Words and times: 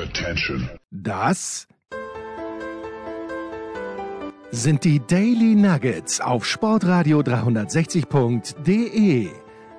Attention. 0.00 0.70
Das 0.90 1.68
sind 4.50 4.84
die 4.84 5.00
Daily 5.06 5.54
Nuggets 5.54 6.22
auf 6.22 6.46
Sportradio 6.46 7.20
360.de. 7.20 9.28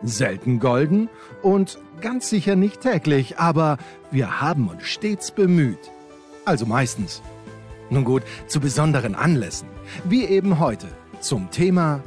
Selten 0.03 0.59
golden 0.59 1.09
und 1.41 1.79
ganz 2.01 2.29
sicher 2.29 2.55
nicht 2.55 2.81
täglich, 2.81 3.39
aber 3.39 3.79
wir 4.11 4.41
haben 4.41 4.67
uns 4.67 4.83
stets 4.83 5.31
bemüht. 5.31 5.89
Also 6.45 6.67
meistens. 6.67 7.23
Nun 7.89 8.03
gut, 8.03 8.21
zu 8.45 8.59
besonderen 8.59 9.15
Anlässen, 9.15 9.69
wie 10.03 10.25
eben 10.25 10.59
heute 10.59 10.85
zum 11.19 11.49
Thema 11.49 12.03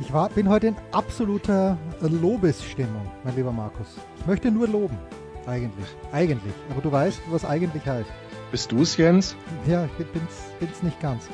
Ich 0.00 0.12
war, 0.12 0.28
bin 0.28 0.48
heute 0.48 0.66
in 0.66 0.76
absoluter 0.90 1.78
Lobesstimmung, 2.00 3.10
mein 3.24 3.36
lieber 3.36 3.52
Markus. 3.52 3.86
Ich 4.18 4.26
möchte 4.26 4.50
nur 4.50 4.68
loben. 4.68 4.98
Eigentlich. 5.46 5.86
Eigentlich. 6.12 6.54
Aber 6.70 6.80
du 6.80 6.92
weißt, 6.92 7.20
was 7.30 7.44
eigentlich 7.44 7.86
heißt. 7.86 8.10
Bist 8.50 8.70
du 8.70 8.82
es, 8.82 8.96
Jens? 8.96 9.34
Ja, 9.66 9.86
ich 9.98 10.06
bin's, 10.06 10.42
bin's 10.60 10.82
nicht 10.82 11.00
ganz. 11.00 11.28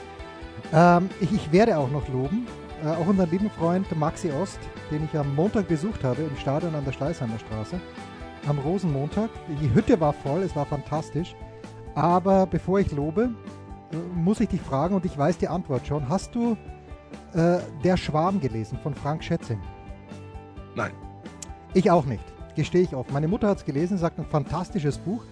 Ähm, 0.72 1.10
ich, 1.20 1.32
ich 1.32 1.52
werde 1.52 1.76
auch 1.76 1.90
noch 1.90 2.08
loben. 2.08 2.46
Äh, 2.84 2.88
auch 2.88 3.06
unseren 3.06 3.30
lieben 3.30 3.50
Freund 3.50 3.86
Maxi 3.96 4.30
Ost, 4.30 4.58
den 4.90 5.04
ich 5.04 5.18
am 5.18 5.34
Montag 5.34 5.68
besucht 5.68 6.04
habe 6.04 6.22
im 6.22 6.36
Stadion 6.36 6.74
an 6.74 6.84
der 6.84 6.92
Schleißheimer 6.92 7.38
Straße. 7.38 7.80
Am 8.46 8.58
Rosenmontag. 8.58 9.30
Die 9.60 9.74
Hütte 9.74 10.00
war 10.00 10.12
voll, 10.12 10.42
es 10.42 10.54
war 10.54 10.66
fantastisch. 10.66 11.34
Aber 11.94 12.46
bevor 12.46 12.78
ich 12.78 12.92
lobe, 12.92 13.30
äh, 13.92 13.96
muss 14.14 14.40
ich 14.40 14.48
dich 14.48 14.60
fragen 14.60 14.94
und 14.94 15.04
ich 15.04 15.18
weiß 15.18 15.38
die 15.38 15.48
Antwort 15.48 15.86
schon. 15.86 16.08
Hast 16.08 16.34
du 16.34 16.56
äh, 17.34 17.58
Der 17.82 17.96
Schwarm 17.96 18.40
gelesen 18.40 18.78
von 18.82 18.94
Frank 18.94 19.24
Schätzing? 19.24 19.60
Nein. 20.74 20.92
Ich 21.74 21.90
auch 21.90 22.06
nicht, 22.06 22.24
gestehe 22.58 22.82
ich 22.82 22.96
offen. 22.96 23.12
Meine 23.12 23.28
Mutter 23.28 23.46
hat 23.46 23.58
es 23.58 23.64
gelesen, 23.64 23.98
sagt 23.98 24.18
ein 24.18 24.24
fantastisches 24.24 24.98
Buch. 24.98 25.24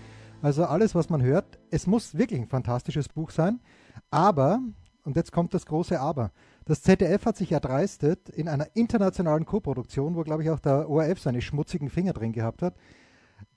Also 0.43 0.65
alles, 0.65 0.95
was 0.95 1.11
man 1.11 1.21
hört, 1.23 1.59
es 1.73 1.89
muss 1.89 2.17
wirklich 2.17 2.41
ein 2.41 2.47
fantastisches 2.47 3.09
Buch 3.09 3.33
sein. 3.33 3.59
Aber, 4.13 4.61
und 5.03 5.17
jetzt 5.17 5.33
kommt 5.33 5.53
das 5.53 5.67
große 5.67 5.99
Aber, 5.99 6.31
das 6.67 6.83
ZDF 6.83 7.27
hat 7.27 7.37
sich 7.37 7.51
erdreistet, 7.51 8.29
in 8.29 8.49
einer 8.49 8.69
internationalen 8.77 9.45
Koproduktion, 9.45 10.15
wo, 10.15 10.23
glaube 10.23 10.45
ich, 10.45 10.51
auch 10.51 10.61
der 10.61 10.89
ORF 10.89 11.21
seine 11.21 11.43
schmutzigen 11.43 11.91
Finger 11.91 12.13
drin 12.13 12.31
gehabt 12.31 12.63
hat, 12.63 12.77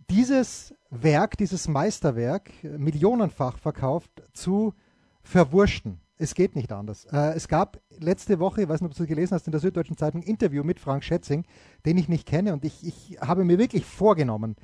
dieses 0.09 0.73
Werk, 0.89 1.38
dieses 1.38 1.67
Meisterwerk, 1.67 2.51
äh, 2.63 2.75
millionenfach 2.79 3.59
verkauft, 3.59 4.23
zu 4.33 4.73
verwurschten. 5.22 6.01
Es 6.22 6.36
geht 6.36 6.53
nicht 6.58 6.73
anders. 6.73 7.06
Äh, 7.06 7.34
es 7.36 7.48
gab 7.48 7.80
letzte 7.98 8.39
Woche, 8.39 8.64
ich 8.64 8.70
weiß 8.70 8.81
nicht, 8.81 8.92
ob 8.92 8.98
du 8.98 9.03
es 9.03 9.09
gelesen 9.09 9.34
hast, 9.36 9.48
in 9.48 9.52
der 9.52 9.62
Süddeutschen 9.62 9.95
Zeitung 9.95 10.22
ein 10.22 10.28
Interview 10.28 10.66
mit 10.66 10.78
Frank 10.78 11.06
Schätzing, 11.06 11.45
den 11.86 11.98
ich 11.98 12.09
nicht 12.09 12.28
kenne. 12.28 12.52
Und 12.52 12.66
ich, 12.66 12.86
ich 12.86 13.17
habe 13.22 13.45
mir 13.45 13.58
wirklich 13.58 13.86
vorgenommen, 13.86 14.58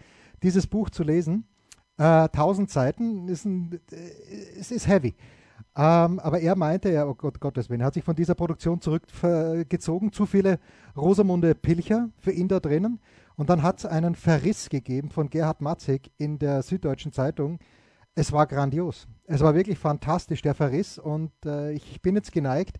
dieses 0.44 0.67
Buch 0.67 0.89
zu 0.89 1.03
lesen. 1.03 1.48
Äh, 1.98 2.28
1000 2.28 2.70
Seiten 2.70 3.30
ist 3.30 3.45
ein, 3.45 3.80
äh, 3.89 3.95
es 4.59 4.70
ist 4.70 4.89
heavy. 4.89 5.16
Ähm, 5.78 6.20
aber 6.20 6.42
er 6.42 6.58
meinte, 6.58 6.92
ja, 6.92 7.06
oh 7.08 7.16
Gott, 7.16 7.39
Gottes 7.39 7.70
Willen, 7.70 7.80
er 7.80 7.88
hat 7.88 7.94
sich 7.94 8.03
von 8.03 8.17
dieser 8.17 8.36
Produktion 8.36 8.81
zurückgezogen. 8.81 10.11
Zu 10.11 10.26
viele 10.26 10.59
Rosamunde 10.98 11.56
Pilcher 11.56 12.09
für 12.20 12.31
ihn 12.31 12.50
da 12.50 12.59
drinnen. 12.59 13.00
Und 13.38 13.50
dann 13.50 13.64
hat 13.64 13.80
es 13.80 13.86
einen 13.86 14.16
Verriss 14.16 14.67
gegeben 14.67 15.09
von 15.09 15.30
Gerhard 15.30 15.61
Matzig 15.61 16.11
in 16.17 16.38
der 16.38 16.64
Süddeutschen 16.64 17.14
Zeitung. 17.14 17.59
Es 18.16 18.31
war 18.31 18.47
grandios. 18.47 19.08
Es 19.25 19.41
war 19.41 19.55
wirklich 19.55 19.77
fantastisch, 19.77 20.41
der 20.41 20.55
Verriss. 20.55 20.97
Und 20.97 21.31
äh, 21.45 21.73
ich 21.73 22.02
bin 22.02 22.16
jetzt 22.16 22.31
geneigt, 22.31 22.77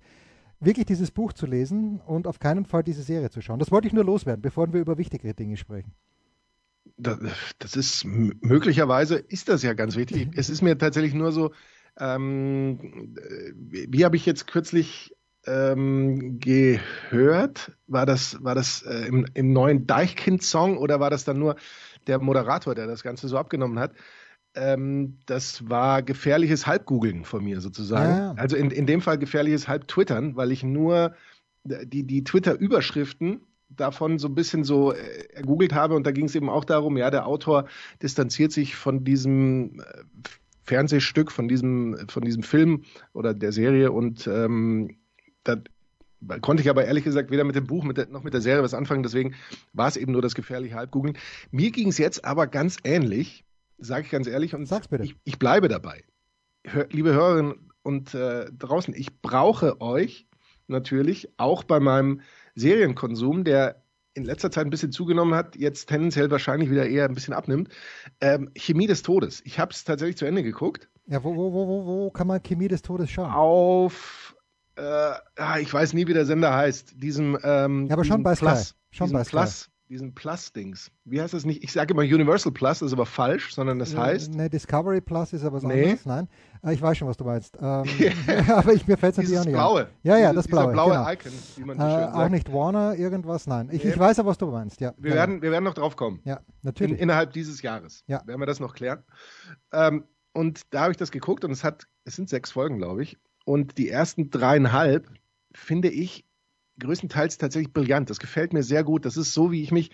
wirklich 0.62 0.86
dieses 0.86 1.12
Buch 1.12 1.34
zu 1.34 1.46
lesen 1.46 2.00
und 2.06 2.26
auf 2.26 2.40
keinen 2.40 2.66
Fall 2.66 2.84
diese 2.84 3.04
Serie 3.04 3.30
zu 3.30 3.42
schauen. 3.42 3.60
Das 3.60 3.72
wollte 3.72 3.88
ich 3.88 3.94
nur 3.94 4.06
loswerden, 4.06 4.42
bevor 4.42 4.72
wir 4.72 4.80
über 4.80 4.98
wichtigere 4.98 5.34
Dinge 5.34 5.58
sprechen. 5.58 5.94
Das, 6.98 7.20
das 7.60 7.76
ist 7.76 8.06
möglicherweise 8.06 9.16
ist 9.16 9.50
das 9.50 9.62
ja 9.62 9.74
ganz 9.74 9.98
wichtig. 9.98 10.30
Es 10.36 10.50
ist 10.50 10.62
mir 10.62 10.78
tatsächlich 10.78 11.14
nur 11.14 11.34
so, 11.34 11.52
ähm, 12.00 13.16
wie 13.60 14.06
habe 14.06 14.16
ich 14.16 14.26
jetzt 14.26 14.48
kürzlich 14.48 15.14
ähm, 15.46 16.40
gehört? 16.40 17.74
War 17.88 18.06
das, 18.06 18.42
war 18.42 18.56
das 18.56 18.84
äh, 18.84 19.08
im, 19.08 19.26
im 19.34 19.52
neuen 19.52 19.86
Deichkind-Song 19.86 20.78
oder 20.78 21.02
war 21.02 21.10
das 21.10 21.26
dann 21.26 21.40
nur 21.40 21.58
der 22.08 22.20
Moderator, 22.20 22.74
der 22.76 22.88
das 22.88 23.04
Ganze 23.04 23.28
so 23.28 23.38
abgenommen 23.38 23.80
hat? 23.80 23.92
Ähm, 24.56 25.18
das 25.26 25.70
war 25.70 26.02
gefährliches 26.02 26.66
Halbgoogeln 26.66 27.26
von 27.26 27.44
mir 27.44 27.62
sozusagen. 27.62 28.10
Ja, 28.10 28.18
ja. 28.18 28.34
Also 28.38 28.56
in, 28.56 28.72
in 28.72 28.86
dem 28.86 29.02
Fall 29.02 29.18
gefährliches 29.18 29.68
Halbtwittern, 29.68 30.36
weil 30.36 30.52
ich 30.52 30.64
nur 30.64 31.14
die, 31.66 32.04
die 32.04 32.24
Twitter-Überschriften 32.24 33.42
davon 33.70 34.20
so 34.20 34.28
ein 34.28 34.36
bisschen 34.36 34.64
so 34.64 34.94
äh, 34.94 35.28
ergoogelt 35.34 35.74
habe 35.74 35.96
und 35.96 36.06
da 36.06 36.12
ging 36.12 36.26
es 36.26 36.36
eben 36.36 36.50
auch 36.50 36.66
darum, 36.66 36.98
ja, 36.98 37.10
der 37.10 37.26
Autor 37.26 37.68
distanziert 38.02 38.52
sich 38.52 38.76
von 38.76 39.04
diesem 39.04 39.80
äh, 39.80 40.04
Fernsehstück, 40.64 41.32
von 41.32 41.48
diesem, 41.48 41.98
von 42.08 42.24
diesem 42.24 42.44
Film 42.44 42.84
oder 43.14 43.34
der 43.34 43.52
Serie 43.52 43.92
und 43.92 44.28
ähm, 44.28 44.98
da 45.44 45.58
konnte 46.42 46.62
ich 46.62 46.70
aber 46.70 46.86
ehrlich 46.86 47.04
gesagt 47.04 47.30
weder 47.32 47.44
mit 47.44 47.56
dem 47.56 47.68
Buch 47.68 47.84
mit 47.84 47.98
der, 47.98 48.08
noch 48.08 48.24
mit 48.24 48.34
der 48.34 48.42
Serie 48.42 48.64
was 48.64 48.74
anfangen, 48.74 49.04
deswegen 49.04 49.36
war 49.74 49.88
es 49.88 49.98
eben 49.98 50.12
nur 50.12 50.22
das 50.22 50.36
gefährliche 50.36 50.76
Halbgoogeln. 50.76 51.18
Mir 51.52 51.72
ging 51.72 51.90
es 51.90 51.98
jetzt 51.98 52.24
aber 52.26 52.48
ganz 52.48 52.78
ähnlich, 52.84 53.44
sage 53.78 54.06
ich 54.06 54.12
ganz 54.12 54.28
ehrlich 54.28 54.56
und 54.56 54.66
Sag's 54.66 54.88
bitte. 54.88 55.04
Ich, 55.04 55.16
ich 55.24 55.40
bleibe 55.40 55.68
dabei. 55.68 56.04
Hör, 56.66 56.88
liebe 56.90 57.14
Hörerinnen 57.14 57.72
und 57.84 58.14
äh, 58.14 58.46
draußen, 58.52 58.94
ich 58.96 59.22
brauche 59.22 59.80
euch 59.82 60.28
natürlich 60.68 61.30
auch 61.38 61.64
bei 61.64 61.80
meinem 61.80 62.22
Serienkonsum, 62.56 63.44
der 63.44 63.84
in 64.16 64.24
letzter 64.24 64.50
Zeit 64.50 64.66
ein 64.66 64.70
bisschen 64.70 64.92
zugenommen 64.92 65.36
hat, 65.36 65.56
jetzt 65.58 65.88
tendenziell 65.88 66.32
wahrscheinlich 66.32 66.72
wieder 66.72 66.88
eher 66.88 67.06
ein 67.06 67.14
bisschen 67.14 67.34
abnimmt. 67.34 67.70
Ähm, 68.22 68.50
Chemie 68.56 68.88
des 68.88 69.04
Todes. 69.04 69.42
Ich 69.44 69.60
habe 69.60 69.72
es 69.74 69.84
tatsächlich 69.84 70.18
zu 70.18 70.26
Ende 70.26 70.42
geguckt. 70.42 70.90
Ja, 71.08 71.24
wo, 71.24 71.36
wo, 71.36 71.52
wo, 71.54 71.68
wo, 71.68 71.86
wo 71.86 72.12
kann 72.12 72.28
man 72.28 72.42
Chemie 72.42 72.70
des 72.70 72.82
Todes 72.82 73.12
schauen? 73.12 73.32
Auf, 73.32 74.36
äh, 74.78 74.82
ah, 74.82 75.60
ich 75.60 75.72
weiß 75.72 75.94
nie, 75.94 76.08
wie 76.08 76.14
der 76.14 76.26
Sender 76.26 76.54
heißt. 76.54 76.94
Diesem, 76.96 77.38
ähm, 77.44 77.88
Ja, 77.88 77.94
aber 77.94 78.06
schon 78.06 78.24
bei 78.24 78.36
Sky. 78.36 78.46
Plus, 78.46 78.76
Schon 78.90 79.12
bei 79.12 79.24
Sky. 79.26 79.32
Plus, 79.32 79.70
diesen 79.90 80.14
Plus-Dings. 80.16 80.90
Wie 81.04 81.22
heißt 81.22 81.34
das 81.34 81.46
nicht? 81.46 81.64
Ich 81.64 81.72
sage 81.72 81.94
immer 81.94 82.02
Universal 82.04 82.52
Plus, 82.52 82.80
das 82.80 82.88
ist 82.88 82.94
aber 82.94 83.06
falsch, 83.06 83.54
sondern 83.54 83.78
das 83.80 83.96
heißt 83.96 84.34
Ne, 84.34 84.50
Discovery 84.50 85.00
Plus 85.02 85.32
ist 85.34 85.44
aber 85.44 85.58
was 85.58 85.64
Nee. 85.64 85.84
anderes. 85.84 86.06
Nein, 86.06 86.28
Äh, 86.64 86.74
ich 86.74 86.82
weiß 86.82 86.98
schon, 86.98 87.08
was 87.08 87.18
du 87.18 87.24
meinst. 87.24 87.56
Ähm, 87.62 87.84
aber 88.50 88.74
ich, 88.74 88.88
mir 88.88 88.98
fällt 88.98 89.14
es 89.14 89.18
natürlich 89.18 89.40
auch 89.40 89.46
nicht 89.46 89.54
blaue. 89.54 89.82
an. 89.82 89.88
Ja, 90.04 90.18
ja, 90.18 90.34
das 90.34 90.48
blaue. 90.48 90.72
Blaue 90.72 90.92
genau. 90.92 91.12
Icon, 91.12 91.32
wie 91.58 91.64
man 91.64 91.78
Äh, 91.78 91.82
so 91.82 91.88
schön 91.90 92.04
auch 92.10 92.14
sagt. 92.16 92.32
nicht 92.32 92.52
Warner, 92.54 92.96
irgendwas, 92.96 93.48
nein. 93.48 93.70
Ich, 93.72 93.84
Nee. 93.84 93.92
ich 93.92 94.00
weiß 94.00 94.18
ja, 94.18 94.26
was 94.26 94.38
du 94.38 94.48
meinst, 94.48 94.82
ja. 94.82 94.94
Wir, 94.98 95.12
ja, 95.12 95.16
werden, 95.18 95.42
wir 95.42 95.52
werden 95.52 95.64
noch 95.66 95.76
drauf 95.76 95.96
kommen. 95.96 96.20
ja, 96.24 96.38
In, 96.38 96.44
natürlich. 96.64 97.00
innerhalb 97.00 97.34
dieses 97.34 97.62
Jahres. 97.62 98.04
Ja. 98.08 98.22
Werden 98.26 98.40
wir 98.42 98.48
das 98.48 98.60
noch 98.60 98.74
klären. 98.74 99.04
Ähm, 99.72 100.06
und 100.34 100.62
da 100.74 100.82
habe 100.82 100.92
ich 100.92 100.98
das 100.98 101.12
geguckt 101.12 101.46
und 101.46 101.52
es 101.52 101.64
hat, 101.64 101.88
es 102.04 102.16
sind 102.16 102.28
sechs 102.30 102.52
Folgen, 102.52 102.78
glaube 102.78 103.04
ich. 103.04 103.18
Und 103.46 103.78
die 103.78 103.90
ersten 103.90 104.32
dreieinhalb 104.32 105.08
finde 105.54 105.90
ich 105.90 106.26
größtenteils 106.80 107.38
tatsächlich 107.38 107.74
brillant. 107.74 108.10
Das 108.10 108.20
gefällt 108.20 108.54
mir 108.54 108.64
sehr 108.64 108.84
gut. 108.84 109.06
Das 109.06 109.18
ist 109.18 109.34
so, 109.34 109.52
wie 109.52 109.62
ich 109.62 109.72
mich. 109.72 109.92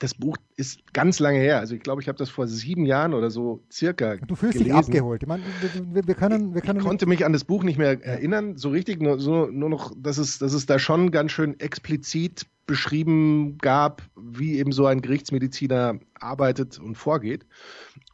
Das 0.00 0.12
Buch 0.14 0.36
ist 0.56 0.92
ganz 0.92 1.20
lange 1.20 1.38
her. 1.38 1.60
Also 1.60 1.76
ich 1.76 1.80
glaube, 1.80 2.02
ich 2.02 2.08
habe 2.08 2.18
das 2.18 2.28
vor 2.28 2.48
sieben 2.48 2.84
Jahren 2.84 3.14
oder 3.14 3.30
so 3.30 3.62
circa. 3.70 4.16
du 4.16 4.34
fühlst 4.34 4.58
gelesen. 4.58 4.64
dich 4.64 4.74
abgeholt. 4.88 5.22
Ich 5.22 5.28
meine, 5.28 5.44
wir, 5.92 6.06
wir- 6.08 6.14
können, 6.16 6.52
wir 6.52 6.62
können 6.62 6.80
Ich 6.80 6.84
konnte 6.84 7.06
mich 7.06 7.24
an 7.24 7.32
das 7.32 7.44
Buch 7.44 7.62
nicht 7.62 7.78
mehr 7.78 8.04
erinnern, 8.04 8.56
so 8.56 8.70
richtig, 8.70 9.00
nur, 9.00 9.20
so, 9.20 9.46
nur 9.46 9.68
noch, 9.68 9.92
dass 9.96 10.18
es, 10.18 10.38
dass 10.40 10.52
es 10.52 10.66
da 10.66 10.80
schon 10.80 11.12
ganz 11.12 11.30
schön 11.30 11.58
explizit 11.60 12.44
beschrieben 12.66 13.56
gab, 13.58 14.02
wie 14.16 14.58
eben 14.58 14.72
so 14.72 14.86
ein 14.86 15.00
Gerichtsmediziner 15.00 16.00
arbeitet 16.18 16.80
und 16.80 16.96
vorgeht. 16.96 17.46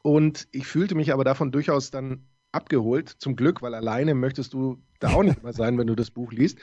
Und 0.03 0.49
ich 0.53 0.67
fühlte 0.67 0.95
mich 0.95 1.15
aber 1.15 1.25
davon 1.25 1.51
durchaus 1.51 1.91
dann 1.91 2.27
abgeholt, 2.53 3.09
zum 3.09 3.37
Glück, 3.37 3.63
weil 3.63 3.75
alleine 3.75 4.15
möchtest 4.15 4.53
du 4.53 4.83
da 4.99 5.11
auch 5.15 5.23
nicht 5.23 5.43
mehr 5.43 5.55
sein, 5.55 5.79
wenn 5.79 5.87
du 5.87 5.95
das 5.95 6.11
Buch 6.11 6.31
liest. 6.33 6.59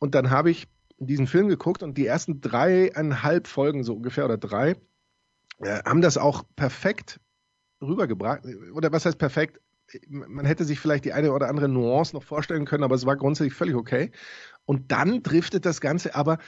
Und 0.00 0.14
dann 0.16 0.30
habe 0.30 0.50
ich 0.50 0.66
diesen 0.98 1.26
Film 1.26 1.48
geguckt 1.48 1.82
und 1.82 1.98
die 1.98 2.06
ersten 2.06 2.40
dreieinhalb 2.40 3.46
Folgen 3.46 3.84
so 3.84 3.94
ungefähr 3.94 4.24
oder 4.24 4.38
drei 4.38 4.76
äh, 5.60 5.82
haben 5.84 6.00
das 6.00 6.18
auch 6.18 6.44
perfekt 6.56 7.20
rübergebracht. 7.80 8.42
Oder 8.72 8.92
was 8.92 9.04
heißt 9.04 9.18
perfekt? 9.18 9.60
Man 10.08 10.46
hätte 10.46 10.64
sich 10.64 10.80
vielleicht 10.80 11.04
die 11.04 11.12
eine 11.12 11.32
oder 11.32 11.48
andere 11.48 11.68
Nuance 11.68 12.14
noch 12.14 12.24
vorstellen 12.24 12.64
können, 12.64 12.82
aber 12.82 12.94
es 12.94 13.06
war 13.06 13.16
grundsätzlich 13.16 13.54
völlig 13.54 13.76
okay. 13.76 14.10
Und 14.64 14.90
dann 14.90 15.22
driftet 15.22 15.64
das 15.64 15.80
Ganze 15.80 16.14
aber 16.14 16.38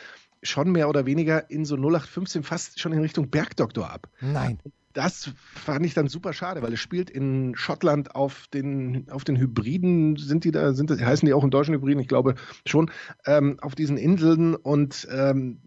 schon 0.42 0.72
mehr 0.72 0.88
oder 0.88 1.06
weniger 1.06 1.50
in 1.50 1.64
so 1.64 1.76
0815 1.76 2.42
fast 2.42 2.80
schon 2.80 2.92
in 2.92 3.00
Richtung 3.00 3.30
Bergdoktor 3.30 3.90
ab. 3.90 4.08
Nein. 4.20 4.58
Das 4.94 5.30
fand 5.36 5.86
ich 5.86 5.94
dann 5.94 6.08
super 6.08 6.32
schade, 6.32 6.62
weil 6.62 6.72
es 6.72 6.80
spielt 6.80 7.10
in 7.10 7.54
Schottland 7.54 8.16
auf 8.16 8.46
den, 8.48 9.08
auf 9.10 9.22
den 9.22 9.36
Hybriden, 9.36 10.16
sind 10.16 10.44
die 10.44 10.50
da, 10.50 10.72
sind 10.72 10.90
das, 10.90 11.00
heißen 11.00 11.26
die 11.26 11.34
auch 11.34 11.44
im 11.44 11.50
deutschen 11.50 11.74
Hybriden? 11.74 12.00
Ich 12.00 12.08
glaube 12.08 12.34
schon, 12.66 12.90
ähm, 13.26 13.58
auf 13.60 13.74
diesen 13.74 13.96
Inseln 13.96 14.56
und 14.56 15.06
ähm, 15.10 15.60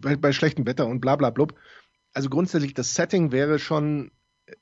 bei, 0.00 0.16
bei 0.16 0.32
schlechtem 0.32 0.66
Wetter 0.66 0.86
und 0.86 1.00
bla 1.00 1.16
bla 1.16 1.30
blub. 1.30 1.54
Also 2.12 2.28
grundsätzlich, 2.28 2.74
das 2.74 2.94
Setting 2.94 3.32
wäre 3.32 3.58
schon, 3.58 4.10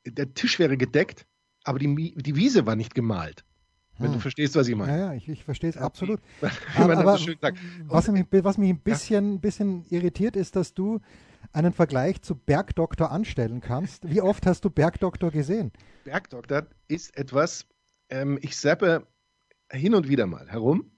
der 0.06 0.34
Tisch 0.34 0.58
wäre 0.58 0.76
gedeckt, 0.76 1.26
aber 1.64 1.78
die, 1.78 2.14
die 2.14 2.36
Wiese 2.36 2.66
war 2.66 2.76
nicht 2.76 2.94
gemalt. 2.94 3.44
Wenn 3.98 4.08
Hm. 4.08 4.14
du 4.14 4.20
verstehst, 4.20 4.56
was 4.56 4.66
ich 4.66 4.72
Ja, 4.72 4.76
meine. 4.78 4.98
ja, 4.98 5.14
ich, 5.14 5.28
ich 5.28 5.44
verstehe 5.44 5.70
es 5.70 5.76
absolut. 5.76 6.20
Wie 6.40 6.80
man 6.80 6.92
aber 6.98 7.12
das 7.12 7.22
so 7.22 7.32
was 7.88 8.08
mich, 8.08 8.26
was 8.30 8.58
mich 8.58 8.70
ein 8.70 8.78
bisschen, 8.80 9.40
bisschen 9.40 9.84
irritiert, 9.90 10.36
ist, 10.36 10.56
dass 10.56 10.74
du 10.74 11.00
einen 11.52 11.72
Vergleich 11.72 12.22
zu 12.22 12.34
Bergdoktor 12.34 13.10
anstellen 13.10 13.60
kannst. 13.60 14.08
Wie 14.08 14.20
oft 14.22 14.46
hast 14.46 14.64
du 14.64 14.70
Bergdoktor 14.70 15.30
gesehen? 15.30 15.72
Bergdoktor 16.04 16.66
ist 16.88 17.16
etwas, 17.16 17.66
ähm, 18.08 18.38
ich 18.40 18.56
seppe 18.56 19.06
hin 19.70 19.94
und 19.94 20.08
wieder 20.08 20.26
mal 20.26 20.48
herum 20.48 20.90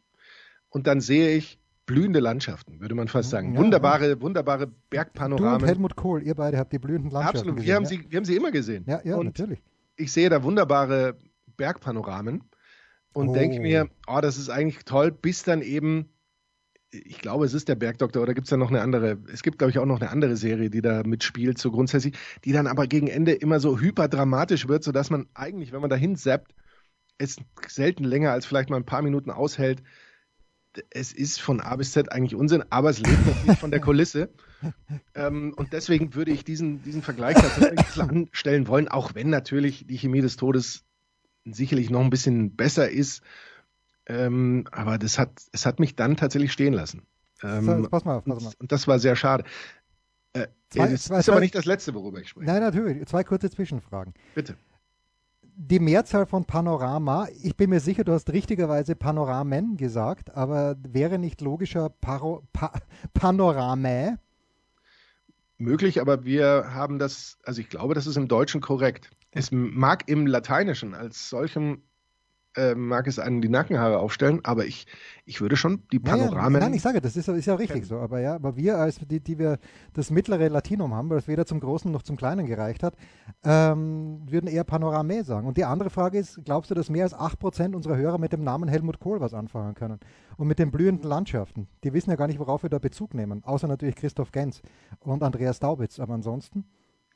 und 0.69 0.87
dann 0.87 1.01
sehe 1.01 1.37
ich 1.37 1.59
blühende 1.87 2.21
Landschaften, 2.21 2.81
würde 2.81 2.95
man 2.95 3.09
fast 3.09 3.31
sagen. 3.31 3.55
Ja, 3.55 3.61
wunderbare, 3.61 4.11
ja. 4.11 4.21
wunderbare 4.21 4.69
Bergpanoramen. 4.91 5.59
Du 5.59 5.65
und 5.65 5.69
Helmut 5.69 5.97
Kohl, 5.97 6.23
ihr 6.23 6.35
beide 6.35 6.59
habt 6.59 6.73
die 6.73 6.79
blühenden 6.79 7.11
Landschaften 7.11 7.39
Absolut, 7.39 7.57
gesehen. 7.57 7.69
Wir 7.69 7.75
haben, 7.77 7.83
ja. 7.85 7.89
sie, 7.89 8.11
wir 8.11 8.17
haben 8.17 8.25
sie 8.25 8.37
immer 8.37 8.51
gesehen. 8.51 8.85
Ja, 8.87 9.01
ja, 9.05 9.17
und 9.17 9.27
natürlich. 9.27 9.63
Ich 9.97 10.13
sehe 10.13 10.29
da 10.31 10.43
wunderbare 10.43 11.19
Bergpanoramen 11.57 12.45
und 13.15 13.29
oh. 13.31 13.35
denke 13.35 13.61
mir, 13.61 13.89
oh, 14.07 14.21
das 14.21 14.37
ist 14.37 14.51
eigentlich 14.51 14.85
toll, 14.85 15.11
bis 15.11 15.45
dann 15.45 15.63
eben, 15.63 16.11
ich 16.91 17.19
glaube, 17.19 17.47
es 17.47 17.55
ist 17.55 17.69
der 17.69 17.77
Bergdoktor 17.77 18.23
oder 18.23 18.35
gibt 18.35 18.47
es 18.47 18.51
da 18.51 18.57
noch 18.57 18.71
eine 18.71 18.83
andere, 18.83 19.19
es 19.33 19.43
gibt, 19.43 19.59
glaube 19.59 19.71
ich, 19.71 19.79
auch 19.79 19.87
noch 19.87 20.01
eine 20.01 20.11
andere 20.11 20.37
Serie, 20.37 20.69
die 20.69 20.83
da 20.83 21.03
mitspielt, 21.05 21.59
so 21.59 21.71
grundsätzlich, 21.71 22.15
die 22.45 22.53
dann 22.53 22.67
aber 22.67 22.87
gegen 22.87 23.07
Ende 23.07 23.33
immer 23.33 23.61
so 23.61 23.79
hyperdramatisch 23.79 24.69
wird, 24.69 24.85
sodass 24.85 25.11
man 25.11 25.27
eigentlich, 25.33 25.73
wenn 25.73 25.81
man 25.81 25.91
dahin 25.91 26.17
zappt, 26.17 26.55
es 27.17 27.37
selten 27.69 28.05
länger 28.05 28.33
als 28.33 28.47
vielleicht 28.47 28.69
mal 28.69 28.77
ein 28.77 28.85
paar 28.85 29.03
Minuten 29.03 29.31
aushält. 29.31 29.83
Es 30.91 31.13
ist 31.13 31.41
von 31.41 31.61
A 31.61 31.77
bis 31.77 31.93
Z 31.93 32.11
eigentlich 32.11 32.35
Unsinn, 32.35 32.65
aber 32.71 32.91
es 32.91 32.99
lebt 32.99 33.25
natürlich 33.25 33.59
von 33.61 33.71
der 33.71 33.81
Kulisse. 33.81 34.31
Ähm, 35.15 35.55
und 35.57 35.73
deswegen 35.73 36.17
würde 36.17 36.33
ich 36.33 36.45
diesen, 36.45 36.83
diesen 36.83 37.03
Vergleich 37.03 37.37
tatsächlich 37.37 38.03
anstellen 38.03 38.67
wollen, 38.67 38.89
auch 38.89 39.15
wenn 39.15 39.31
natürlich 39.31 39.87
die 39.87 39.99
Chemie 39.99 40.21
des 40.21 40.37
Todes 40.37 40.85
sicherlich 41.45 41.91
noch 41.91 42.01
ein 42.01 42.11
bisschen 42.11 42.57
besser 42.57 42.91
ist. 42.91 43.23
Ähm, 44.07 44.67
aber 44.71 44.99
das 44.99 45.19
hat, 45.19 45.31
es 45.53 45.67
hat 45.67 45.81
mich 45.81 45.97
dann 45.97 46.17
tatsächlich 46.17 46.53
stehen 46.53 46.75
lassen. 46.75 47.03
Ähm, 47.43 47.89
pass 47.91 48.05
mal 48.05 48.17
auf, 48.17 48.25
pass 48.25 48.43
mal. 48.43 48.53
Und, 48.59 48.73
das 48.73 48.87
war 48.87 48.99
sehr 48.99 49.17
schade. 49.17 49.45
Äh, 50.33 50.49
zwei, 50.71 50.89
das 50.89 51.05
zwei, 51.05 51.19
ist 51.21 51.29
aber 51.29 51.41
nicht 51.41 51.55
das 51.55 51.65
Letzte, 51.65 51.95
worüber 51.95 52.21
ich 52.21 52.29
spreche. 52.29 52.47
Nein, 52.47 52.61
natürlich. 52.61 53.07
Zwei 53.07 53.25
kurze 53.25 53.51
Zwischenfragen. 53.51 54.15
Bitte. 54.35 54.57
Die 55.57 55.79
Mehrzahl 55.79 56.27
von 56.27 56.45
Panorama, 56.45 57.29
ich 57.41 57.57
bin 57.57 57.71
mir 57.71 57.79
sicher, 57.79 58.03
du 58.03 58.13
hast 58.13 58.33
richtigerweise 58.33 58.97
Panoramen 58.97 59.77
gesagt, 59.77 60.35
aber 60.35 60.77
wäre 60.83 61.19
nicht 61.19 61.41
logischer 61.41 61.91
Paro, 61.91 62.43
pa, 62.53 62.73
Panoramae? 63.13 64.19
Möglich, 65.59 66.01
aber 66.01 66.25
wir 66.25 66.75
haben 66.75 66.99
das, 66.99 67.39
also 67.45 67.61
ich 67.61 67.69
glaube, 67.69 67.95
das 67.95 68.09
ist 68.09 68.17
im 68.17 68.27
Deutschen 68.27 68.61
korrekt. 68.61 69.11
Es 69.35 69.51
mag 69.51 70.09
im 70.09 70.27
Lateinischen 70.27 70.95
als 70.95 71.29
solchem 71.29 71.83
äh, 72.57 72.75
mag 72.75 73.09
es 73.09 73.19
einen 73.19 73.43
die 73.43 73.49
Nackenhaare 73.49 73.99
aufstellen, 73.99 74.41
aber 74.45 74.65
ich, 74.65 74.87
ich 75.25 75.41
würde 75.41 75.57
schon 75.57 75.83
die 75.91 75.99
Panoramen. 75.99 76.53
Naja, 76.53 76.67
nein, 76.67 76.75
ich 76.75 76.83
sage, 76.83 77.01
das 77.01 77.17
ist, 77.17 77.27
ist 77.27 77.47
ja 77.47 77.57
richtig 77.57 77.85
so. 77.85 77.99
Aber 77.99 78.21
ja, 78.21 78.37
aber 78.37 78.57
wir, 78.57 78.79
als 78.79 78.99
die, 78.99 79.19
die 79.19 79.41
wir 79.41 79.59
das 79.93 80.11
mittlere 80.11 80.49
Latinum 80.49 80.95
haben, 80.95 81.11
weil 81.11 81.19
es 81.19 81.27
weder 81.27 81.47
zum 81.47 81.59
Großen 81.59 81.91
noch 81.91 82.03
zum 82.03 82.17
Kleinen 82.17 82.47
gereicht 82.47 82.85
hat, 82.85 82.95
ähm, 83.43 84.23
würden 84.31 84.47
eher 84.47 84.63
Panorame 84.63 85.25
sagen. 85.25 85.49
Und 85.49 85.57
die 85.57 85.65
andere 85.65 85.91
Frage 85.91 86.19
ist, 86.19 86.45
glaubst 86.45 86.71
du, 86.71 86.77
dass 86.77 86.91
mehr 86.91 87.05
als 87.05 87.15
8% 87.15 87.75
unserer 87.75 87.97
Hörer 87.97 88.19
mit 88.19 88.33
dem 88.33 88.45
Namen 88.45 88.69
Helmut 88.69 89.01
Kohl 89.01 89.21
was 89.21 89.35
anfangen 89.35 89.75
können? 89.75 89.99
Und 90.37 90.47
mit 90.47 90.61
den 90.61 90.71
blühenden 90.71 91.09
Landschaften? 91.09 91.67
Die 91.83 91.93
wissen 91.93 92.11
ja 92.11 92.17
gar 92.17 92.29
nicht, 92.29 92.39
worauf 92.39 92.63
wir 92.63 92.71
da 92.71 92.79
Bezug 92.79 93.15
nehmen. 93.15 93.43
Außer 93.43 93.67
natürlich 93.67 93.97
Christoph 93.97 94.31
Gens 94.31 94.63
und 95.01 95.23
Andreas 95.23 95.59
Daubitz. 95.59 95.99
Aber 95.99 96.15
ansonsten. 96.15 96.65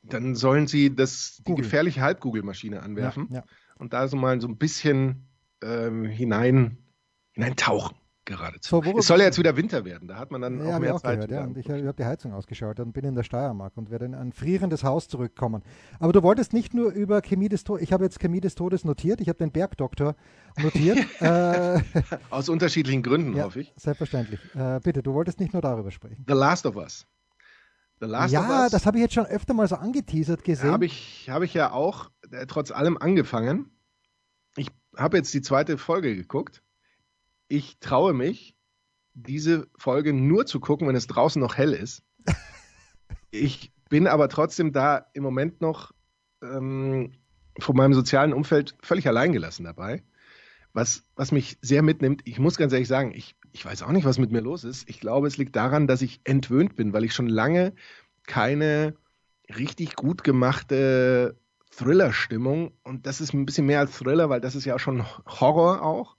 Dann 0.03 0.35
sollen 0.35 0.67
sie 0.67 0.95
das, 0.95 1.41
die 1.45 1.55
gefährliche 1.55 2.01
Halbkugelmaschine 2.01 2.81
anwerfen 2.81 3.27
ja, 3.29 3.39
ja. 3.39 3.43
und 3.77 3.93
da 3.93 4.07
so 4.07 4.15
mal 4.15 4.39
so 4.39 4.47
ein 4.47 4.57
bisschen 4.57 5.27
ähm, 5.61 6.05
hinein, 6.05 6.77
hineintauchen 7.33 7.97
geradezu. 8.29 8.81
So, 8.83 8.97
es 8.97 9.07
soll 9.07 9.19
ja 9.19 9.25
jetzt 9.25 9.37
wieder 9.37 9.57
Winter 9.57 9.83
werden, 9.83 10.07
da 10.07 10.17
hat 10.17 10.31
man 10.31 10.41
dann 10.41 10.65
ja, 10.65 10.75
auch 10.75 10.79
mehr 10.79 10.95
auch 10.95 11.01
Zeit. 11.01 11.15
Gehört, 11.15 11.31
ja, 11.31 11.43
und 11.43 11.57
ich, 11.57 11.67
ich 11.67 11.85
habe 11.85 11.93
die 11.93 12.05
Heizung 12.05 12.31
ausgeschaltet 12.31 12.85
und 12.85 12.93
bin 12.93 13.03
in 13.03 13.15
der 13.15 13.23
Steiermark 13.23 13.75
und 13.75 13.89
werde 13.89 14.05
in 14.05 14.15
ein 14.15 14.31
frierendes 14.31 14.83
Haus 14.83 15.07
zurückkommen. 15.07 15.63
Aber 15.99 16.13
du 16.13 16.23
wolltest 16.23 16.53
nicht 16.53 16.73
nur 16.73 16.91
über 16.91 17.21
Chemie 17.21 17.49
des 17.49 17.63
Todes, 17.63 17.83
ich 17.83 17.91
habe 17.91 18.03
jetzt 18.05 18.19
Chemie 18.19 18.39
des 18.39 18.55
Todes 18.55 18.85
notiert, 18.85 19.19
ich 19.19 19.27
habe 19.27 19.39
den 19.39 19.51
Bergdoktor 19.51 20.15
notiert. 20.61 20.99
äh, 21.19 21.81
Aus 22.29 22.49
unterschiedlichen 22.49 23.03
Gründen, 23.03 23.35
ja, 23.35 23.45
hoffe 23.45 23.61
ich. 23.61 23.73
Selbstverständlich. 23.75 24.39
Äh, 24.55 24.79
bitte, 24.81 25.03
du 25.03 25.13
wolltest 25.13 25.39
nicht 25.39 25.53
nur 25.53 25.61
darüber 25.61 25.91
sprechen. 25.91 26.23
The 26.27 26.33
Last 26.33 26.65
of 26.65 26.75
Us. 26.75 27.05
Ja, 28.01 28.69
das 28.69 28.85
habe 28.85 28.97
ich 28.97 29.01
jetzt 29.01 29.13
schon 29.13 29.25
öfter 29.25 29.53
mal 29.53 29.67
so 29.67 29.75
angeteasert 29.75 30.43
gesehen. 30.43 30.71
Habe 30.71 30.85
ich, 30.85 31.29
hab 31.29 31.41
ich 31.43 31.53
ja 31.53 31.71
auch 31.71 32.09
äh, 32.31 32.45
trotz 32.45 32.71
allem 32.71 32.97
angefangen. 32.97 33.71
Ich 34.55 34.69
habe 34.95 35.17
jetzt 35.17 35.33
die 35.33 35.41
zweite 35.41 35.77
Folge 35.77 36.15
geguckt. 36.15 36.63
Ich 37.47 37.79
traue 37.79 38.13
mich, 38.13 38.55
diese 39.13 39.67
Folge 39.77 40.13
nur 40.13 40.45
zu 40.45 40.59
gucken, 40.59 40.87
wenn 40.87 40.95
es 40.95 41.07
draußen 41.07 41.41
noch 41.41 41.57
hell 41.57 41.73
ist. 41.73 42.03
ich 43.31 43.73
bin 43.89 44.07
aber 44.07 44.29
trotzdem 44.29 44.71
da 44.71 45.07
im 45.13 45.23
Moment 45.23 45.61
noch 45.61 45.91
ähm, 46.41 47.13
von 47.59 47.75
meinem 47.75 47.93
sozialen 47.93 48.33
Umfeld 48.33 48.75
völlig 48.81 49.07
alleingelassen 49.07 49.65
dabei. 49.65 50.03
Was, 50.73 51.03
was 51.15 51.31
mich 51.31 51.57
sehr 51.61 51.81
mitnimmt, 51.81 52.21
ich 52.25 52.39
muss 52.39 52.57
ganz 52.57 52.73
ehrlich 52.73 52.87
sagen, 52.87 53.11
ich 53.13 53.35
ich 53.51 53.65
weiß 53.65 53.83
auch 53.83 53.91
nicht, 53.91 54.05
was 54.05 54.19
mit 54.19 54.31
mir 54.31 54.41
los 54.41 54.63
ist. 54.63 54.89
Ich 54.89 54.99
glaube, 54.99 55.27
es 55.27 55.37
liegt 55.37 55.55
daran, 55.55 55.87
dass 55.87 56.01
ich 56.01 56.21
entwöhnt 56.23 56.75
bin, 56.75 56.93
weil 56.93 57.03
ich 57.03 57.13
schon 57.13 57.27
lange 57.27 57.73
keine 58.27 58.95
richtig 59.55 59.95
gut 59.95 60.23
gemachte 60.23 61.37
Thriller-Stimmung, 61.71 62.71
und 62.83 63.05
das 63.05 63.21
ist 63.21 63.33
ein 63.33 63.45
bisschen 63.45 63.65
mehr 63.65 63.79
als 63.79 63.97
Thriller, 63.97 64.29
weil 64.29 64.41
das 64.41 64.55
ist 64.55 64.65
ja 64.65 64.75
auch 64.75 64.79
schon 64.79 65.05
Horror 65.25 65.83
auch, 65.83 66.17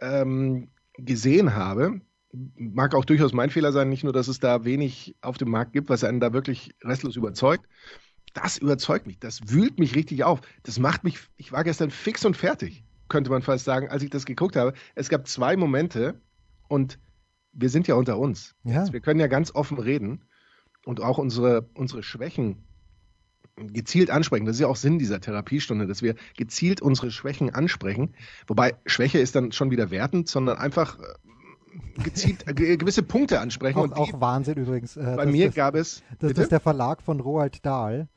ähm, 0.00 0.70
gesehen 0.96 1.54
habe. 1.54 2.00
Mag 2.32 2.94
auch 2.94 3.04
durchaus 3.04 3.32
mein 3.32 3.50
Fehler 3.50 3.72
sein, 3.72 3.88
nicht 3.88 4.04
nur, 4.04 4.12
dass 4.12 4.28
es 4.28 4.40
da 4.40 4.64
wenig 4.64 5.16
auf 5.20 5.38
dem 5.38 5.50
Markt 5.50 5.72
gibt, 5.72 5.88
was 5.88 6.04
einen 6.04 6.20
da 6.20 6.32
wirklich 6.32 6.74
restlos 6.82 7.16
überzeugt. 7.16 7.66
Das 8.34 8.58
überzeugt 8.58 9.06
mich, 9.06 9.20
das 9.20 9.40
wühlt 9.48 9.78
mich 9.78 9.94
richtig 9.94 10.24
auf. 10.24 10.40
Das 10.64 10.80
macht 10.80 11.04
mich, 11.04 11.18
ich 11.36 11.52
war 11.52 11.62
gestern 11.62 11.90
fix 11.90 12.24
und 12.24 12.36
fertig, 12.36 12.84
könnte 13.08 13.30
man 13.30 13.42
fast 13.42 13.64
sagen, 13.64 13.88
als 13.88 14.02
ich 14.02 14.10
das 14.10 14.24
geguckt 14.24 14.56
habe. 14.56 14.74
Es 14.94 15.08
gab 15.08 15.26
zwei 15.28 15.56
Momente, 15.56 16.20
und 16.68 16.98
wir 17.52 17.68
sind 17.68 17.86
ja 17.86 17.94
unter 17.94 18.18
uns. 18.18 18.54
Ja. 18.64 18.92
Wir 18.92 19.00
können 19.00 19.20
ja 19.20 19.26
ganz 19.26 19.54
offen 19.54 19.78
reden 19.78 20.24
und 20.84 21.00
auch 21.00 21.18
unsere, 21.18 21.68
unsere 21.74 22.02
Schwächen 22.02 22.64
gezielt 23.56 24.10
ansprechen. 24.10 24.46
Das 24.46 24.56
ist 24.56 24.60
ja 24.60 24.66
auch 24.66 24.76
Sinn 24.76 24.98
dieser 24.98 25.20
Therapiestunde, 25.20 25.86
dass 25.86 26.02
wir 26.02 26.16
gezielt 26.36 26.82
unsere 26.82 27.12
Schwächen 27.12 27.54
ansprechen. 27.54 28.14
Wobei 28.48 28.74
Schwäche 28.84 29.18
ist 29.18 29.36
dann 29.36 29.52
schon 29.52 29.70
wieder 29.70 29.90
wertend, 29.90 30.28
sondern 30.28 30.58
einfach 30.58 30.98
äh, 30.98 32.02
gezielt 32.02 32.48
äh, 32.48 32.76
gewisse 32.76 33.04
Punkte 33.04 33.38
ansprechen. 33.38 33.78
Auch, 33.78 33.84
und 33.84 33.96
die, 33.96 34.00
auch 34.00 34.20
Wahnsinn 34.20 34.56
übrigens. 34.56 34.96
Äh, 34.96 35.14
bei 35.16 35.26
mir 35.26 35.46
das, 35.46 35.54
gab 35.54 35.76
es. 35.76 36.02
Das, 36.18 36.32
das 36.32 36.44
ist 36.44 36.52
der 36.52 36.60
Verlag 36.60 37.02
von 37.02 37.20
Roald 37.20 37.64
Dahl 37.64 38.08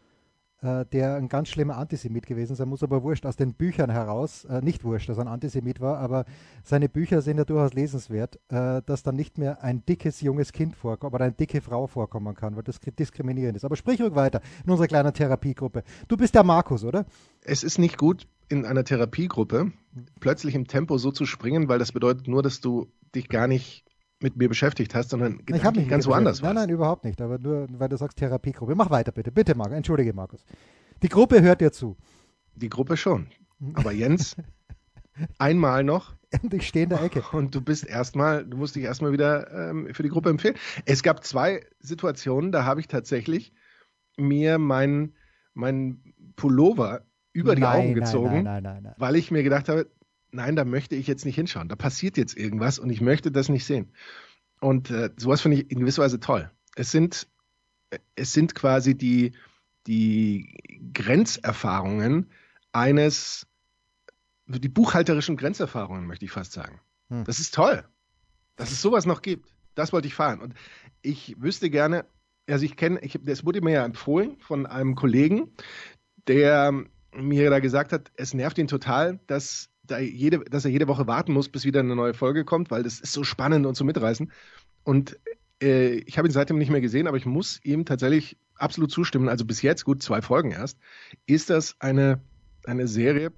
der 0.62 1.16
ein 1.16 1.30
ganz 1.30 1.50
schlimmer 1.50 1.78
Antisemit 1.78 2.26
gewesen 2.26 2.56
sein 2.56 2.68
muss, 2.68 2.82
aber 2.82 3.04
wurscht, 3.04 3.26
aus 3.26 3.36
den 3.36 3.54
Büchern 3.54 3.90
heraus, 3.90 4.46
äh, 4.46 4.62
nicht 4.62 4.84
wurscht, 4.84 5.10
dass 5.10 5.18
er 5.18 5.26
ein 5.26 5.28
Antisemit 5.28 5.80
war, 5.80 6.00
aber 6.00 6.26
seine 6.64 6.90
Bücher 6.90 7.22
sind 7.22 7.38
ja 7.38 7.46
durchaus 7.46 7.74
lesenswert, 7.74 8.40
äh, 8.50 8.82
dass 8.86 9.04
dann 9.04 9.16
nicht 9.16 9.38
mehr 9.38 9.64
ein 9.64 9.86
dickes 9.86 10.22
junges 10.22 10.54
Kind 10.54 10.76
vorkommt 10.76 11.14
oder 11.14 11.26
eine 11.26 11.34
dicke 11.34 11.62
Frau 11.62 11.88
vorkommen 11.88 12.34
kann, 12.36 12.56
weil 12.56 12.64
das 12.64 12.80
diskriminierend 12.80 13.56
ist. 13.56 13.66
Aber 13.66 13.76
sprich 13.76 14.02
ruhig 14.02 14.16
weiter 14.16 14.42
in 14.66 14.72
unserer 14.72 14.88
kleinen 14.88 15.14
Therapiegruppe. 15.14 15.84
Du 16.08 16.18
bist 16.18 16.34
der 16.36 16.44
Markus, 16.44 16.84
oder? 16.84 17.06
Es 17.42 17.64
ist 17.64 17.78
nicht 17.78 17.98
gut, 17.98 18.28
in 18.50 18.66
einer 18.66 18.84
Therapiegruppe 18.84 19.72
plötzlich 20.20 20.56
im 20.56 20.68
Tempo 20.68 20.98
so 20.98 21.12
zu 21.12 21.26
springen, 21.26 21.68
weil 21.68 21.80
das 21.80 21.92
bedeutet 21.92 22.28
nur, 22.28 22.42
dass 22.42 22.62
du 22.62 22.88
dich 23.14 23.30
gar 23.30 23.48
nicht 23.48 23.87
mit 24.20 24.36
mir 24.36 24.50
beschäftigt 24.50 24.96
hast, 24.96 25.10
sondern 25.10 25.42
ich 25.48 25.64
habe 25.64 25.80
mich 25.80 25.90
ganz 25.90 26.08
woanders. 26.08 26.42
Nein, 26.42 26.56
nein, 26.56 26.70
überhaupt 26.70 27.04
nicht. 27.04 27.22
Aber 27.22 27.38
nur, 27.38 27.68
weil 27.70 27.90
du 27.90 27.98
sagst 27.98 28.18
Therapiegruppe. 28.18 28.76
Mach 28.76 28.90
weiter 28.90 29.12
bitte. 29.12 29.32
Bitte, 29.32 29.56
Markus. 29.56 29.76
Entschuldige, 29.76 30.14
Markus. 30.14 30.44
Die 31.04 31.10
Gruppe 31.10 31.42
hört 31.42 31.62
dir 31.62 31.72
zu. 31.72 31.98
Die 32.56 32.70
Gruppe 32.70 32.98
schon. 32.98 33.28
Aber 33.76 33.92
Jens, 33.92 34.36
einmal 35.38 35.84
noch. 35.84 36.16
Und 36.42 36.54
ich 36.54 36.68
stehe 36.68 36.84
in 36.84 36.90
der 36.90 37.02
Ecke. 37.02 37.24
Und 37.32 37.54
du 37.56 37.62
bist 37.62 37.86
erstmal, 37.86 38.46
du 38.46 38.58
musst 38.58 38.76
dich 38.76 38.84
erstmal 38.84 39.12
wieder 39.12 39.70
ähm, 39.70 39.94
für 39.94 40.04
die 40.04 40.10
Gruppe 40.10 40.30
empfehlen. 40.30 40.56
Es 40.86 41.04
gab 41.04 41.24
zwei 41.24 41.66
Situationen, 41.80 42.52
da 42.52 42.66
habe 42.66 42.80
ich 42.80 42.88
tatsächlich 42.88 43.54
mir 44.18 44.58
meinen 44.58 45.16
mein 45.54 46.14
Pullover 46.36 47.02
über 47.34 47.56
die 47.56 47.62
nein, 47.62 47.80
Augen 47.82 47.94
gezogen, 47.94 48.44
nein, 48.44 48.64
nein, 48.64 48.94
weil 48.98 49.16
ich 49.16 49.32
mir 49.32 49.44
gedacht 49.44 49.70
habe, 49.70 49.88
nein, 50.32 50.56
da 50.56 50.66
möchte 50.66 50.96
ich 50.96 51.08
jetzt 51.08 51.26
nicht 51.26 51.36
hinschauen. 51.36 51.70
Da 51.70 51.76
passiert 51.76 52.18
jetzt 52.18 52.38
irgendwas 52.38 52.80
und 52.80 52.90
ich 52.90 53.02
möchte 53.02 53.32
das 53.32 53.50
nicht 53.50 53.66
sehen. 53.66 53.92
Und 54.60 54.90
äh, 54.90 55.12
sowas 55.18 55.42
finde 55.42 55.58
ich 55.58 55.72
in 55.72 55.80
gewisser 55.80 56.04
Weise 56.04 56.20
toll. 56.20 56.52
Es 56.76 56.92
sind, 56.92 57.28
es 58.16 58.34
sind 58.34 58.56
quasi 58.56 58.96
die, 58.96 59.34
die 59.88 60.92
Grenzerfahrungen 60.94 62.32
eines, 62.72 63.48
die 64.48 64.70
buchhalterischen 64.70 65.38
Grenzerfahrungen, 65.38 66.06
möchte 66.06 66.26
ich 66.26 66.32
fast 66.32 66.54
sagen. 66.54 66.80
Hm. 67.10 67.24
Das 67.24 67.40
ist 67.40 67.54
toll, 67.54 67.84
dass 68.56 68.72
es 68.72 68.82
sowas 68.82 69.06
noch 69.06 69.22
gibt. 69.22 69.54
Das 69.76 69.94
wollte 69.94 70.08
ich 70.08 70.16
fahren. 70.16 70.42
Und 70.42 70.56
ich 71.02 71.40
wüsste 71.40 71.70
gerne, 71.70 72.06
also 72.48 72.66
ich 72.66 72.76
kenne, 72.78 73.00
ich, 73.02 73.20
das 73.22 73.46
wurde 73.46 73.62
mir 73.62 73.74
ja 73.74 73.86
empfohlen 73.86 74.38
von 74.40 74.66
einem 74.66 74.96
Kollegen, 74.96 75.54
der 76.28 76.74
mir 77.14 77.50
da 77.50 77.60
gesagt 77.60 77.94
hat, 77.94 78.12
es 78.16 78.34
nervt 78.34 78.58
ihn 78.58 78.68
total, 78.68 79.20
dass 79.28 79.70
da 79.88 80.00
jede, 80.00 80.40
dass 80.40 80.66
er 80.66 80.72
jede 80.72 80.88
Woche 80.88 81.08
warten 81.08 81.34
muss, 81.34 81.50
bis 81.50 81.66
wieder 81.66 81.80
eine 81.82 81.96
neue 81.96 82.14
Folge 82.14 82.46
kommt, 82.46 82.72
weil 82.72 82.84
das 82.84 83.00
ist 83.00 83.14
so 83.14 83.24
spannend 83.24 83.66
und 83.66 83.76
so 83.76 83.84
mitreißend. 83.84 84.32
Und 84.84 85.18
Äh, 85.60 86.04
ich 86.06 86.20
habe 86.20 86.28
ihn 86.28 86.32
seitdem 86.32 86.60
nicht 86.60 86.70
mehr 86.70 86.82
gesehen, 86.82 87.08
aber 87.08 87.18
ich 87.18 87.26
muss 87.26 87.60
ihm 87.64 87.84
tatsächlich 87.84 88.38
absolut 88.56 88.92
zustimmen. 88.92 89.28
Also 89.28 89.44
bis 89.44 89.64
jetzt, 89.64 89.86
gut, 89.86 90.04
zwei 90.04 90.22
Folgen 90.22 90.52
erst, 90.52 90.78
ist 91.26 91.50
das 91.50 91.76
eine, 91.80 92.22
eine 92.66 92.88
Serie 92.88 93.32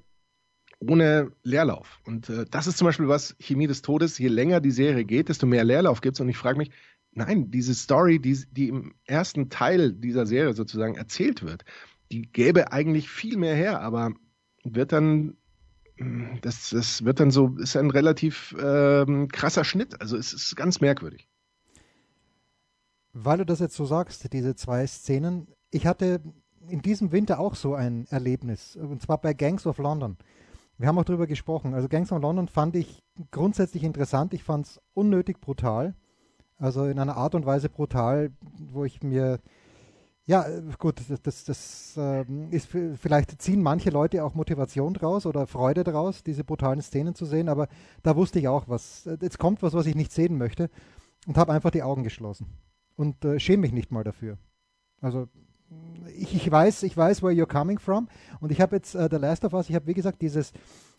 ohne 0.80 1.32
Leerlauf. 1.44 2.02
Und 2.06 2.30
äh, 2.30 2.46
das 2.52 2.68
ist 2.68 2.78
zum 2.78 2.88
Beispiel 2.88 3.08
was, 3.08 3.36
Chemie 3.40 3.68
des 3.68 3.82
Todes, 3.82 4.18
je 4.18 4.28
länger 4.28 4.60
die 4.60 4.72
Serie 4.72 5.06
geht, 5.06 5.30
desto 5.30 5.46
mehr 5.48 5.64
Leerlauf 5.64 6.02
gibt 6.02 6.18
es. 6.18 6.20
Und 6.20 6.28
ich 6.30 6.38
frage 6.38 6.58
mich, 6.58 6.72
nein, 7.12 7.52
diese 7.52 7.74
Story, 7.74 8.20
die, 8.20 8.38
die 8.52 8.68
im 8.68 8.94
ersten 9.06 9.50
Teil 9.50 9.94
dieser 9.94 10.26
Serie 10.26 10.54
sozusagen 10.54 10.96
erzählt 10.96 11.44
wird, 11.44 11.64
die 12.12 12.24
gäbe 12.24 12.74
eigentlich 12.74 13.10
viel 13.10 13.38
mehr 13.38 13.56
her, 13.56 13.80
aber 13.82 14.12
wird 14.66 14.92
dann 14.92 15.38
das, 16.42 16.70
das 16.70 17.04
wird 17.04 17.20
dann 17.20 17.32
so, 17.32 17.56
ist 17.58 17.76
ein 17.76 17.92
relativ 17.92 18.56
ähm, 18.62 19.28
krasser 19.28 19.64
Schnitt. 19.64 20.00
Also 20.02 20.18
es 20.18 20.34
ist 20.34 20.56
ganz 20.56 20.82
merkwürdig. 20.82 21.28
Weil 23.14 23.40
du 23.40 23.46
das 23.46 23.60
jetzt 23.60 23.76
so 23.76 23.86
sagst, 23.86 24.32
diese 24.32 24.56
zwei 24.56 24.86
Szenen, 24.88 25.48
ich 25.72 25.86
hatte 25.88 26.22
in 26.68 26.82
diesem 26.82 27.12
Winter 27.12 27.40
auch 27.40 27.56
so 27.56 27.74
ein 27.74 28.06
Erlebnis, 28.10 28.76
und 28.76 29.02
zwar 29.02 29.20
bei 29.20 29.34
Gangs 29.34 29.66
of 29.66 29.78
London. 29.78 30.18
Wir 30.78 30.88
haben 30.88 30.98
auch 30.98 31.04
darüber 31.04 31.28
gesprochen. 31.28 31.74
Also 31.74 31.90
Gangs 31.90 32.12
of 32.12 32.22
London 32.22 32.48
fand 32.48 32.76
ich 32.76 33.04
grundsätzlich 33.32 33.84
interessant. 33.84 34.34
Ich 34.34 34.44
fand 34.44 34.66
es 34.66 34.82
unnötig 34.94 35.42
brutal. 35.42 35.94
Also 36.58 36.86
in 36.86 37.00
einer 37.00 37.18
Art 37.18 37.36
und 37.36 37.46
Weise 37.46 37.70
brutal, 37.70 38.32
wo 38.58 38.86
ich 38.86 39.04
mir 39.04 39.40
ja, 40.30 40.46
gut, 40.78 41.02
das, 41.10 41.22
das, 41.24 41.44
das 41.44 41.98
äh, 41.98 42.24
ist 42.52 42.70
vielleicht 43.02 43.42
ziehen 43.42 43.64
manche 43.64 43.90
Leute 43.90 44.24
auch 44.24 44.36
Motivation 44.36 44.94
draus 44.94 45.26
oder 45.26 45.48
Freude 45.48 45.84
draus, 45.84 46.22
diese 46.22 46.44
brutalen 46.44 46.84
Szenen 46.84 47.16
zu 47.16 47.26
sehen, 47.26 47.50
aber 47.50 47.68
da 48.04 48.16
wusste 48.16 48.38
ich 48.38 48.48
auch 48.48 48.68
was. 48.68 49.10
Jetzt 49.22 49.40
kommt 49.40 49.64
was, 49.64 49.74
was 49.74 49.88
ich 49.88 49.96
nicht 49.96 50.12
sehen 50.12 50.38
möchte 50.38 50.70
und 51.26 51.36
habe 51.36 51.52
einfach 51.52 51.72
die 51.72 51.82
Augen 51.82 52.04
geschlossen 52.04 52.46
und 52.96 53.26
äh, 53.26 53.40
schäme 53.40 53.62
mich 53.62 53.72
nicht 53.72 53.92
mal 53.92 54.04
dafür. 54.04 54.38
Also 55.02 55.30
ich, 56.16 56.36
ich, 56.36 56.52
weiß, 56.52 56.84
ich 56.84 56.96
weiß, 56.96 57.24
where 57.24 57.34
you're 57.34 57.52
coming 57.52 57.80
from 57.80 58.08
und 58.40 58.52
ich 58.52 58.62
habe 58.62 58.76
jetzt 58.76 58.94
äh, 58.94 59.08
The 59.10 59.18
Last 59.18 59.46
of 59.46 59.54
Us, 59.54 59.68
ich 59.68 59.76
habe 59.76 59.88
wie 59.88 59.96
gesagt 59.96 60.22
dieses 60.22 60.54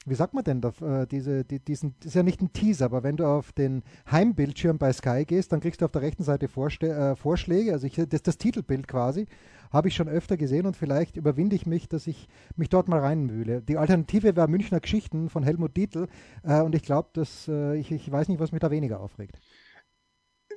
wie 0.07 0.15
sagt 0.15 0.33
man 0.33 0.45
denn, 0.45 0.61
da, 0.61 0.73
äh, 0.81 1.07
diese, 1.07 1.45
die, 1.45 1.61
diesen, 1.61 1.95
das 1.99 2.09
ist 2.09 2.15
ja 2.15 2.23
nicht 2.23 2.41
ein 2.41 2.53
Teaser, 2.53 2.87
aber 2.87 3.03
wenn 3.03 3.17
du 3.17 3.27
auf 3.27 3.53
den 3.53 3.83
Heimbildschirm 4.11 4.79
bei 4.79 4.93
Sky 4.93 5.25
gehst, 5.27 5.53
dann 5.53 5.61
kriegst 5.61 5.81
du 5.81 5.85
auf 5.85 5.93
der 5.93 6.01
rechten 6.01 6.23
Seite 6.23 6.49
Vorste 6.49 6.89
äh, 6.89 7.17
Vorschläge, 7.17 7.73
also 7.73 7.87
ich, 7.87 7.95
das, 8.09 8.23
das 8.23 8.39
Titelbild 8.39 8.89
quasi, 8.89 9.27
habe 9.71 9.89
ich 9.89 9.95
schon 9.95 10.09
öfter 10.09 10.37
gesehen 10.37 10.67
und 10.67 10.77
vielleicht 10.77 11.17
überwinde 11.17 11.55
ich 11.55 11.67
mich, 11.67 11.89
dass 11.89 12.07
ich 12.07 12.29
mich 12.57 12.71
dort 12.71 12.89
mal 12.89 13.01
reinmühle. 13.01 13.63
Die 13.63 13.77
Alternative 13.77 14.35
wäre 14.35 14.49
Münchner 14.49 14.81
Geschichten 14.81 15.29
von 15.29 15.43
Helmut 15.43 15.77
Dietl 15.77 16.09
äh, 16.43 16.61
und 16.63 16.75
ich 16.75 16.83
glaube, 16.83 17.11
dass 17.13 17.47
äh, 17.47 17.77
ich, 17.77 17.93
ich 17.93 18.11
weiß 18.11 18.29
nicht, 18.29 18.41
was 18.41 18.53
mich 18.53 18.61
da 18.61 18.71
weniger 18.71 19.01
aufregt. 19.01 19.39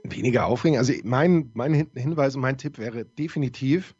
Weniger 0.03 0.47
aufregen? 0.47 0.77
Also 0.77 0.93
mein, 1.03 1.51
mein 1.53 1.73
Hinweis 1.93 2.35
und 2.35 2.41
mein 2.41 2.57
Tipp 2.57 2.77
wäre 2.77 3.05
definitiv 3.05 3.95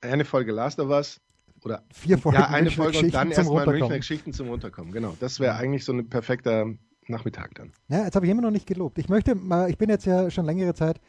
eine 0.00 0.24
Folge 0.24 0.52
Last 0.52 0.80
of 0.80 0.90
Us, 0.90 1.20
oder 1.64 1.82
vier 1.92 2.18
Folgen. 2.18 2.38
Ja, 2.38 2.48
eine 2.48 2.70
Folge 2.70 2.98
und 2.98 3.14
dann 3.14 3.30
erstmal 3.30 3.66
Münchner 3.66 3.96
Geschichten 3.96 4.32
zum 4.32 4.48
Runterkommen. 4.48 4.92
Genau, 4.92 5.16
das 5.20 5.40
wäre 5.40 5.54
eigentlich 5.56 5.84
so 5.84 5.92
ein 5.92 6.08
perfekter 6.08 6.66
Nachmittag 7.08 7.54
dann. 7.54 7.72
Ja, 7.88 8.04
jetzt 8.04 8.14
habe 8.16 8.26
ich 8.26 8.32
immer 8.32 8.42
noch 8.42 8.50
nicht 8.50 8.66
gelobt. 8.66 8.98
Ich 8.98 9.08
möchte 9.08 9.34
mal, 9.34 9.68
ich 9.68 9.78
bin 9.78 9.90
jetzt 9.90 10.06
ja 10.06 10.30
schon 10.30 10.44
längere 10.46 10.74
Zeit 10.74 11.00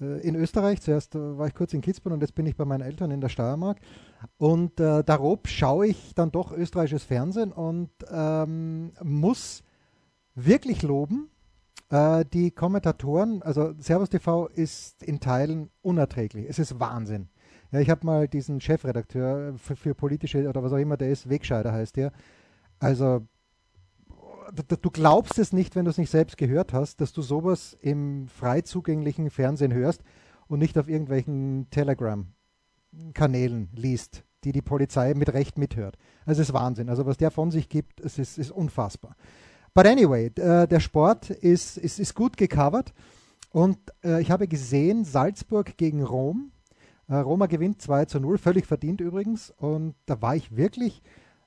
äh, 0.00 0.20
in 0.26 0.34
Österreich. 0.34 0.80
Zuerst 0.80 1.14
äh, 1.14 1.38
war 1.38 1.46
ich 1.46 1.54
kurz 1.54 1.72
in 1.74 1.80
Kitzbühel 1.80 2.14
und 2.14 2.20
jetzt 2.20 2.34
bin 2.34 2.46
ich 2.46 2.56
bei 2.56 2.64
meinen 2.64 2.82
Eltern 2.82 3.10
in 3.10 3.20
der 3.20 3.28
Steiermark. 3.28 3.78
Und 4.38 4.80
äh, 4.80 5.04
darob 5.04 5.48
schaue 5.48 5.86
ich 5.86 6.14
dann 6.14 6.30
doch 6.30 6.52
österreichisches 6.52 7.04
Fernsehen 7.04 7.52
und 7.52 7.90
ähm, 8.10 8.92
muss 9.02 9.62
wirklich 10.34 10.82
loben. 10.82 11.30
Äh, 11.90 12.24
die 12.32 12.50
Kommentatoren, 12.50 13.42
also 13.42 13.74
Servus 13.78 14.08
TV 14.08 14.48
ist 14.48 15.02
in 15.02 15.20
Teilen 15.20 15.70
unerträglich. 15.82 16.46
Es 16.48 16.58
ist 16.58 16.80
Wahnsinn. 16.80 17.28
Ja, 17.72 17.80
ich 17.80 17.88
habe 17.88 18.04
mal 18.04 18.28
diesen 18.28 18.60
Chefredakteur 18.60 19.54
für, 19.56 19.76
für, 19.76 19.94
politische 19.94 20.46
oder 20.46 20.62
was 20.62 20.72
auch 20.72 20.78
immer 20.78 20.98
der 20.98 21.10
ist, 21.10 21.28
Wegscheider 21.28 21.72
heißt 21.72 21.96
der. 21.96 22.12
Also 22.78 23.26
du, 24.52 24.90
glaubst 24.90 25.38
es 25.38 25.54
nicht, 25.54 25.74
wenn 25.74 25.86
du 25.86 25.90
es 25.90 25.98
nicht 25.98 26.10
selbst 26.10 26.36
gehört 26.36 26.74
hast, 26.74 27.00
dass 27.00 27.14
du 27.14 27.22
sowas 27.22 27.74
im 27.80 28.28
frei 28.28 28.60
zugänglichen 28.60 29.30
Fernsehen 29.30 29.72
hörst 29.72 30.02
und 30.48 30.58
nicht 30.58 30.76
auf 30.76 30.88
irgendwelchen 30.88 31.68
Telegram-Kanälen 31.70 33.70
liest, 33.74 34.22
die 34.44 34.52
die 34.52 34.60
Polizei 34.60 35.14
mit 35.14 35.32
Recht 35.32 35.56
mithört. 35.56 35.96
Also 36.26 36.42
es 36.42 36.48
ist 36.48 36.54
Wahnsinn. 36.54 36.90
Also 36.90 37.06
was 37.06 37.16
der 37.16 37.30
von 37.30 37.50
sich 37.50 37.70
gibt, 37.70 38.00
es 38.00 38.18
ist, 38.18 38.36
ist 38.36 38.50
unfassbar. 38.50 39.16
But 39.72 39.86
anyway, 39.86 40.26
äh, 40.26 40.66
der 40.66 40.80
Sport 40.80 41.30
ist, 41.30 41.78
ist, 41.78 41.98
ist 41.98 42.14
gut 42.14 42.36
gecovert 42.36 42.92
und 43.48 43.78
äh, 44.04 44.20
ich 44.20 44.30
habe 44.30 44.46
gesehen, 44.46 45.04
Salzburg 45.04 45.78
gegen 45.78 46.02
Rom 46.02 46.50
äh, 46.50 46.51
Roma 47.08 47.46
gewinnt 47.46 47.82
2 47.82 48.06
zu 48.06 48.20
0, 48.20 48.38
völlig 48.38 48.66
verdient 48.66 49.00
übrigens. 49.00 49.50
Und 49.50 49.94
da 50.06 50.20
war 50.22 50.36
ich 50.36 50.56
wirklich 50.56 51.02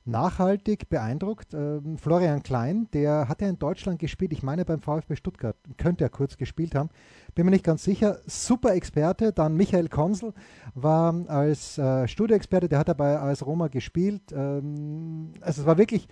nachhaltig 0.06 0.88
beeindruckt. 0.90 1.54
Ähm, 1.54 1.98
Florian 1.98 2.44
Klein, 2.44 2.88
der 2.94 3.28
hat 3.28 3.42
ja 3.42 3.50
in 3.50 3.60
Deutschland 3.60 4.00
gespielt, 4.00 4.32
ich 4.34 4.44
meine 4.44 4.64
beim 4.64 4.80
VfB 4.80 5.16
Stuttgart, 5.16 5.58
könnte 5.78 6.04
er 6.04 6.10
kurz 6.10 6.38
gespielt 6.38 6.76
haben, 6.76 6.90
bin 7.34 7.46
mir 7.46 7.52
nicht 7.52 7.66
ganz 7.66 7.84
sicher. 7.84 8.20
Super 8.28 8.74
Experte. 8.76 9.34
Dann 9.34 9.58
Michael 9.58 9.90
Konsel 9.90 10.34
war 10.76 11.14
als 11.28 11.78
äh, 11.78 12.08
Studioexperte, 12.08 12.70
der 12.70 12.80
hat 12.80 12.88
dabei 12.88 13.18
als 13.18 13.46
Roma 13.46 13.68
gespielt. 13.68 14.32
Ähm, 14.32 15.34
also 15.42 15.62
es 15.62 15.68
war 15.68 15.78
wirklich, 15.78 16.08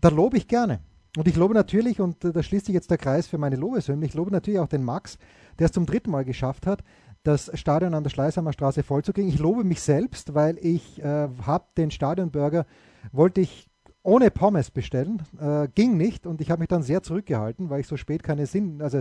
da 0.00 0.08
lobe 0.08 0.36
ich 0.36 0.46
gerne. 0.46 0.80
Und 1.16 1.28
ich 1.28 1.36
lobe 1.36 1.54
natürlich, 1.54 2.00
und 2.00 2.24
äh, 2.24 2.32
da 2.32 2.42
schließt 2.42 2.66
sich 2.66 2.74
jetzt 2.74 2.90
der 2.90 2.98
Kreis 2.98 3.26
für 3.26 3.38
meine 3.38 3.56
Lobeshymne, 3.56 4.04
ich 4.04 4.14
lobe 4.14 4.30
natürlich 4.30 4.60
auch 4.60 4.68
den 4.68 4.82
Max, 4.82 5.18
der 5.58 5.66
es 5.66 5.72
zum 5.72 5.84
dritten 5.84 6.10
Mal 6.10 6.24
geschafft 6.24 6.66
hat, 6.66 6.82
das 7.22 7.50
Stadion 7.54 7.94
an 7.94 8.02
der 8.02 8.10
Schleißheimer 8.10 8.52
Straße 8.52 8.82
vollzukriegen. 8.82 9.30
Ich 9.30 9.38
lobe 9.38 9.64
mich 9.64 9.80
selbst, 9.80 10.34
weil 10.34 10.58
ich 10.58 11.02
äh, 11.02 11.28
habe 11.46 11.64
den 11.76 11.90
Stadionburger, 11.90 12.66
wollte 13.12 13.40
ich 13.40 13.68
ohne 14.02 14.30
Pommes 14.30 14.70
bestellen, 14.70 15.22
äh, 15.40 15.68
ging 15.74 15.96
nicht 15.96 16.26
und 16.26 16.40
ich 16.40 16.50
habe 16.50 16.60
mich 16.60 16.68
dann 16.68 16.82
sehr 16.82 17.02
zurückgehalten, 17.02 17.70
weil 17.70 17.80
ich 17.80 17.86
so 17.86 17.96
spät 17.96 18.22
keine 18.22 18.46
Sinn, 18.46 18.82
also 18.82 19.00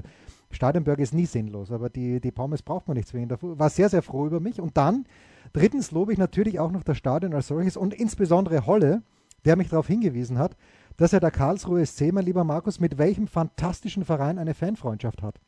Stadionburger 0.51 1.01
ist 1.01 1.13
nie 1.13 1.25
sinnlos, 1.25 1.71
aber 1.71 1.89
die, 1.89 2.21
die 2.21 2.31
Pommes 2.31 2.61
braucht 2.61 2.87
man 2.87 2.97
nicht 2.97 3.07
zwingend. 3.07 3.35
War 3.41 3.69
sehr, 3.69 3.89
sehr 3.89 4.03
froh 4.03 4.27
über 4.27 4.39
mich 4.39 4.61
und 4.61 4.77
dann, 4.77 5.05
drittens 5.53 5.91
lobe 5.91 6.13
ich 6.13 6.19
natürlich 6.19 6.59
auch 6.59 6.71
noch 6.71 6.83
das 6.83 6.97
Stadion 6.97 7.33
als 7.33 7.47
solches 7.47 7.77
und 7.77 7.93
insbesondere 7.95 8.67
Holle, 8.67 9.01
der 9.43 9.55
mich 9.55 9.69
darauf 9.69 9.87
hingewiesen 9.87 10.37
hat, 10.37 10.55
dass 10.97 11.13
er 11.13 11.19
der 11.19 11.31
Karlsruhe 11.31 11.83
SC, 11.83 12.11
mein 12.11 12.25
lieber 12.25 12.43
Markus, 12.43 12.79
mit 12.79 12.99
welchem 12.99 13.27
fantastischen 13.27 14.05
Verein 14.05 14.37
eine 14.37 14.53
Fanfreundschaft 14.53 15.23
hat. 15.23 15.39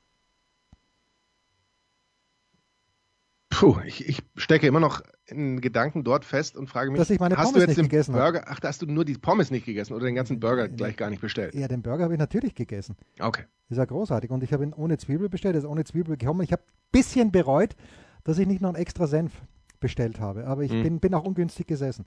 Puh, 3.63 3.79
ich, 3.85 4.09
ich, 4.09 4.21
stecke 4.35 4.67
immer 4.67 4.81
noch 4.81 5.01
in 5.25 5.61
Gedanken 5.61 6.03
dort 6.03 6.25
fest 6.25 6.57
und 6.57 6.67
frage 6.67 6.91
mich, 6.91 6.99
dass 6.99 7.09
ich 7.09 7.21
meine 7.21 7.37
hast 7.37 7.53
Pommes 7.53 7.63
du 7.65 7.81
jetzt 7.81 7.93
den 7.93 8.11
Burger, 8.11 8.41
habe. 8.41 8.47
ach, 8.47 8.59
da 8.59 8.67
hast 8.67 8.81
du 8.81 8.85
nur 8.85 9.05
die 9.05 9.13
Pommes 9.13 9.51
nicht 9.51 9.65
gegessen 9.65 9.93
oder 9.93 10.03
den 10.03 10.15
ganzen 10.15 10.41
Burger 10.41 10.63
ja, 10.63 10.67
gleich 10.67 10.97
gar 10.97 11.09
nicht 11.09 11.21
bestellt? 11.21 11.55
Ja, 11.55 11.69
den 11.69 11.81
Burger 11.81 12.03
habe 12.03 12.13
ich 12.13 12.19
natürlich 12.19 12.55
gegessen. 12.55 12.97
Okay. 13.21 13.43
ist 13.69 13.77
ja 13.77 13.85
großartig 13.85 14.31
und 14.31 14.43
ich 14.43 14.51
habe 14.51 14.65
ihn 14.65 14.73
ohne 14.73 14.97
Zwiebel 14.97 15.29
bestellt, 15.29 15.55
ist 15.55 15.63
ohne 15.63 15.85
Zwiebel 15.85 16.17
gekommen. 16.17 16.41
Ich 16.41 16.51
habe 16.51 16.61
ein 16.61 16.91
bisschen 16.91 17.31
bereut, 17.31 17.77
dass 18.25 18.37
ich 18.37 18.47
nicht 18.47 18.59
noch 18.59 18.67
einen 18.67 18.81
extra 18.81 19.07
Senf 19.07 19.31
bestellt 19.79 20.19
habe, 20.19 20.45
aber 20.45 20.63
ich 20.63 20.71
hm. 20.71 20.83
bin, 20.83 20.99
bin 20.99 21.13
auch 21.13 21.23
ungünstig 21.23 21.65
gesessen. 21.65 22.05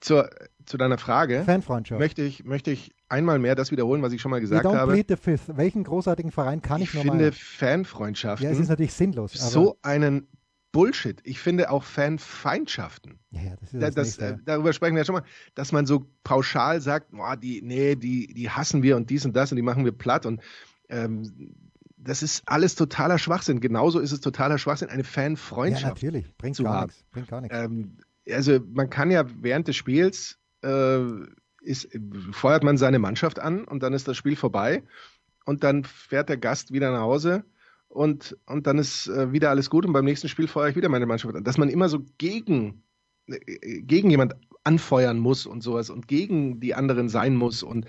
Zur, 0.00 0.30
zu 0.66 0.78
deiner 0.78 0.98
Frage 0.98 1.42
Fanfreundschaft. 1.42 1.98
Möchte 1.98 2.22
ich, 2.22 2.44
möchte 2.44 2.70
ich 2.70 2.94
einmal 3.08 3.40
mehr 3.40 3.56
das 3.56 3.72
wiederholen, 3.72 4.02
was 4.02 4.12
ich 4.12 4.20
schon 4.20 4.30
mal 4.30 4.40
gesagt 4.40 4.64
don't 4.64 4.76
habe. 4.76 4.92
Plead 4.92 5.08
the 5.08 5.16
fifth. 5.16 5.56
Welchen 5.56 5.82
großartigen 5.82 6.30
Verein 6.30 6.62
kann 6.62 6.80
ich, 6.80 6.94
ich? 6.94 6.94
Ich 6.94 7.02
finde 7.02 7.32
Fanfreundschaften. 7.32 8.46
Ja, 8.46 8.52
es 8.52 8.60
ist 8.60 8.68
natürlich 8.68 8.94
sinnlos. 8.94 9.32
so 9.32 9.76
einen 9.82 10.28
Bullshit. 10.72 11.20
Ich 11.24 11.40
finde 11.40 11.70
auch 11.70 11.82
Fanfeindschaften. 11.82 13.18
Ja, 13.30 13.42
ja, 13.42 13.56
das 13.56 13.72
ist 13.72 13.82
das, 13.82 13.94
das 13.94 14.18
äh, 14.18 14.36
darüber 14.44 14.72
sprechen 14.72 14.94
wir 14.94 15.00
ja 15.00 15.04
schon 15.04 15.14
mal, 15.16 15.24
dass 15.54 15.72
man 15.72 15.86
so 15.86 16.06
pauschal 16.24 16.80
sagt, 16.80 17.10
boah, 17.10 17.36
die, 17.36 17.62
nee, 17.62 17.96
die, 17.96 18.32
die 18.32 18.50
hassen 18.50 18.82
wir 18.82 18.96
und 18.96 19.10
dies 19.10 19.24
und 19.24 19.34
das 19.34 19.50
und 19.52 19.56
die 19.56 19.62
machen 19.62 19.84
wir 19.84 19.92
platt 19.92 20.26
und 20.26 20.40
ähm, 20.88 21.54
das 21.96 22.22
ist 22.22 22.42
alles 22.46 22.76
totaler 22.76 23.18
Schwachsinn. 23.18 23.60
Genauso 23.60 23.98
ist 23.98 24.12
es 24.12 24.20
totaler 24.20 24.58
Schwachsinn, 24.58 24.88
eine 24.88 25.04
Fanfreundschaft. 25.04 26.02
Ja, 26.02 26.08
natürlich. 26.08 26.36
Bringt 26.38 26.56
zu 26.56 26.62
gar 26.62 26.86
nichts. 26.86 27.04
Bringt 27.10 27.28
gar 27.28 27.40
nichts. 27.42 27.56
Ähm, 27.56 27.98
also 28.30 28.58
man 28.72 28.88
kann 28.88 29.10
ja 29.10 29.24
während 29.42 29.68
des 29.68 29.76
Spiels 29.76 30.38
äh, 30.62 31.00
ist, 31.62 31.88
feuert 32.32 32.64
man 32.64 32.78
seine 32.78 32.98
Mannschaft 32.98 33.38
an 33.38 33.64
und 33.64 33.82
dann 33.82 33.92
ist 33.92 34.08
das 34.08 34.16
Spiel 34.16 34.36
vorbei 34.36 34.82
und 35.44 35.62
dann 35.62 35.84
fährt 35.84 36.28
der 36.28 36.36
Gast 36.36 36.72
wieder 36.72 36.90
nach 36.90 37.02
Hause 37.02 37.44
und, 37.90 38.36
und 38.46 38.66
dann 38.66 38.78
ist 38.78 39.08
äh, 39.08 39.32
wieder 39.32 39.50
alles 39.50 39.68
gut 39.68 39.84
und 39.84 39.92
beim 39.92 40.04
nächsten 40.04 40.28
Spiel 40.28 40.46
feuere 40.46 40.68
ich 40.68 40.76
wieder 40.76 40.88
meine 40.88 41.06
Mannschaft 41.06 41.34
an. 41.34 41.44
Dass 41.44 41.58
man 41.58 41.68
immer 41.68 41.88
so 41.88 42.00
gegen, 42.18 42.84
äh, 43.26 43.82
gegen 43.82 44.10
jemand 44.10 44.34
anfeuern 44.62 45.18
muss 45.18 45.44
und 45.44 45.62
sowas 45.62 45.90
und 45.90 46.06
gegen 46.06 46.60
die 46.60 46.74
anderen 46.74 47.08
sein 47.08 47.34
muss 47.34 47.62
und 47.62 47.86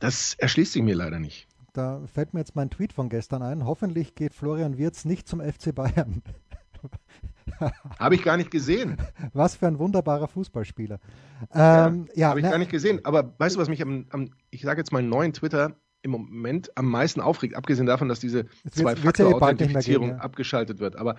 das 0.00 0.34
erschließt 0.34 0.72
sich 0.72 0.82
mir 0.82 0.96
leider 0.96 1.20
nicht. 1.20 1.46
Da 1.72 2.02
fällt 2.06 2.34
mir 2.34 2.40
jetzt 2.40 2.56
mein 2.56 2.70
Tweet 2.70 2.92
von 2.92 3.08
gestern 3.08 3.42
ein. 3.42 3.64
Hoffentlich 3.64 4.14
geht 4.14 4.34
Florian 4.34 4.78
Wirz 4.78 5.04
nicht 5.04 5.28
zum 5.28 5.40
FC 5.40 5.74
Bayern. 5.74 6.22
Habe 7.98 8.14
ich 8.16 8.22
gar 8.22 8.36
nicht 8.36 8.50
gesehen. 8.50 8.96
Was 9.32 9.56
für 9.56 9.66
ein 9.66 9.78
wunderbarer 9.78 10.26
Fußballspieler. 10.26 10.98
Ähm, 11.52 12.08
ja, 12.08 12.14
ja 12.14 12.28
habe 12.30 12.40
ich 12.40 12.44
na, 12.44 12.50
gar 12.50 12.58
nicht 12.58 12.70
gesehen. 12.70 13.04
Aber 13.04 13.34
weißt 13.38 13.56
du, 13.56 13.60
was 13.60 13.68
mich 13.68 13.82
am, 13.82 14.06
am 14.10 14.30
ich 14.50 14.62
sage 14.62 14.80
jetzt 14.80 14.92
mal 14.92 15.02
neuen 15.02 15.32
Twitter 15.32 15.76
im 16.06 16.12
Moment 16.12 16.76
am 16.76 16.90
meisten 16.90 17.20
aufregt, 17.20 17.54
abgesehen 17.54 17.86
davon, 17.86 18.08
dass 18.08 18.20
diese 18.20 18.46
Zwei-Faktor-Authentifizierung 18.70 20.10
ja. 20.10 20.16
abgeschaltet 20.16 20.80
wird. 20.80 20.96
Aber 20.96 21.16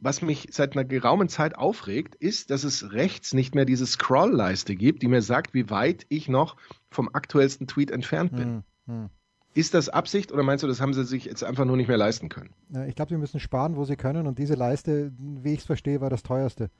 was 0.00 0.22
mich 0.22 0.48
seit 0.50 0.72
einer 0.72 0.84
geraumen 0.84 1.28
Zeit 1.28 1.56
aufregt, 1.56 2.14
ist, 2.14 2.50
dass 2.50 2.64
es 2.64 2.92
rechts 2.92 3.34
nicht 3.34 3.54
mehr 3.54 3.66
diese 3.66 3.86
Scroll-Leiste 3.86 4.74
gibt, 4.74 5.02
die 5.02 5.08
mir 5.08 5.22
sagt, 5.22 5.54
wie 5.54 5.70
weit 5.70 6.06
ich 6.08 6.28
noch 6.28 6.56
vom 6.90 7.10
aktuellsten 7.12 7.66
Tweet 7.66 7.90
entfernt 7.90 8.32
bin. 8.32 8.64
Hm, 8.86 9.02
hm. 9.02 9.10
Ist 9.52 9.74
das 9.74 9.88
Absicht 9.88 10.32
oder 10.32 10.42
meinst 10.42 10.62
du, 10.62 10.68
das 10.68 10.80
haben 10.80 10.94
sie 10.94 11.04
sich 11.04 11.24
jetzt 11.24 11.42
einfach 11.42 11.64
nur 11.64 11.76
nicht 11.76 11.88
mehr 11.88 11.96
leisten 11.96 12.28
können? 12.28 12.50
Ich 12.88 12.94
glaube, 12.94 13.10
sie 13.10 13.18
müssen 13.18 13.40
sparen, 13.40 13.76
wo 13.76 13.84
sie 13.84 13.96
können 13.96 14.26
und 14.26 14.38
diese 14.38 14.54
Leiste, 14.54 15.12
wie 15.18 15.52
ich 15.52 15.60
es 15.60 15.66
verstehe, 15.66 16.00
war 16.00 16.08
das 16.08 16.22
teuerste, 16.22 16.70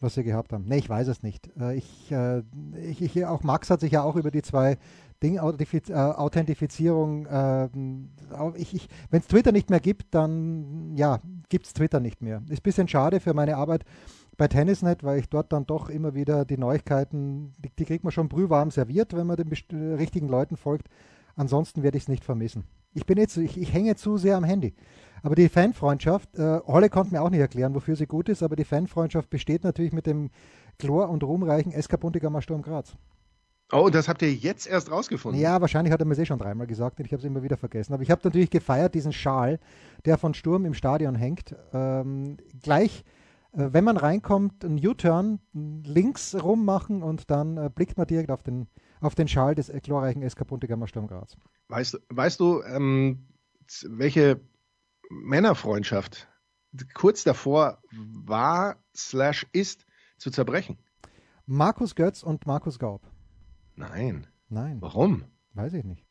was 0.00 0.14
sie 0.14 0.22
gehabt 0.22 0.52
haben. 0.52 0.66
Ne, 0.66 0.76
ich 0.76 0.88
weiß 0.88 1.08
es 1.08 1.22
nicht. 1.22 1.50
Äh, 1.58 1.78
ich, 1.78 2.12
äh, 2.12 2.42
ich, 2.82 3.00
ich, 3.00 3.24
auch 3.24 3.42
Max 3.42 3.70
hat 3.70 3.80
sich 3.80 3.92
ja 3.92 4.02
auch 4.02 4.16
über 4.16 4.30
die 4.30 4.42
zwei 4.42 4.76
Ding 5.22 5.36
äh, 5.36 5.92
Authentifizierung. 5.94 7.26
Äh, 7.26 7.68
ich, 8.56 8.88
Wenn 9.10 9.20
es 9.20 9.26
Twitter 9.26 9.52
nicht 9.52 9.70
mehr 9.70 9.80
gibt, 9.80 10.14
dann 10.14 10.96
ja, 10.96 11.20
gibt 11.48 11.66
es 11.66 11.74
Twitter 11.74 12.00
nicht 12.00 12.22
mehr. 12.22 12.42
Ist 12.48 12.60
ein 12.60 12.62
bisschen 12.62 12.88
schade 12.88 13.20
für 13.20 13.34
meine 13.34 13.56
Arbeit 13.56 13.84
bei 14.36 14.48
Tennisnet, 14.48 15.04
weil 15.04 15.18
ich 15.18 15.28
dort 15.28 15.52
dann 15.52 15.66
doch 15.66 15.90
immer 15.90 16.14
wieder 16.14 16.44
die 16.44 16.56
Neuigkeiten, 16.56 17.52
die, 17.58 17.68
die 17.78 17.84
kriegt 17.84 18.04
man 18.04 18.12
schon 18.12 18.28
brühwarm 18.28 18.70
serviert, 18.70 19.14
wenn 19.14 19.26
man 19.26 19.36
den 19.36 19.48
richtigen 19.94 20.28
Leuten 20.28 20.56
folgt. 20.56 20.88
Ansonsten 21.36 21.82
werde 21.82 21.98
ich 21.98 22.04
es 22.04 22.08
nicht 22.08 22.24
vermissen. 22.24 22.64
Ich 22.92 23.06
bin 23.06 23.18
jetzt, 23.18 23.36
ich, 23.36 23.60
ich 23.60 23.72
hänge 23.72 23.96
zu 23.96 24.16
sehr 24.16 24.36
am 24.36 24.44
Handy. 24.44 24.74
Aber 25.22 25.34
die 25.34 25.48
Fanfreundschaft, 25.48 26.38
äh, 26.38 26.60
Holle 26.66 26.88
konnte 26.88 27.12
mir 27.12 27.22
auch 27.22 27.30
nicht 27.30 27.40
erklären, 27.40 27.74
wofür 27.74 27.96
sie 27.96 28.06
gut 28.06 28.28
ist, 28.28 28.42
aber 28.42 28.56
die 28.56 28.64
Fanfreundschaft 28.64 29.28
besteht 29.28 29.64
natürlich 29.64 29.92
mit 29.92 30.06
dem 30.06 30.30
Chlor- 30.78 31.10
und 31.10 31.22
ruhmreichen 31.22 31.72
SK 31.72 32.00
Buntigammer 32.00 32.40
Sturm 32.40 32.62
Graz. 32.62 32.96
Oh, 33.72 33.88
das 33.88 34.08
habt 34.08 34.22
ihr 34.22 34.32
jetzt 34.32 34.66
erst 34.66 34.90
rausgefunden? 34.90 35.40
Ja, 35.40 35.60
wahrscheinlich 35.60 35.92
hat 35.92 36.00
er 36.00 36.06
mir 36.06 36.14
das 36.14 36.22
eh 36.22 36.26
schon 36.26 36.38
dreimal 36.38 36.66
gesagt 36.66 36.98
und 36.98 37.04
ich 37.04 37.12
habe 37.12 37.20
es 37.20 37.24
immer 37.24 37.42
wieder 37.42 37.56
vergessen. 37.56 37.92
Aber 37.92 38.02
ich 38.02 38.10
habe 38.10 38.20
natürlich 38.24 38.50
gefeiert, 38.50 38.94
diesen 38.94 39.12
Schal, 39.12 39.60
der 40.04 40.18
von 40.18 40.34
Sturm 40.34 40.64
im 40.64 40.74
Stadion 40.74 41.14
hängt. 41.14 41.54
Ähm, 41.72 42.38
gleich, 42.62 43.04
äh, 43.52 43.68
wenn 43.70 43.84
man 43.84 43.96
reinkommt, 43.96 44.64
einen 44.64 44.84
U-Turn 44.84 45.38
links 45.52 46.34
rum 46.34 46.64
machen 46.64 47.02
und 47.02 47.30
dann 47.30 47.56
äh, 47.56 47.70
blickt 47.72 47.96
man 47.96 48.06
direkt 48.06 48.30
auf 48.30 48.42
den, 48.42 48.66
auf 49.00 49.14
den 49.14 49.28
Schal 49.28 49.54
des 49.54 49.68
äh, 49.68 49.80
glorreichen 49.80 50.28
SK 50.28 50.46
Buntigammer 50.46 50.88
Sturm 50.88 51.06
Graz. 51.06 51.36
Weißt, 51.68 52.00
weißt 52.08 52.40
du, 52.40 52.62
ähm, 52.62 53.28
welche 53.86 54.40
Männerfreundschaft 55.10 56.28
kurz 56.94 57.22
davor 57.22 57.78
war 57.92 58.76
slash 58.96 59.46
ist 59.52 59.86
zu 60.18 60.30
zerbrechen? 60.30 60.78
Markus 61.46 61.94
Götz 61.94 62.22
und 62.22 62.46
Markus 62.46 62.78
Gaub. 62.78 63.02
Nein. 63.76 64.26
Nein. 64.48 64.78
Warum? 64.80 65.24
Weiß 65.54 65.74
ich 65.74 65.84
nicht. 65.84 66.04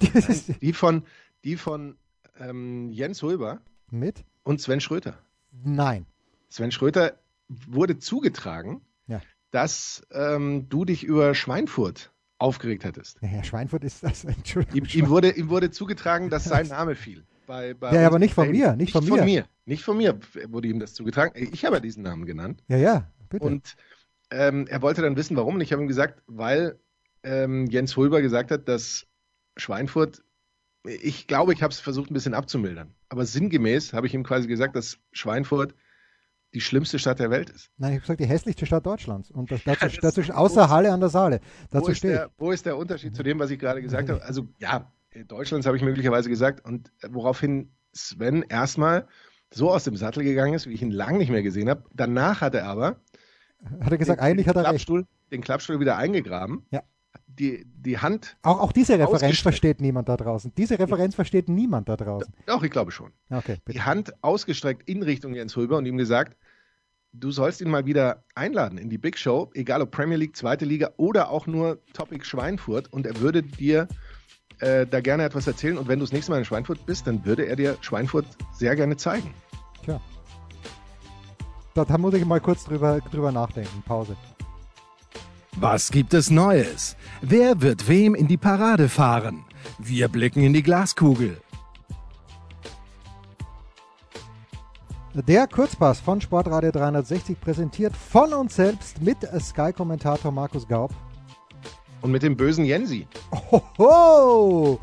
Nein, 0.00 0.56
die 0.60 0.72
von, 0.72 1.02
die 1.44 1.56
von 1.56 1.96
ähm, 2.38 2.90
Jens 2.90 3.22
Hulber 3.22 3.60
mit 3.90 4.24
und 4.44 4.60
Sven 4.60 4.80
Schröter. 4.80 5.18
Nein. 5.64 6.06
Sven 6.48 6.72
Schröter 6.72 7.18
wurde 7.48 7.98
zugetragen, 7.98 8.80
ja. 9.06 9.20
dass 9.50 10.06
ähm, 10.12 10.68
du 10.68 10.84
dich 10.84 11.04
über 11.04 11.34
Schweinfurt 11.34 12.12
aufgeregt 12.38 12.84
hättest. 12.84 13.20
Ja, 13.20 13.28
Herr 13.28 13.44
Schweinfurt 13.44 13.84
ist 13.84 14.02
das. 14.02 14.24
Entschuldigung. 14.24 14.88
Ihm, 14.88 15.02
ihm, 15.04 15.08
wurde, 15.08 15.30
ihm 15.30 15.48
wurde 15.48 15.70
zugetragen, 15.70 16.30
dass 16.30 16.44
sein 16.44 16.68
Name 16.68 16.94
fiel. 16.94 17.24
Bei, 17.46 17.74
bei 17.74 17.92
ja, 17.92 18.06
aber 18.06 18.20
nicht 18.20 18.34
von 18.34 18.50
mir. 18.50 18.76
Nicht, 18.76 18.92
von, 18.92 19.02
von 19.02 19.24
mir. 19.24 19.44
Nicht 19.66 19.82
von 19.82 19.96
mir 19.96 20.18
wurde 20.48 20.68
ihm 20.68 20.78
das 20.78 20.94
zugetragen. 20.94 21.32
Ich 21.52 21.64
habe 21.64 21.76
ja 21.76 21.80
diesen 21.80 22.04
Namen 22.04 22.24
genannt. 22.24 22.62
Ja, 22.68 22.76
ja, 22.76 23.10
bitte. 23.28 23.44
Und 23.44 23.76
ähm, 24.30 24.66
er 24.68 24.82
wollte 24.82 25.02
dann 25.02 25.16
wissen, 25.16 25.36
warum. 25.36 25.56
Und 25.56 25.60
ich 25.60 25.72
habe 25.72 25.82
ihm 25.82 25.88
gesagt, 25.88 26.22
weil 26.26 26.78
ähm, 27.22 27.66
Jens 27.66 27.96
Hulber 27.96 28.22
gesagt 28.22 28.50
hat, 28.50 28.68
dass 28.68 29.06
Schweinfurt, 29.56 30.22
ich 30.84 31.26
glaube, 31.26 31.52
ich 31.52 31.62
habe 31.62 31.72
es 31.72 31.80
versucht 31.80 32.10
ein 32.10 32.14
bisschen 32.14 32.34
abzumildern, 32.34 32.94
aber 33.08 33.26
sinngemäß 33.26 33.92
habe 33.92 34.06
ich 34.06 34.14
ihm 34.14 34.24
quasi 34.24 34.48
gesagt, 34.48 34.76
dass 34.76 34.98
Schweinfurt 35.12 35.74
die 36.54 36.60
schlimmste 36.60 36.98
Stadt 36.98 37.20
der 37.20 37.30
Welt 37.30 37.50
ist. 37.50 37.70
Nein, 37.76 37.90
ich 37.90 37.96
habe 37.96 38.00
gesagt, 38.02 38.20
die 38.20 38.26
hässlichste 38.26 38.66
Stadt 38.66 38.84
Deutschlands. 38.84 39.30
Und 39.30 39.50
das, 39.50 39.62
dazu, 39.64 39.84
ja, 39.86 39.90
das 40.00 40.14
dazu 40.14 40.32
außer 40.32 40.68
Halle 40.68 40.92
an 40.92 41.00
der 41.00 41.08
Saale. 41.08 41.40
Dazu 41.70 41.86
wo, 41.86 41.90
ist 41.90 42.02
der, 42.02 42.30
wo 42.38 42.50
ist 42.50 42.66
der 42.66 42.76
Unterschied 42.76 43.14
zu 43.14 43.22
dem, 43.22 43.38
was 43.38 43.50
ich 43.50 43.58
gerade 43.58 43.82
gesagt 43.82 44.08
habe? 44.08 44.20
Also 44.30 44.48
ja, 44.58 44.92
Deutschlands 45.26 45.66
habe 45.66 45.76
ich 45.76 45.82
möglicherweise 45.82 46.28
gesagt 46.28 46.64
und 46.64 46.92
woraufhin 47.08 47.72
Sven 47.92 48.42
erstmal 48.42 49.06
so 49.52 49.70
aus 49.70 49.84
dem 49.84 49.96
Sattel 49.96 50.22
gegangen 50.22 50.54
ist, 50.54 50.68
wie 50.68 50.74
ich 50.74 50.82
ihn 50.82 50.92
lange 50.92 51.18
nicht 51.18 51.30
mehr 51.30 51.42
gesehen 51.42 51.68
habe. 51.68 51.84
Danach 51.92 52.40
hat 52.40 52.54
er 52.54 52.66
aber 52.66 53.00
hat 53.80 53.92
er 53.92 53.98
gesagt, 53.98 54.20
den, 54.20 54.24
eigentlich 54.24 54.48
hat 54.48 54.56
er 54.56 54.62
Klappstuhl, 54.62 55.00
recht. 55.00 55.10
den 55.32 55.40
Klappstuhl 55.40 55.80
wieder 55.80 55.96
eingegraben. 55.96 56.66
Ja 56.70 56.82
die, 57.26 57.64
die 57.66 57.98
Hand. 57.98 58.36
Auch, 58.42 58.60
auch 58.60 58.72
diese 58.72 58.98
Referenz 58.98 59.40
versteht 59.40 59.80
niemand 59.80 60.08
da 60.08 60.16
draußen. 60.16 60.52
Diese 60.56 60.78
Referenz 60.78 61.14
versteht 61.14 61.48
niemand 61.48 61.88
da 61.88 61.96
draußen. 61.96 62.32
Doch, 62.46 62.62
ich 62.62 62.70
glaube 62.70 62.90
schon. 62.90 63.12
Okay, 63.30 63.56
bitte. 63.64 63.78
Die 63.78 63.82
Hand 63.82 64.12
ausgestreckt 64.22 64.88
in 64.88 65.02
Richtung 65.02 65.34
Jens 65.34 65.56
Hulber 65.56 65.78
und 65.78 65.86
ihm 65.86 65.96
gesagt, 65.96 66.36
du 67.12 67.30
sollst 67.30 67.60
ihn 67.60 67.70
mal 67.70 67.86
wieder 67.86 68.24
einladen 68.34 68.78
in 68.78 68.90
die 68.90 68.98
Big 68.98 69.18
Show, 69.18 69.50
egal 69.54 69.82
ob 69.82 69.90
Premier 69.90 70.16
League, 70.16 70.36
zweite 70.36 70.64
Liga 70.64 70.90
oder 70.96 71.30
auch 71.30 71.46
nur 71.46 71.82
Topic 71.92 72.24
Schweinfurt 72.24 72.92
und 72.92 73.06
er 73.06 73.18
würde 73.20 73.42
dir 73.42 73.88
äh, 74.60 74.86
da 74.86 75.00
gerne 75.00 75.24
etwas 75.24 75.46
erzählen 75.46 75.78
und 75.78 75.88
wenn 75.88 75.98
du 75.98 76.04
das 76.04 76.12
nächste 76.12 76.30
Mal 76.30 76.38
in 76.38 76.44
Schweinfurt 76.44 76.84
bist, 76.86 77.06
dann 77.06 77.24
würde 77.24 77.46
er 77.46 77.56
dir 77.56 77.76
Schweinfurt 77.80 78.26
sehr 78.52 78.76
gerne 78.76 78.96
zeigen. 78.96 79.34
Tja. 79.82 80.00
Da, 81.74 81.84
da 81.84 81.98
muss 81.98 82.14
ich 82.14 82.24
mal 82.24 82.40
kurz 82.40 82.64
drüber, 82.64 83.00
drüber 83.00 83.30
nachdenken. 83.30 83.82
Pause. 83.82 84.16
Was 85.56 85.90
gibt 85.90 86.14
es 86.14 86.30
Neues? 86.30 86.96
Wer 87.22 87.60
wird 87.60 87.88
wem 87.88 88.14
in 88.14 88.26
die 88.26 88.36
Parade 88.36 88.88
fahren? 88.88 89.44
Wir 89.78 90.08
blicken 90.08 90.42
in 90.42 90.52
die 90.52 90.62
Glaskugel. 90.62 91.40
Der 95.14 95.46
Kurzpass 95.48 96.00
von 96.00 96.20
Sportradio 96.20 96.70
360 96.70 97.40
präsentiert 97.40 97.96
von 97.96 98.32
uns 98.32 98.56
selbst 98.56 99.02
mit 99.02 99.18
Sky-Kommentator 99.40 100.30
Markus 100.30 100.66
Gaub. 100.66 100.92
Und 102.00 102.12
mit 102.12 102.22
dem 102.22 102.36
bösen 102.36 102.64
Jensi. 102.64 103.06
Oho! 103.50 104.80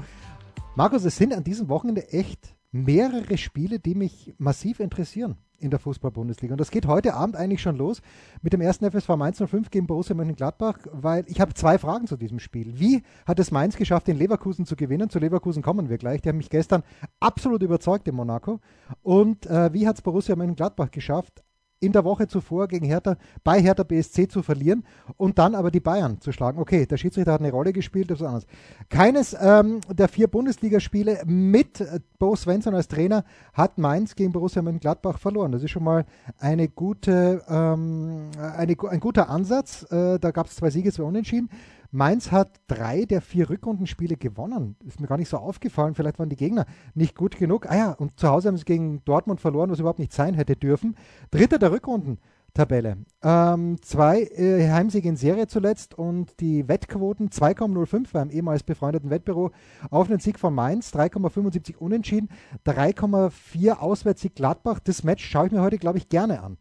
Markus, 0.75 1.05
es 1.05 1.15
sind 1.15 1.33
an 1.33 1.43
diesem 1.43 1.69
Wochenende 1.69 2.11
echt 2.11 2.55
mehrere 2.71 3.37
Spiele, 3.37 3.79
die 3.79 3.95
mich 3.95 4.35
massiv 4.37 4.79
interessieren 4.79 5.37
in 5.59 5.69
der 5.69 5.79
Fußball-Bundesliga. 5.79 6.53
Und 6.53 6.61
das 6.61 6.71
geht 6.71 6.87
heute 6.87 7.13
Abend 7.13 7.35
eigentlich 7.35 7.61
schon 7.61 7.77
los 7.77 8.01
mit 8.41 8.53
dem 8.53 8.61
ersten 8.61 8.89
FSV 8.89 9.09
Mainz 9.17 9.41
05 9.45 9.69
gegen 9.69 9.87
Borussia 9.87 10.15
Mönchengladbach, 10.15 10.79
weil 10.91 11.23
ich 11.27 11.41
habe 11.41 11.53
zwei 11.53 11.77
Fragen 11.77 12.07
zu 12.07 12.17
diesem 12.17 12.39
Spiel. 12.39 12.79
Wie 12.79 13.03
hat 13.25 13.39
es 13.39 13.51
Mainz 13.51 13.75
geschafft, 13.75 14.07
den 14.07 14.17
Leverkusen 14.17 14.65
zu 14.65 14.75
gewinnen? 14.75 15.09
Zu 15.09 15.19
Leverkusen 15.19 15.63
kommen 15.63 15.89
wir 15.89 15.97
gleich. 15.97 16.21
Die 16.21 16.29
haben 16.29 16.37
mich 16.37 16.49
gestern 16.49 16.83
absolut 17.19 17.63
überzeugt 17.63 18.07
in 18.07 18.15
Monaco. 18.15 18.59
Und 19.01 19.45
äh, 19.45 19.73
wie 19.73 19.87
hat 19.87 19.95
es 19.95 20.01
Borussia 20.01 20.35
Mönchengladbach 20.35 20.91
geschafft, 20.91 21.43
in 21.79 21.91
der 21.91 22.03
Woche 22.03 22.27
zuvor 22.27 22.67
gegen 22.67 22.85
Hertha 22.85 23.17
bei 23.43 23.61
Hertha 23.61 23.83
BSC 23.83 24.27
zu 24.27 24.41
verlieren 24.41 24.83
und 25.17 25.37
dann 25.37 25.55
aber 25.55 25.71
die 25.71 25.79
Bayern 25.79 26.19
zu 26.19 26.31
schlagen. 26.31 26.59
Okay, 26.59 26.85
der 26.85 26.97
Schiedsrichter 26.97 27.33
hat 27.33 27.41
eine 27.41 27.51
Rolle 27.51 27.73
gespielt, 27.73 28.09
das 28.09 28.19
ist 28.19 28.25
anders. 28.25 28.47
Keines 28.89 29.35
ähm, 29.39 29.81
der 29.91 30.07
vier 30.07 30.27
Bundesligaspiele 30.27 31.21
mit 31.25 31.81
äh, 31.81 31.99
Bo 32.17 32.35
Svensson 32.35 32.73
als 32.73 32.87
Trainer 32.87 33.23
hat 33.53 33.77
Mainz 33.77 34.15
gegen 34.15 34.31
Borussia 34.31 34.61
Mönchengladbach 34.61 35.19
verloren. 35.19 35.51
Das 35.51 35.63
ist 35.63 35.71
schon 35.71 35.83
mal 35.83 36.05
eine 36.39 36.67
gute, 36.67 37.43
ähm, 37.47 38.31
eine, 38.37 38.75
ein 38.89 38.99
guter 38.99 39.29
Ansatz. 39.29 39.83
Äh, 39.91 40.19
da 40.19 40.31
gab 40.31 40.47
es 40.47 40.55
zwei 40.55 40.71
Siege, 40.71 40.91
zwei 40.91 41.03
Unentschieden. 41.03 41.49
Mainz 41.91 42.31
hat 42.31 42.59
drei 42.67 43.05
der 43.05 43.21
vier 43.21 43.49
Rückrundenspiele 43.49 44.17
gewonnen. 44.17 44.75
Ist 44.85 44.99
mir 44.99 45.07
gar 45.07 45.17
nicht 45.17 45.29
so 45.29 45.37
aufgefallen. 45.37 45.95
Vielleicht 45.95 46.19
waren 46.19 46.29
die 46.29 46.35
Gegner 46.35 46.65
nicht 46.93 47.15
gut 47.15 47.37
genug. 47.37 47.69
Ah 47.69 47.77
ja, 47.77 47.91
und 47.91 48.19
zu 48.19 48.27
Hause 48.27 48.49
haben 48.49 48.57
sie 48.57 48.65
gegen 48.65 49.03
Dortmund 49.05 49.41
verloren, 49.41 49.69
was 49.69 49.79
überhaupt 49.79 49.99
nicht 49.99 50.13
sein 50.13 50.33
hätte 50.33 50.55
dürfen. 50.55 50.95
Dritter 51.31 51.59
der 51.59 51.71
Rückrundentabelle. 51.71 52.97
Ähm, 53.23 53.77
zwei 53.81 54.23
äh, 54.23 54.69
Heimsiege 54.69 55.07
in 55.07 55.15
Serie 55.15 55.47
zuletzt 55.47 55.97
und 55.97 56.39
die 56.39 56.67
Wettquoten 56.67 57.29
2,05 57.29 58.11
beim 58.11 58.29
ehemals 58.29 58.63
befreundeten 58.63 59.09
Wettbüro 59.09 59.51
auf 59.89 60.09
einen 60.09 60.19
Sieg 60.19 60.39
von 60.39 60.53
Mainz, 60.53 60.93
3,75 60.93 61.77
unentschieden, 61.77 62.29
3,4 62.65 63.77
Auswärtssieg 63.77 64.35
Gladbach. 64.35 64.79
Das 64.79 65.03
Match 65.03 65.25
schaue 65.25 65.47
ich 65.47 65.51
mir 65.53 65.61
heute, 65.61 65.77
glaube 65.77 65.97
ich, 65.97 66.09
gerne 66.09 66.41
an 66.41 66.57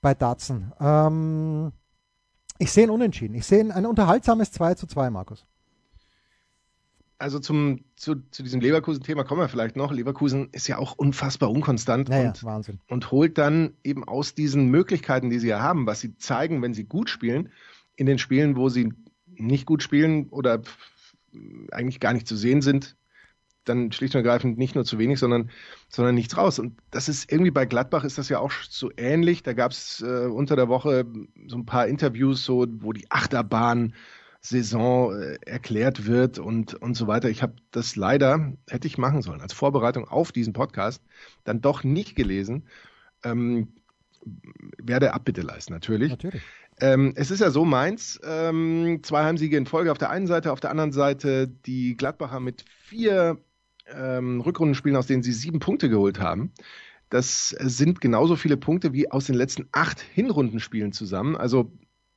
bei 0.00 0.14
Datsen. 0.14 0.72
Ähm, 0.78 1.72
ich 2.58 2.72
sehe 2.72 2.84
ein 2.84 2.90
Unentschieden. 2.90 3.34
Ich 3.34 3.46
sehe 3.46 3.60
ein 3.60 3.86
unterhaltsames 3.86 4.52
2 4.52 4.74
zu 4.74 4.86
2, 4.86 5.10
Markus. 5.10 5.44
Also 7.18 7.38
zum, 7.38 7.80
zu, 7.96 8.16
zu 8.30 8.42
diesem 8.42 8.60
Leverkusen-Thema 8.60 9.24
kommen 9.24 9.40
wir 9.40 9.48
vielleicht 9.48 9.76
noch. 9.76 9.90
Leverkusen 9.90 10.50
ist 10.52 10.68
ja 10.68 10.76
auch 10.76 10.92
unfassbar 10.96 11.50
unkonstant 11.50 12.10
naja, 12.10 12.28
und, 12.28 12.44
Wahnsinn. 12.44 12.80
und 12.88 13.10
holt 13.10 13.38
dann 13.38 13.74
eben 13.84 14.04
aus 14.04 14.34
diesen 14.34 14.66
Möglichkeiten, 14.66 15.30
die 15.30 15.38
sie 15.38 15.48
ja 15.48 15.60
haben, 15.60 15.86
was 15.86 16.00
sie 16.00 16.16
zeigen, 16.18 16.60
wenn 16.60 16.74
sie 16.74 16.84
gut 16.84 17.08
spielen, 17.08 17.50
in 17.96 18.04
den 18.04 18.18
Spielen, 18.18 18.56
wo 18.56 18.68
sie 18.68 18.92
nicht 19.34 19.64
gut 19.64 19.82
spielen 19.82 20.28
oder 20.28 20.60
eigentlich 21.70 22.00
gar 22.00 22.12
nicht 22.12 22.26
zu 22.26 22.36
sehen 22.36 22.60
sind, 22.60 22.96
dann 23.68 23.92
schlicht 23.92 24.14
und 24.14 24.18
ergreifend 24.18 24.58
nicht 24.58 24.74
nur 24.74 24.84
zu 24.84 24.98
wenig, 24.98 25.18
sondern, 25.18 25.50
sondern 25.88 26.14
nichts 26.14 26.36
raus. 26.36 26.58
Und 26.58 26.78
das 26.90 27.08
ist 27.08 27.30
irgendwie 27.30 27.50
bei 27.50 27.66
Gladbach 27.66 28.04
ist 28.04 28.18
das 28.18 28.28
ja 28.28 28.38
auch 28.38 28.52
so 28.68 28.90
ähnlich. 28.96 29.42
Da 29.42 29.52
gab 29.52 29.72
es 29.72 30.02
äh, 30.02 30.26
unter 30.26 30.56
der 30.56 30.68
Woche 30.68 31.04
so 31.46 31.56
ein 31.56 31.66
paar 31.66 31.86
Interviews, 31.86 32.44
so, 32.44 32.66
wo 32.80 32.92
die 32.92 33.10
Achterbahn 33.10 33.94
Saison 34.40 35.12
äh, 35.20 35.38
erklärt 35.44 36.06
wird 36.06 36.38
und, 36.38 36.74
und 36.74 36.94
so 36.94 37.06
weiter. 37.06 37.28
Ich 37.28 37.42
habe 37.42 37.56
das 37.70 37.96
leider, 37.96 38.52
hätte 38.68 38.86
ich 38.86 38.98
machen 38.98 39.22
sollen, 39.22 39.40
als 39.40 39.52
Vorbereitung 39.52 40.06
auf 40.06 40.32
diesen 40.32 40.52
Podcast, 40.52 41.02
dann 41.44 41.60
doch 41.60 41.84
nicht 41.84 42.14
gelesen. 42.14 42.68
Ähm, 43.24 43.72
werde 44.78 45.14
Abbitte 45.14 45.42
leisten, 45.42 45.72
natürlich. 45.72 46.10
Natürlich. 46.10 46.42
Ähm, 46.80 47.12
es 47.16 47.30
ist 47.30 47.40
ja 47.40 47.50
so, 47.50 47.64
Mainz, 47.64 48.20
ähm, 48.24 49.00
zwei 49.02 49.24
Heimsiege 49.24 49.56
in 49.56 49.66
Folge 49.66 49.90
auf 49.90 49.98
der 49.98 50.10
einen 50.10 50.26
Seite, 50.26 50.52
auf 50.52 50.60
der 50.60 50.70
anderen 50.70 50.92
Seite 50.92 51.48
die 51.48 51.96
Gladbacher 51.96 52.40
mit 52.40 52.64
vier 52.68 53.38
ähm, 53.94 54.40
Rückrundenspielen, 54.40 54.96
aus 54.96 55.06
denen 55.06 55.22
sie 55.22 55.32
sieben 55.32 55.58
Punkte 55.58 55.88
geholt 55.88 56.20
haben. 56.20 56.52
Das 57.08 57.50
sind 57.50 58.00
genauso 58.00 58.36
viele 58.36 58.56
Punkte 58.56 58.92
wie 58.92 59.10
aus 59.10 59.26
den 59.26 59.36
letzten 59.36 59.68
acht 59.72 60.00
Hinrundenspielen 60.00 60.92
zusammen. 60.92 61.36
Also 61.36 61.70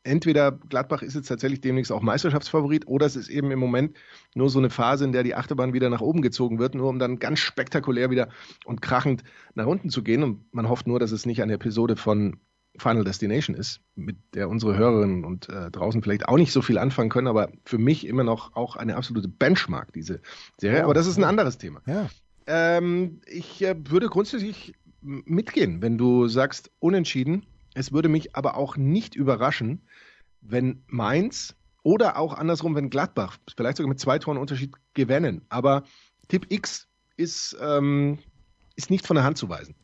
entweder 0.03 0.51
Gladbach 0.51 1.03
ist 1.03 1.15
jetzt 1.15 1.27
tatsächlich 1.27 1.61
demnächst 1.61 1.91
auch 1.91 2.01
Meisterschaftsfavorit 2.01 2.87
oder 2.87 3.05
es 3.05 3.15
ist 3.15 3.29
eben 3.29 3.51
im 3.51 3.59
Moment 3.59 3.97
nur 4.33 4.49
so 4.49 4.57
eine 4.57 4.69
Phase, 4.69 5.05
in 5.05 5.11
der 5.11 5.23
die 5.23 5.35
Achterbahn 5.35 5.73
wieder 5.73 5.89
nach 5.89 6.01
oben 6.01 6.21
gezogen 6.21 6.57
wird, 6.57 6.73
nur 6.73 6.89
um 6.89 6.99
dann 6.99 7.19
ganz 7.19 7.39
spektakulär 7.39 8.09
wieder 8.09 8.29
und 8.65 8.81
krachend 8.81 9.23
nach 9.53 9.67
unten 9.67 9.89
zu 9.89 10.03
gehen. 10.03 10.23
Und 10.23 10.53
man 10.53 10.69
hofft 10.69 10.87
nur, 10.87 10.99
dass 10.99 11.11
es 11.11 11.25
nicht 11.25 11.43
eine 11.43 11.53
Episode 11.53 11.95
von 11.95 12.39
Final 12.79 13.03
Destination 13.03 13.55
ist, 13.55 13.81
mit 13.95 14.17
der 14.33 14.49
unsere 14.49 14.77
Hörerinnen 14.77 15.25
und 15.25 15.49
äh, 15.49 15.69
draußen 15.71 16.01
vielleicht 16.01 16.27
auch 16.27 16.37
nicht 16.37 16.51
so 16.51 16.61
viel 16.61 16.77
anfangen 16.77 17.09
können, 17.09 17.27
aber 17.27 17.49
für 17.65 17.77
mich 17.77 18.07
immer 18.07 18.23
noch 18.23 18.55
auch 18.55 18.75
eine 18.75 18.95
absolute 18.95 19.27
Benchmark, 19.27 19.93
diese 19.93 20.21
Serie. 20.57 20.83
aber 20.83 20.93
das 20.93 21.07
ist 21.07 21.17
ein 21.17 21.23
anderes 21.23 21.57
Thema. 21.57 21.81
Ja. 21.85 22.09
Ähm, 22.47 23.21
ich 23.25 23.61
äh, 23.61 23.75
würde 23.89 24.07
grundsätzlich 24.07 24.73
mitgehen, 25.01 25.81
wenn 25.81 25.97
du 25.97 26.27
sagst, 26.27 26.71
unentschieden 26.79 27.45
es 27.73 27.91
würde 27.91 28.09
mich 28.09 28.35
aber 28.35 28.57
auch 28.57 28.77
nicht 28.77 29.15
überraschen, 29.15 29.81
wenn 30.41 30.83
Mainz 30.87 31.55
oder 31.83 32.17
auch 32.17 32.33
andersrum, 32.33 32.75
wenn 32.75 32.89
Gladbach, 32.89 33.37
vielleicht 33.55 33.77
sogar 33.77 33.89
mit 33.89 33.99
zwei 33.99 34.19
Toren 34.19 34.37
Unterschied, 34.37 34.75
gewinnen. 34.93 35.45
Aber 35.49 35.83
Tipp 36.27 36.47
X 36.49 36.87
ist, 37.15 37.57
ähm, 37.61 38.19
ist 38.75 38.89
nicht 38.89 39.07
von 39.07 39.15
der 39.15 39.23
Hand 39.23 39.37
zu 39.37 39.49
weisen. 39.49 39.75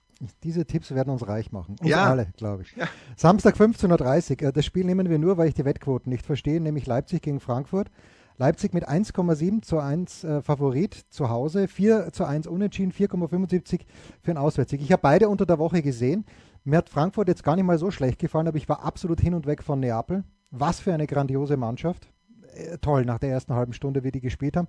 Diese 0.43 0.65
Tipps 0.65 0.93
werden 0.93 1.09
uns 1.09 1.27
reich 1.27 1.51
machen. 1.51 1.75
Uns 1.79 1.89
ja. 1.89 2.05
alle, 2.05 2.27
glaube 2.37 2.63
ich. 2.63 2.75
Ja. 2.75 2.87
Samstag 3.17 3.55
15.30 3.55 4.41
Uhr. 4.41 4.49
Äh, 4.49 4.53
das 4.53 4.65
Spiel 4.65 4.85
nehmen 4.85 5.09
wir 5.09 5.19
nur, 5.19 5.37
weil 5.37 5.49
ich 5.49 5.53
die 5.53 5.65
Wettquoten 5.65 6.09
nicht 6.09 6.25
verstehe, 6.25 6.61
nämlich 6.61 6.85
Leipzig 6.85 7.21
gegen 7.21 7.39
Frankfurt. 7.39 7.89
Leipzig 8.37 8.73
mit 8.73 8.87
1,7 8.87 9.61
zu 9.61 9.79
1 9.79 10.23
äh, 10.23 10.41
Favorit 10.41 10.93
zu 11.09 11.29
Hause, 11.29 11.67
4 11.67 12.11
zu 12.11 12.25
1 12.25 12.47
unentschieden, 12.47 12.91
4,75 12.91 13.81
für 14.21 14.31
einen 14.31 14.37
Auswärtssieg. 14.37 14.81
Ich 14.81 14.91
habe 14.91 15.01
beide 15.01 15.29
unter 15.29 15.45
der 15.45 15.57
Woche 15.57 15.81
gesehen. 15.81 16.25
Mir 16.63 16.77
hat 16.77 16.89
Frankfurt 16.89 17.27
jetzt 17.27 17.43
gar 17.43 17.55
nicht 17.55 17.65
mal 17.65 17.77
so 17.77 17.91
schlecht 17.91 18.19
gefallen, 18.19 18.47
aber 18.47 18.57
ich 18.57 18.67
war 18.67 18.83
absolut 18.83 19.21
hin 19.21 19.33
und 19.33 19.45
weg 19.45 19.63
von 19.63 19.79
Neapel. 19.79 20.23
Was 20.51 20.79
für 20.79 20.93
eine 20.93 21.07
grandiose 21.07 21.57
Mannschaft. 21.57 22.09
Äh, 22.55 22.77
toll, 22.79 23.05
nach 23.05 23.19
der 23.19 23.29
ersten 23.29 23.53
halben 23.53 23.73
Stunde, 23.73 24.03
wie 24.03 24.11
die 24.11 24.21
gespielt 24.21 24.57
haben. 24.57 24.67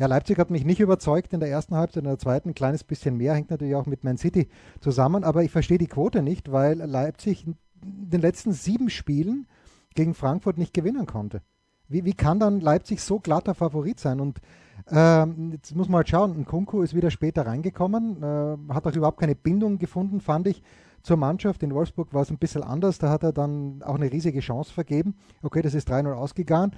Ja, 0.00 0.06
Leipzig 0.06 0.38
hat 0.38 0.50
mich 0.50 0.64
nicht 0.64 0.78
überzeugt 0.78 1.32
in 1.32 1.40
der 1.40 1.48
ersten 1.48 1.74
Halbzeit, 1.74 2.04
in 2.04 2.08
der 2.08 2.20
zweiten 2.20 2.50
ein 2.50 2.54
kleines 2.54 2.84
bisschen 2.84 3.16
mehr, 3.16 3.34
hängt 3.34 3.50
natürlich 3.50 3.74
auch 3.74 3.86
mit 3.86 4.04
Man 4.04 4.16
City 4.16 4.48
zusammen, 4.80 5.24
aber 5.24 5.42
ich 5.42 5.50
verstehe 5.50 5.78
die 5.78 5.88
Quote 5.88 6.22
nicht, 6.22 6.52
weil 6.52 6.78
Leipzig 6.78 7.44
in 7.44 7.56
den 7.82 8.20
letzten 8.20 8.52
sieben 8.52 8.90
Spielen 8.90 9.48
gegen 9.96 10.14
Frankfurt 10.14 10.56
nicht 10.56 10.72
gewinnen 10.72 11.06
konnte. 11.06 11.42
Wie, 11.88 12.04
wie 12.04 12.14
kann 12.14 12.38
dann 12.38 12.60
Leipzig 12.60 13.00
so 13.00 13.18
glatter 13.18 13.54
Favorit 13.54 13.98
sein? 13.98 14.20
Und 14.20 14.40
ähm, 14.88 15.50
jetzt 15.52 15.74
muss 15.74 15.88
man 15.88 15.96
halt 15.96 16.08
schauen, 16.08 16.36
ein 16.38 16.44
Kunku 16.44 16.82
ist 16.82 16.94
wieder 16.94 17.10
später 17.10 17.46
reingekommen, 17.46 18.22
äh, 18.22 18.72
hat 18.72 18.86
auch 18.86 18.94
überhaupt 18.94 19.18
keine 19.18 19.34
Bindung 19.34 19.78
gefunden, 19.78 20.20
fand 20.20 20.46
ich 20.46 20.62
zur 21.02 21.16
Mannschaft. 21.16 21.62
In 21.62 21.74
Wolfsburg 21.74 22.12
war 22.12 22.22
es 22.22 22.30
ein 22.30 22.38
bisschen 22.38 22.62
anders. 22.62 22.98
Da 22.98 23.10
hat 23.10 23.22
er 23.22 23.32
dann 23.32 23.82
auch 23.82 23.94
eine 23.94 24.10
riesige 24.10 24.40
Chance 24.40 24.72
vergeben. 24.72 25.14
Okay, 25.42 25.62
das 25.62 25.74
ist 25.74 25.90
3-0 25.90 26.12
ausgegangen. 26.12 26.72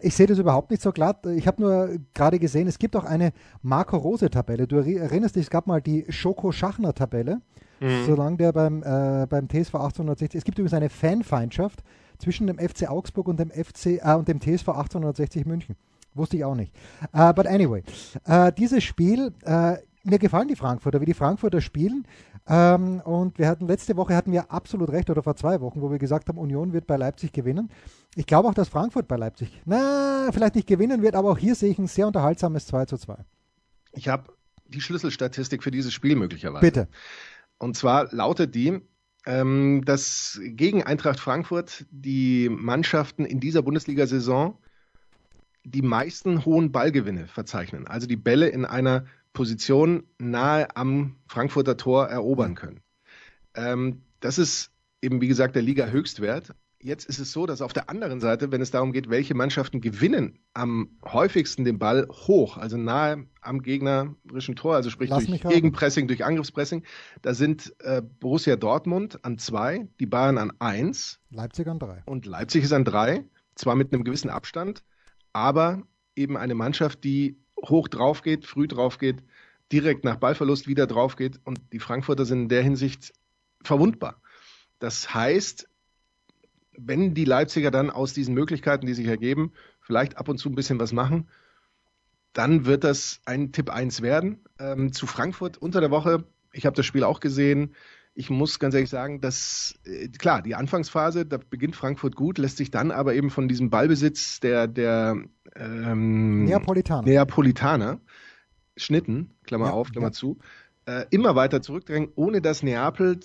Ich 0.00 0.14
sehe 0.14 0.26
das 0.26 0.38
überhaupt 0.38 0.70
nicht 0.70 0.82
so 0.82 0.92
glatt. 0.92 1.26
Ich 1.26 1.46
habe 1.46 1.62
nur 1.62 1.96
gerade 2.14 2.38
gesehen, 2.38 2.68
es 2.68 2.78
gibt 2.78 2.96
auch 2.96 3.04
eine 3.04 3.32
Marco 3.62 3.96
Rose-Tabelle. 3.96 4.66
Du 4.66 4.76
erinnerst 4.76 5.36
dich, 5.36 5.44
es 5.44 5.50
gab 5.50 5.66
mal 5.66 5.80
die 5.80 6.04
Schoko-Schachner-Tabelle. 6.08 7.40
Mhm. 7.80 8.04
Solange 8.06 8.36
der 8.38 8.52
beim, 8.52 8.82
äh, 8.82 9.26
beim 9.28 9.48
TSV 9.48 9.74
1860, 9.74 10.38
es 10.38 10.44
gibt 10.44 10.58
übrigens 10.58 10.74
eine 10.74 10.88
Fanfeindschaft 10.88 11.82
zwischen 12.18 12.46
dem 12.46 12.58
FC 12.58 12.88
Augsburg 12.88 13.28
und 13.28 13.38
dem, 13.38 13.50
FC, 13.50 14.00
äh, 14.02 14.14
und 14.14 14.28
dem 14.28 14.40
TSV 14.40 14.68
1860 14.68 15.46
München. 15.46 15.76
Wusste 16.14 16.38
ich 16.38 16.44
auch 16.44 16.54
nicht. 16.54 16.72
Uh, 17.14 17.32
but 17.34 17.46
anyway, 17.46 17.82
uh, 18.26 18.50
dieses 18.50 18.82
Spiel, 18.82 19.34
uh, 19.46 19.74
mir 20.02 20.18
gefallen 20.18 20.48
die 20.48 20.56
Frankfurter, 20.56 21.00
wie 21.00 21.04
die 21.04 21.14
Frankfurter 21.14 21.60
spielen. 21.60 22.06
Ähm, 22.48 23.00
und 23.00 23.38
wir 23.38 23.48
hatten 23.48 23.66
letzte 23.66 23.96
Woche 23.96 24.14
hatten 24.14 24.30
wir 24.32 24.50
absolut 24.52 24.90
recht, 24.90 25.10
oder 25.10 25.22
vor 25.22 25.36
zwei 25.36 25.60
Wochen, 25.60 25.80
wo 25.80 25.90
wir 25.90 25.98
gesagt 25.98 26.28
haben, 26.28 26.38
Union 26.38 26.72
wird 26.72 26.86
bei 26.86 26.96
Leipzig 26.96 27.32
gewinnen. 27.32 27.70
Ich 28.14 28.26
glaube 28.26 28.48
auch, 28.48 28.54
dass 28.54 28.68
Frankfurt 28.68 29.08
bei 29.08 29.16
Leipzig, 29.16 29.60
na, 29.64 30.30
vielleicht 30.32 30.54
nicht 30.54 30.68
gewinnen 30.68 31.02
wird, 31.02 31.16
aber 31.16 31.30
auch 31.30 31.38
hier 31.38 31.54
sehe 31.54 31.70
ich 31.70 31.78
ein 31.78 31.88
sehr 31.88 32.06
unterhaltsames 32.06 32.66
2 32.66 32.86
zu 32.86 32.98
2. 32.98 33.16
Ich 33.92 34.08
habe 34.08 34.32
die 34.68 34.80
Schlüsselstatistik 34.80 35.62
für 35.62 35.70
dieses 35.70 35.92
Spiel 35.92 36.16
möglicherweise. 36.16 36.64
Bitte. 36.64 36.88
Und 37.58 37.76
zwar 37.76 38.12
lautet 38.14 38.54
die, 38.54 38.80
ähm, 39.26 39.82
dass 39.84 40.40
gegen 40.42 40.82
Eintracht 40.82 41.18
Frankfurt 41.18 41.86
die 41.90 42.48
Mannschaften 42.48 43.24
in 43.24 43.40
dieser 43.40 43.62
Bundesliga-Saison 43.62 44.58
die 45.64 45.82
meisten 45.82 46.44
hohen 46.44 46.70
Ballgewinne 46.70 47.26
verzeichnen. 47.26 47.88
Also 47.88 48.06
die 48.06 48.16
Bälle 48.16 48.48
in 48.48 48.64
einer 48.64 49.06
Position 49.36 50.04
nahe 50.18 50.74
am 50.76 51.16
Frankfurter 51.28 51.76
Tor 51.76 52.08
erobern 52.08 52.54
können. 52.54 52.80
Ähm, 53.54 54.00
das 54.20 54.38
ist 54.38 54.72
eben, 55.02 55.20
wie 55.20 55.28
gesagt, 55.28 55.54
der 55.54 55.62
Liga-Höchstwert. 55.62 56.54
Jetzt 56.80 57.04
ist 57.04 57.18
es 57.18 57.32
so, 57.32 57.44
dass 57.44 57.60
auf 57.60 57.74
der 57.74 57.90
anderen 57.90 58.20
Seite, 58.20 58.50
wenn 58.50 58.62
es 58.62 58.70
darum 58.70 58.92
geht, 58.92 59.10
welche 59.10 59.34
Mannschaften 59.34 59.82
gewinnen 59.82 60.38
am 60.54 60.88
häufigsten 61.04 61.64
den 61.64 61.78
Ball 61.78 62.08
hoch, 62.10 62.56
also 62.56 62.78
nahe 62.78 63.26
am 63.42 63.60
gegnerischen 63.60 64.56
Tor, 64.56 64.74
also 64.74 64.88
sprich 64.88 65.10
Lass 65.10 65.26
durch 65.26 65.42
Gegenpressing, 65.42 66.08
durch 66.08 66.24
Angriffspressing, 66.24 66.84
da 67.20 67.34
sind 67.34 67.74
äh, 67.80 68.00
Borussia 68.00 68.56
Dortmund 68.56 69.22
an 69.22 69.36
zwei, 69.36 69.86
die 70.00 70.06
Bayern 70.06 70.38
an 70.38 70.52
eins. 70.60 71.20
Leipzig 71.30 71.66
an 71.66 71.78
drei. 71.78 72.02
Und 72.06 72.24
Leipzig 72.24 72.64
ist 72.64 72.72
an 72.72 72.84
drei, 72.84 73.24
zwar 73.54 73.74
mit 73.74 73.92
einem 73.92 74.02
gewissen 74.02 74.30
Abstand, 74.30 74.82
aber 75.34 75.82
eben 76.14 76.38
eine 76.38 76.54
Mannschaft, 76.54 77.04
die 77.04 77.38
hoch 77.68 77.88
drauf 77.88 78.22
geht, 78.22 78.46
früh 78.46 78.68
drauf 78.68 78.98
geht, 78.98 79.22
direkt 79.72 80.04
nach 80.04 80.16
Ballverlust 80.16 80.66
wieder 80.66 80.86
drauf 80.86 81.16
geht 81.16 81.40
und 81.44 81.60
die 81.72 81.80
Frankfurter 81.80 82.24
sind 82.24 82.42
in 82.42 82.48
der 82.48 82.62
Hinsicht 82.62 83.12
verwundbar. 83.62 84.20
Das 84.78 85.12
heißt, 85.14 85.68
wenn 86.78 87.14
die 87.14 87.24
Leipziger 87.24 87.70
dann 87.70 87.90
aus 87.90 88.12
diesen 88.12 88.34
Möglichkeiten, 88.34 88.86
die 88.86 88.94
sich 88.94 89.06
ergeben, 89.06 89.52
vielleicht 89.80 90.18
ab 90.18 90.28
und 90.28 90.38
zu 90.38 90.48
ein 90.48 90.54
bisschen 90.54 90.78
was 90.78 90.92
machen, 90.92 91.28
dann 92.32 92.66
wird 92.66 92.84
das 92.84 93.20
ein 93.24 93.50
Tipp 93.52 93.70
1 93.70 94.02
werden. 94.02 94.44
Ähm, 94.58 94.92
zu 94.92 95.06
Frankfurt 95.06 95.56
unter 95.56 95.80
der 95.80 95.90
Woche, 95.90 96.24
ich 96.52 96.66
habe 96.66 96.76
das 96.76 96.84
Spiel 96.84 97.02
auch 97.02 97.20
gesehen. 97.20 97.74
Ich 98.18 98.30
muss 98.30 98.58
ganz 98.58 98.74
ehrlich 98.74 98.88
sagen, 98.88 99.20
dass, 99.20 99.78
äh, 99.84 100.08
klar, 100.08 100.40
die 100.40 100.54
Anfangsphase, 100.54 101.26
da 101.26 101.38
beginnt 101.38 101.76
Frankfurt 101.76 102.16
gut, 102.16 102.38
lässt 102.38 102.56
sich 102.56 102.70
dann 102.70 102.90
aber 102.90 103.14
eben 103.14 103.28
von 103.28 103.46
diesem 103.46 103.68
Ballbesitz 103.68 104.40
der, 104.40 104.66
der 104.66 105.22
ähm, 105.54 106.44
Neapolitaner. 106.44 107.02
Neapolitaner, 107.02 108.00
Schnitten, 108.76 109.36
Klammer 109.44 109.66
ja, 109.66 109.72
auf, 109.72 109.92
Klammer 109.92 110.08
ja. 110.08 110.12
zu, 110.12 110.38
äh, 110.86 111.04
immer 111.10 111.34
weiter 111.34 111.60
zurückdrängen, 111.60 112.10
ohne 112.14 112.40
dass 112.40 112.62
Neapel 112.62 113.20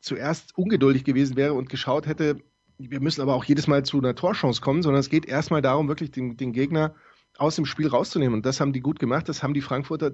zuerst 0.00 0.56
ungeduldig 0.56 1.04
gewesen 1.04 1.36
wäre 1.36 1.52
und 1.52 1.68
geschaut 1.68 2.06
hätte, 2.06 2.38
wir 2.78 3.00
müssen 3.00 3.20
aber 3.20 3.34
auch 3.34 3.44
jedes 3.44 3.66
Mal 3.66 3.84
zu 3.84 3.98
einer 3.98 4.14
Torchance 4.14 4.62
kommen, 4.62 4.82
sondern 4.82 5.00
es 5.00 5.10
geht 5.10 5.26
erstmal 5.26 5.60
darum, 5.60 5.88
wirklich 5.88 6.10
den, 6.10 6.38
den 6.38 6.52
Gegner 6.54 6.94
aus 7.36 7.56
dem 7.56 7.66
Spiel 7.66 7.88
rauszunehmen. 7.88 8.34
Und 8.34 8.46
das 8.46 8.60
haben 8.60 8.72
die 8.72 8.80
gut 8.80 8.98
gemacht, 8.98 9.28
das 9.28 9.42
haben 9.42 9.54
die 9.54 9.60
Frankfurter 9.60 10.12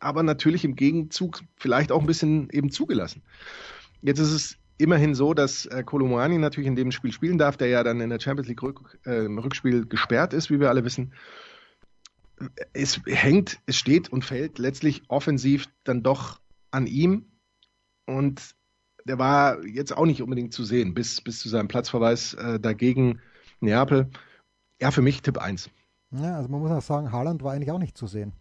aber 0.00 0.22
natürlich 0.22 0.64
im 0.64 0.76
Gegenzug 0.76 1.42
vielleicht 1.56 1.92
auch 1.92 2.00
ein 2.00 2.06
bisschen 2.06 2.48
eben 2.50 2.70
zugelassen. 2.70 3.22
Jetzt 4.02 4.18
ist 4.18 4.32
es 4.32 4.58
immerhin 4.78 5.14
so, 5.14 5.34
dass 5.34 5.66
äh, 5.66 5.82
Kolomani 5.84 6.38
natürlich 6.38 6.66
in 6.66 6.76
dem 6.76 6.92
Spiel 6.92 7.12
spielen 7.12 7.38
darf, 7.38 7.56
der 7.56 7.68
ja 7.68 7.82
dann 7.82 8.00
in 8.00 8.10
der 8.10 8.20
Champions 8.20 8.48
League 8.48 8.62
Rück, 8.62 8.98
äh, 9.04 9.26
Rückspiel 9.26 9.86
gesperrt 9.86 10.32
ist, 10.32 10.50
wie 10.50 10.60
wir 10.60 10.68
alle 10.68 10.84
wissen. 10.84 11.12
Es 12.72 13.00
hängt, 13.06 13.60
es 13.66 13.76
steht 13.76 14.08
und 14.08 14.24
fällt 14.24 14.58
letztlich 14.58 15.02
offensiv 15.08 15.68
dann 15.84 16.02
doch 16.02 16.40
an 16.72 16.86
ihm. 16.86 17.26
Und 18.06 18.56
der 19.04 19.18
war 19.18 19.64
jetzt 19.64 19.96
auch 19.96 20.06
nicht 20.06 20.22
unbedingt 20.22 20.52
zu 20.52 20.64
sehen, 20.64 20.94
bis, 20.94 21.20
bis 21.20 21.38
zu 21.38 21.48
seinem 21.48 21.68
Platzverweis 21.68 22.34
äh, 22.34 22.58
dagegen 22.58 23.20
Neapel. 23.60 24.10
Ja, 24.80 24.90
für 24.90 25.02
mich 25.02 25.22
Tipp 25.22 25.38
1. 25.38 25.70
Ja, 26.10 26.36
also 26.36 26.48
man 26.48 26.60
muss 26.60 26.72
auch 26.72 26.82
sagen, 26.82 27.12
Haaland 27.12 27.42
war 27.44 27.52
eigentlich 27.52 27.70
auch 27.70 27.78
nicht 27.78 27.96
zu 27.96 28.08
sehen 28.08 28.32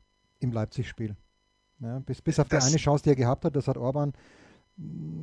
im 0.42 0.52
Leipzig-Spiel. 0.52 1.16
Ja, 1.80 2.00
bis, 2.00 2.22
bis 2.22 2.40
auf 2.40 2.48
die 2.50 2.58
eine 2.58 2.78
Chance, 2.78 3.04
die 3.04 3.10
er 3.10 3.16
gehabt 3.16 3.46
hat, 3.46 3.56
das 3.56 3.68
hat 3.68 3.78
Orban 3.78 4.14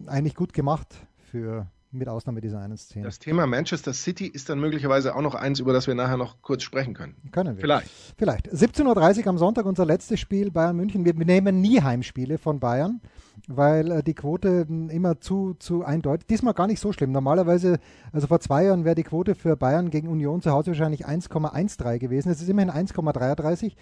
eigentlich 0.07 0.35
gut 0.35 0.52
gemacht 0.52 1.07
für 1.31 1.70
mit 1.90 2.09
Ausnahme 2.09 2.40
dieser 2.40 2.61
einen 2.61 2.77
Szene. 2.77 3.05
Das 3.05 3.18
Thema 3.18 3.46
Manchester 3.46 3.92
City 3.94 4.27
ist 4.27 4.48
dann 4.48 4.61
möglicherweise 4.61 5.14
auch 5.14 5.22
noch 5.22 5.35
eins, 5.35 5.59
über 5.59 5.72
das 5.72 5.87
wir 5.87 5.94
nachher 5.94 6.16
noch 6.16 6.42
kurz 6.42 6.62
sprechen 6.62 6.94
können. 6.94 7.16
Können 7.33 7.57
wir. 7.57 7.61
Vielleicht. 7.61 7.90
Vielleicht. 8.16 8.48
17.30 8.53 9.20
Uhr 9.20 9.27
am 9.29 9.38
Sonntag 9.38 9.64
unser 9.64 9.87
letztes 9.87 10.20
Spiel 10.20 10.51
Bayern 10.51 10.77
München. 10.77 11.05
Wir 11.05 11.14
nehmen 11.14 11.61
nie 11.61 11.81
Heimspiele 11.81 12.37
von 12.37 12.61
Bayern, 12.61 13.01
weil 13.46 13.90
äh, 13.90 14.03
die 14.03 14.14
Quote 14.14 14.66
immer 14.68 15.20
zu, 15.20 15.55
zu 15.59 15.83
eindeutig. 15.83 16.27
Diesmal 16.27 16.55
gar 16.55 16.66
nicht 16.66 16.81
so 16.81 16.92
schlimm. 16.92 17.12
Normalerweise, 17.12 17.79
also 18.12 18.27
vor 18.27 18.40
zwei 18.40 18.64
Jahren 18.64 18.85
wäre 18.85 18.94
die 18.94 19.05
Quote 19.05 19.35
für 19.35 19.57
Bayern 19.57 19.90
gegen 19.90 20.09
Union 20.09 20.42
zu 20.42 20.51
Hause 20.51 20.72
wahrscheinlich 20.72 21.07
1,13 21.07 21.98
gewesen. 21.98 22.31
Es 22.31 22.42
ist 22.42 22.48
immerhin 22.48 22.70
1,33. 22.70 23.72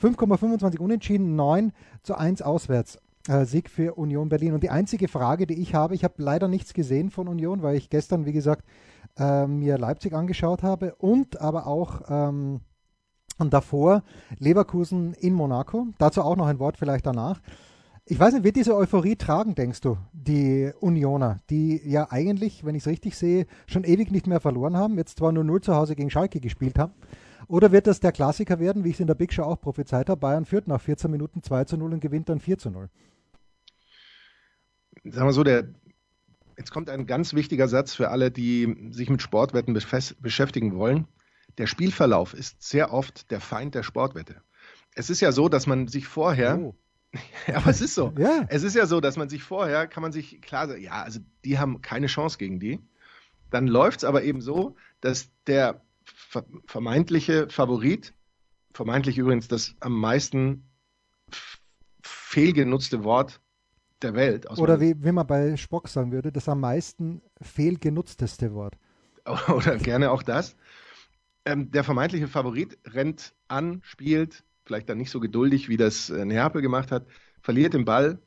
5,25 0.00 0.78
unentschieden, 0.78 1.36
9 1.36 1.72
zu 2.02 2.14
1 2.14 2.42
auswärts. 2.42 2.98
Äh, 3.28 3.44
Sieg 3.44 3.68
für 3.70 3.94
Union 3.94 4.28
Berlin. 4.28 4.54
Und 4.54 4.62
die 4.62 4.70
einzige 4.70 5.08
Frage, 5.08 5.46
die 5.46 5.60
ich 5.60 5.74
habe, 5.74 5.94
ich 5.94 6.04
habe 6.04 6.14
leider 6.18 6.48
nichts 6.48 6.74
gesehen 6.74 7.10
von 7.10 7.28
Union, 7.28 7.62
weil 7.62 7.76
ich 7.76 7.90
gestern, 7.90 8.24
wie 8.24 8.32
gesagt, 8.32 8.64
äh, 9.18 9.46
mir 9.46 9.78
Leipzig 9.78 10.12
angeschaut 10.12 10.62
habe 10.62 10.94
und 10.96 11.40
aber 11.40 11.66
auch 11.66 12.02
ähm, 12.08 12.60
und 13.38 13.52
davor 13.52 14.02
Leverkusen 14.38 15.12
in 15.14 15.34
Monaco. 15.34 15.88
Dazu 15.98 16.22
auch 16.22 16.36
noch 16.36 16.46
ein 16.46 16.58
Wort 16.58 16.76
vielleicht 16.76 17.06
danach. 17.06 17.40
Ich 18.08 18.20
weiß 18.20 18.34
nicht, 18.34 18.44
wird 18.44 18.54
diese 18.54 18.76
Euphorie 18.76 19.16
tragen, 19.16 19.56
denkst 19.56 19.80
du, 19.80 19.98
die 20.12 20.70
Unioner, 20.78 21.40
die 21.50 21.82
ja 21.84 22.06
eigentlich, 22.10 22.64
wenn 22.64 22.76
ich 22.76 22.84
es 22.84 22.86
richtig 22.86 23.16
sehe, 23.16 23.46
schon 23.66 23.82
ewig 23.82 24.12
nicht 24.12 24.28
mehr 24.28 24.38
verloren 24.38 24.76
haben, 24.76 24.96
jetzt 24.96 25.18
zwar 25.18 25.32
nur 25.32 25.42
0 25.42 25.60
zu 25.60 25.74
Hause 25.74 25.96
gegen 25.96 26.08
Schalke 26.08 26.38
gespielt 26.38 26.78
haben, 26.78 26.92
oder 27.48 27.72
wird 27.72 27.88
das 27.88 27.98
der 27.98 28.12
Klassiker 28.12 28.60
werden, 28.60 28.84
wie 28.84 28.90
ich 28.90 28.94
es 28.94 29.00
in 29.00 29.08
der 29.08 29.16
Big 29.16 29.32
Show 29.32 29.42
auch 29.42 29.60
prophezeit 29.60 30.08
habe? 30.08 30.20
Bayern 30.20 30.44
führt 30.44 30.68
nach 30.68 30.80
14 30.80 31.10
Minuten 31.10 31.42
2 31.42 31.64
zu 31.64 31.76
0 31.76 31.94
und 31.94 32.00
gewinnt 32.00 32.28
dann 32.28 32.38
4 32.38 32.58
zu 32.58 32.70
0 32.70 32.88
sagen 35.12 35.28
wir 35.28 35.32
so, 35.32 35.44
der, 35.44 35.68
jetzt 36.56 36.70
kommt 36.70 36.90
ein 36.90 37.06
ganz 37.06 37.34
wichtiger 37.34 37.68
Satz 37.68 37.94
für 37.94 38.10
alle, 38.10 38.30
die 38.30 38.88
sich 38.90 39.10
mit 39.10 39.22
Sportwetten 39.22 39.74
beschäftigen 39.74 40.76
wollen. 40.76 41.06
Der 41.58 41.66
Spielverlauf 41.66 42.34
ist 42.34 42.62
sehr 42.62 42.92
oft 42.92 43.30
der 43.30 43.40
Feind 43.40 43.74
der 43.74 43.82
Sportwette. 43.82 44.42
Es 44.94 45.10
ist 45.10 45.20
ja 45.20 45.32
so, 45.32 45.48
dass 45.48 45.66
man 45.66 45.88
sich 45.88 46.06
vorher, 46.06 46.58
oh. 46.58 46.74
ja, 47.46 47.56
aber 47.56 47.70
es 47.70 47.80
ist 47.80 47.94
so. 47.94 48.12
ja. 48.18 48.44
Es 48.48 48.62
ist 48.62 48.74
ja 48.74 48.86
so, 48.86 49.00
dass 49.00 49.16
man 49.16 49.28
sich 49.28 49.42
vorher, 49.42 49.86
kann 49.86 50.02
man 50.02 50.12
sich 50.12 50.40
klar 50.42 50.68
sagen, 50.68 50.82
ja, 50.82 51.02
also 51.02 51.20
die 51.44 51.58
haben 51.58 51.82
keine 51.82 52.08
Chance 52.08 52.38
gegen 52.38 52.60
die. 52.60 52.80
Dann 53.50 53.66
läuft 53.66 54.00
es 54.00 54.04
aber 54.04 54.22
eben 54.22 54.40
so, 54.40 54.76
dass 55.00 55.30
der 55.46 55.82
vermeintliche 56.66 57.48
Favorit, 57.48 58.14
vermeintlich 58.72 59.18
übrigens 59.18 59.48
das 59.48 59.74
am 59.80 59.98
meisten 59.98 60.68
fehlgenutzte 62.02 63.04
Wort 63.04 63.40
der 64.06 64.14
Welt. 64.14 64.48
Oder 64.58 64.80
wie, 64.80 64.94
wie 65.02 65.12
man 65.12 65.26
bei 65.26 65.56
Spock 65.56 65.88
sagen 65.88 66.12
würde, 66.12 66.32
das 66.32 66.48
am 66.48 66.60
meisten 66.60 67.22
fehlgenutzteste 67.40 68.54
Wort. 68.54 68.76
Oder 69.48 69.76
gerne 69.76 70.10
auch 70.10 70.22
das. 70.22 70.56
Ähm, 71.44 71.70
der 71.70 71.84
vermeintliche 71.84 72.28
Favorit 72.28 72.78
rennt 72.86 73.34
an, 73.48 73.80
spielt, 73.84 74.44
vielleicht 74.64 74.88
dann 74.88 74.98
nicht 74.98 75.10
so 75.10 75.20
geduldig, 75.20 75.68
wie 75.68 75.76
das 75.76 76.10
äh, 76.10 76.24
Neapel 76.24 76.62
gemacht 76.62 76.90
hat, 76.90 77.06
verliert 77.40 77.74
den 77.74 77.84
Ball 77.84 78.18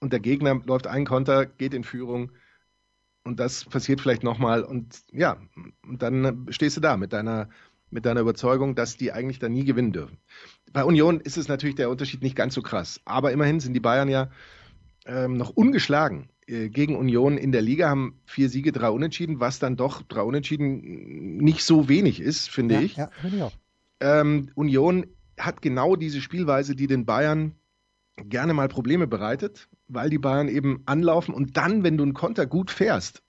und 0.00 0.12
der 0.12 0.20
Gegner 0.20 0.60
läuft 0.66 0.86
einen 0.86 1.06
Konter, 1.06 1.46
geht 1.46 1.72
in 1.72 1.84
Führung 1.84 2.32
und 3.24 3.40
das 3.40 3.64
passiert 3.64 4.00
vielleicht 4.00 4.22
nochmal 4.22 4.62
und 4.62 5.04
ja, 5.10 5.38
und 5.82 6.02
dann 6.02 6.46
stehst 6.50 6.76
du 6.76 6.80
da 6.80 6.96
mit 6.96 7.12
deiner, 7.12 7.48
mit 7.90 8.04
deiner 8.04 8.20
Überzeugung, 8.20 8.74
dass 8.74 8.96
die 8.96 9.12
eigentlich 9.12 9.38
da 9.38 9.48
nie 9.48 9.64
gewinnen 9.64 9.92
dürfen. 9.92 10.18
Bei 10.72 10.84
Union 10.84 11.20
ist 11.20 11.36
es 11.36 11.48
natürlich 11.48 11.76
der 11.76 11.90
Unterschied 11.90 12.22
nicht 12.22 12.36
ganz 12.36 12.54
so 12.54 12.62
krass. 12.62 13.00
Aber 13.04 13.32
immerhin 13.32 13.60
sind 13.60 13.74
die 13.74 13.80
Bayern 13.80 14.08
ja 14.08 14.30
ähm, 15.06 15.36
noch 15.36 15.50
ungeschlagen 15.50 16.28
äh, 16.46 16.68
gegen 16.68 16.96
Union 16.96 17.38
in 17.38 17.52
der 17.52 17.62
Liga, 17.62 17.88
haben 17.88 18.20
vier 18.24 18.48
Siege, 18.48 18.72
drei 18.72 18.90
Unentschieden, 18.90 19.40
was 19.40 19.58
dann 19.58 19.76
doch 19.76 20.02
drei 20.02 20.22
Unentschieden 20.22 21.38
nicht 21.38 21.62
so 21.62 21.88
wenig 21.88 22.20
ist, 22.20 22.50
finde 22.50 22.76
ja, 22.76 22.80
ich. 22.80 22.96
Ja, 22.96 23.10
finde 23.20 23.36
ich 23.36 23.42
auch. 23.42 23.52
Ähm, 24.00 24.50
Union 24.54 25.06
hat 25.38 25.62
genau 25.62 25.96
diese 25.96 26.20
Spielweise, 26.20 26.74
die 26.74 26.86
den 26.86 27.06
Bayern 27.06 27.54
gerne 28.16 28.54
mal 28.54 28.68
Probleme 28.68 29.06
bereitet, 29.06 29.68
weil 29.88 30.10
die 30.10 30.18
Bayern 30.18 30.48
eben 30.48 30.82
anlaufen 30.86 31.34
und 31.34 31.56
dann, 31.56 31.82
wenn 31.82 31.96
du 31.96 32.02
einen 32.02 32.14
Konter 32.14 32.46
gut 32.46 32.70
fährst, 32.70 33.22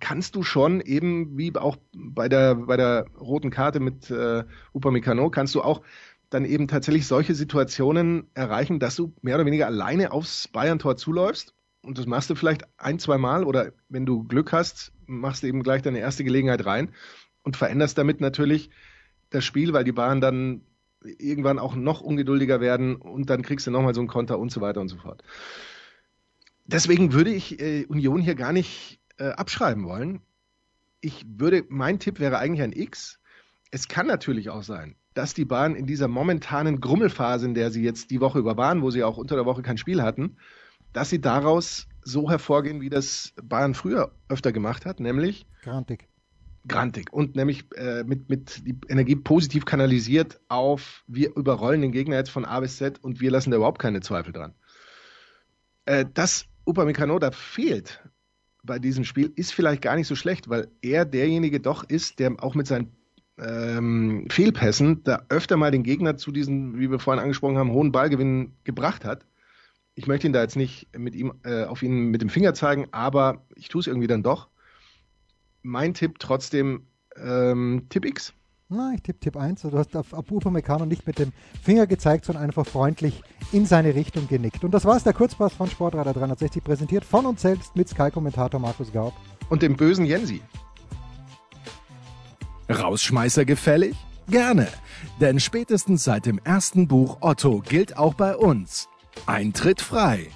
kannst 0.00 0.34
du 0.36 0.42
schon 0.42 0.80
eben, 0.80 1.36
wie 1.38 1.54
auch 1.56 1.76
bei 1.94 2.28
der, 2.28 2.54
bei 2.54 2.76
der 2.76 3.06
roten 3.18 3.50
Karte 3.50 3.80
mit 3.80 4.10
äh, 4.10 4.44
Upamecano, 4.72 5.30
kannst 5.30 5.54
du 5.54 5.62
auch 5.62 5.82
dann 6.30 6.44
eben 6.44 6.68
tatsächlich 6.68 7.06
solche 7.06 7.34
Situationen 7.34 8.28
erreichen, 8.34 8.80
dass 8.80 8.96
du 8.96 9.14
mehr 9.22 9.36
oder 9.36 9.46
weniger 9.46 9.66
alleine 9.66 10.12
aufs 10.12 10.48
Bayern-Tor 10.48 10.96
zuläufst. 10.96 11.54
Und 11.80 11.96
das 11.96 12.06
machst 12.06 12.28
du 12.28 12.34
vielleicht 12.34 12.64
ein, 12.76 12.98
zwei 12.98 13.18
Mal 13.18 13.44
oder 13.44 13.72
wenn 13.88 14.04
du 14.04 14.24
Glück 14.24 14.52
hast, 14.52 14.92
machst 15.06 15.42
du 15.42 15.46
eben 15.46 15.62
gleich 15.62 15.80
deine 15.80 16.00
erste 16.00 16.24
Gelegenheit 16.24 16.66
rein 16.66 16.90
und 17.44 17.56
veränderst 17.56 17.96
damit 17.96 18.20
natürlich 18.20 18.70
das 19.30 19.44
Spiel, 19.44 19.72
weil 19.72 19.84
die 19.84 19.92
Bayern 19.92 20.20
dann 20.20 20.62
irgendwann 21.02 21.58
auch 21.58 21.74
noch 21.74 22.00
ungeduldiger 22.00 22.60
werden 22.60 22.96
und 22.96 23.30
dann 23.30 23.42
kriegst 23.42 23.66
du 23.66 23.70
nochmal 23.70 23.94
so 23.94 24.00
einen 24.00 24.08
Konter 24.08 24.38
und 24.38 24.50
so 24.50 24.60
weiter 24.60 24.80
und 24.80 24.88
so 24.88 24.96
fort. 24.96 25.22
Deswegen 26.66 27.12
würde 27.12 27.30
ich 27.30 27.60
äh, 27.60 27.86
Union 27.86 28.20
hier 28.20 28.34
gar 28.34 28.52
nicht 28.52 29.00
äh, 29.18 29.30
abschreiben 29.30 29.84
wollen. 29.84 30.20
Ich 31.00 31.24
würde, 31.28 31.64
mein 31.68 31.98
Tipp 31.98 32.18
wäre 32.18 32.38
eigentlich 32.38 32.62
ein 32.62 32.72
X. 32.72 33.20
Es 33.70 33.88
kann 33.88 34.06
natürlich 34.06 34.50
auch 34.50 34.62
sein, 34.62 34.96
dass 35.14 35.34
die 35.34 35.44
Bayern 35.44 35.74
in 35.74 35.86
dieser 35.86 36.08
momentanen 36.08 36.80
Grummelphase, 36.80 37.46
in 37.46 37.54
der 37.54 37.70
sie 37.70 37.82
jetzt 37.82 38.10
die 38.10 38.20
Woche 38.20 38.38
über 38.38 38.56
waren, 38.56 38.82
wo 38.82 38.90
sie 38.90 39.04
auch 39.04 39.16
unter 39.16 39.36
der 39.36 39.46
Woche 39.46 39.62
kein 39.62 39.78
Spiel 39.78 40.02
hatten, 40.02 40.36
dass 40.92 41.10
sie 41.10 41.20
daraus 41.20 41.86
so 42.02 42.30
hervorgehen, 42.30 42.80
wie 42.80 42.88
das 42.88 43.34
Bayern 43.42 43.74
früher 43.74 44.12
öfter 44.28 44.52
gemacht 44.52 44.86
hat, 44.86 45.00
nämlich 45.00 45.46
Grantig. 45.62 46.08
Grantig 46.66 47.12
und 47.12 47.36
nämlich 47.36 47.64
äh, 47.76 48.04
mit, 48.04 48.28
mit 48.28 48.66
die 48.66 48.76
Energie 48.88 49.16
positiv 49.16 49.64
kanalisiert 49.64 50.40
auf 50.48 51.04
wir 51.06 51.34
überrollen 51.36 51.82
den 51.82 51.92
Gegner 51.92 52.16
jetzt 52.16 52.30
von 52.30 52.44
A 52.44 52.60
bis 52.60 52.76
Z 52.76 53.02
und 53.02 53.20
wir 53.20 53.30
lassen 53.30 53.50
da 53.50 53.56
überhaupt 53.56 53.78
keine 53.80 54.00
Zweifel 54.00 54.32
dran. 54.32 54.54
Äh, 55.84 56.04
dass 56.12 56.46
Upamecano 56.66 57.18
da 57.18 57.30
fehlt 57.30 58.02
bei 58.62 58.78
diesem 58.78 59.04
Spiel, 59.04 59.32
ist 59.36 59.52
vielleicht 59.52 59.82
gar 59.82 59.96
nicht 59.96 60.06
so 60.06 60.14
schlecht, 60.14 60.48
weil 60.48 60.68
er 60.82 61.04
derjenige 61.04 61.60
doch 61.60 61.84
ist, 61.84 62.18
der 62.18 62.36
auch 62.42 62.54
mit 62.54 62.66
seinen 62.66 62.92
ähm, 63.38 64.26
Fehlpässen 64.30 65.04
da 65.04 65.24
öfter 65.28 65.56
mal 65.56 65.70
den 65.70 65.82
Gegner 65.82 66.16
zu 66.16 66.32
diesen, 66.32 66.78
wie 66.78 66.90
wir 66.90 66.98
vorhin 66.98 67.22
angesprochen 67.22 67.56
haben, 67.56 67.72
hohen 67.72 67.92
Ballgewinnen 67.92 68.56
gebracht 68.64 69.04
hat. 69.04 69.24
Ich 69.94 70.06
möchte 70.06 70.26
ihn 70.26 70.32
da 70.32 70.42
jetzt 70.42 70.56
nicht 70.56 70.88
mit 70.96 71.14
ihm 71.14 71.34
äh, 71.44 71.64
auf 71.64 71.82
ihn 71.82 72.10
mit 72.10 72.22
dem 72.22 72.28
Finger 72.28 72.54
zeigen, 72.54 72.88
aber 72.92 73.46
ich 73.54 73.68
tue 73.68 73.80
es 73.80 73.86
irgendwie 73.86 74.06
dann 74.06 74.22
doch. 74.22 74.48
Mein 75.62 75.94
Tipp 75.94 76.18
trotzdem 76.18 76.86
ähm, 77.16 77.86
Tipp 77.88 78.04
X. 78.04 78.32
Na, 78.70 78.92
ich 78.94 79.00
tippe 79.00 79.18
Tipp 79.18 79.36
1. 79.38 79.62
Du 79.62 79.78
hast 79.78 79.96
auf, 79.96 80.12
auf 80.12 80.30
Upamecano 80.30 80.84
nicht 80.84 81.06
mit 81.06 81.18
dem 81.18 81.32
Finger 81.62 81.86
gezeigt, 81.86 82.26
sondern 82.26 82.44
einfach 82.44 82.66
freundlich 82.66 83.22
in 83.50 83.64
seine 83.64 83.94
Richtung 83.94 84.28
genickt. 84.28 84.62
Und 84.62 84.72
das 84.72 84.84
war 84.84 84.94
es, 84.94 85.04
der 85.04 85.14
Kurzpass 85.14 85.54
von 85.54 85.70
Sportradar 85.70 86.12
360, 86.12 86.62
präsentiert 86.62 87.02
von 87.06 87.24
uns 87.24 87.40
selbst 87.40 87.74
mit 87.76 87.88
Sky-Kommentator 87.88 88.60
Markus 88.60 88.92
Gaub. 88.92 89.14
Und 89.48 89.62
dem 89.62 89.74
bösen 89.74 90.04
Jensi. 90.04 90.42
Rausschmeißer 92.68 93.46
gefällig? 93.46 93.96
Gerne, 94.28 94.68
denn 95.18 95.40
spätestens 95.40 96.04
seit 96.04 96.26
dem 96.26 96.38
ersten 96.44 96.86
Buch 96.88 97.16
Otto 97.22 97.62
gilt 97.66 97.96
auch 97.96 98.12
bei 98.12 98.36
uns. 98.36 98.90
Eintritt 99.24 99.80
frei. 99.80 100.28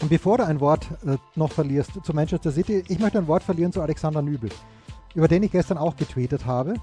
Und 0.00 0.10
bevor 0.10 0.38
du 0.38 0.46
ein 0.46 0.60
Wort 0.60 0.86
äh, 1.04 1.16
noch 1.34 1.50
verlierst 1.50 1.90
zu 2.04 2.14
Manchester 2.14 2.52
City, 2.52 2.84
ich 2.86 3.00
möchte 3.00 3.18
ein 3.18 3.26
Wort 3.26 3.42
verlieren 3.42 3.72
zu 3.72 3.82
Alexander 3.82 4.22
Nübel, 4.22 4.50
über 5.14 5.28
den 5.28 5.42
ich 5.42 5.52
gestern 5.52 5.78
auch 5.78 5.96
getweetet 5.96 6.46
habe. 6.46 6.74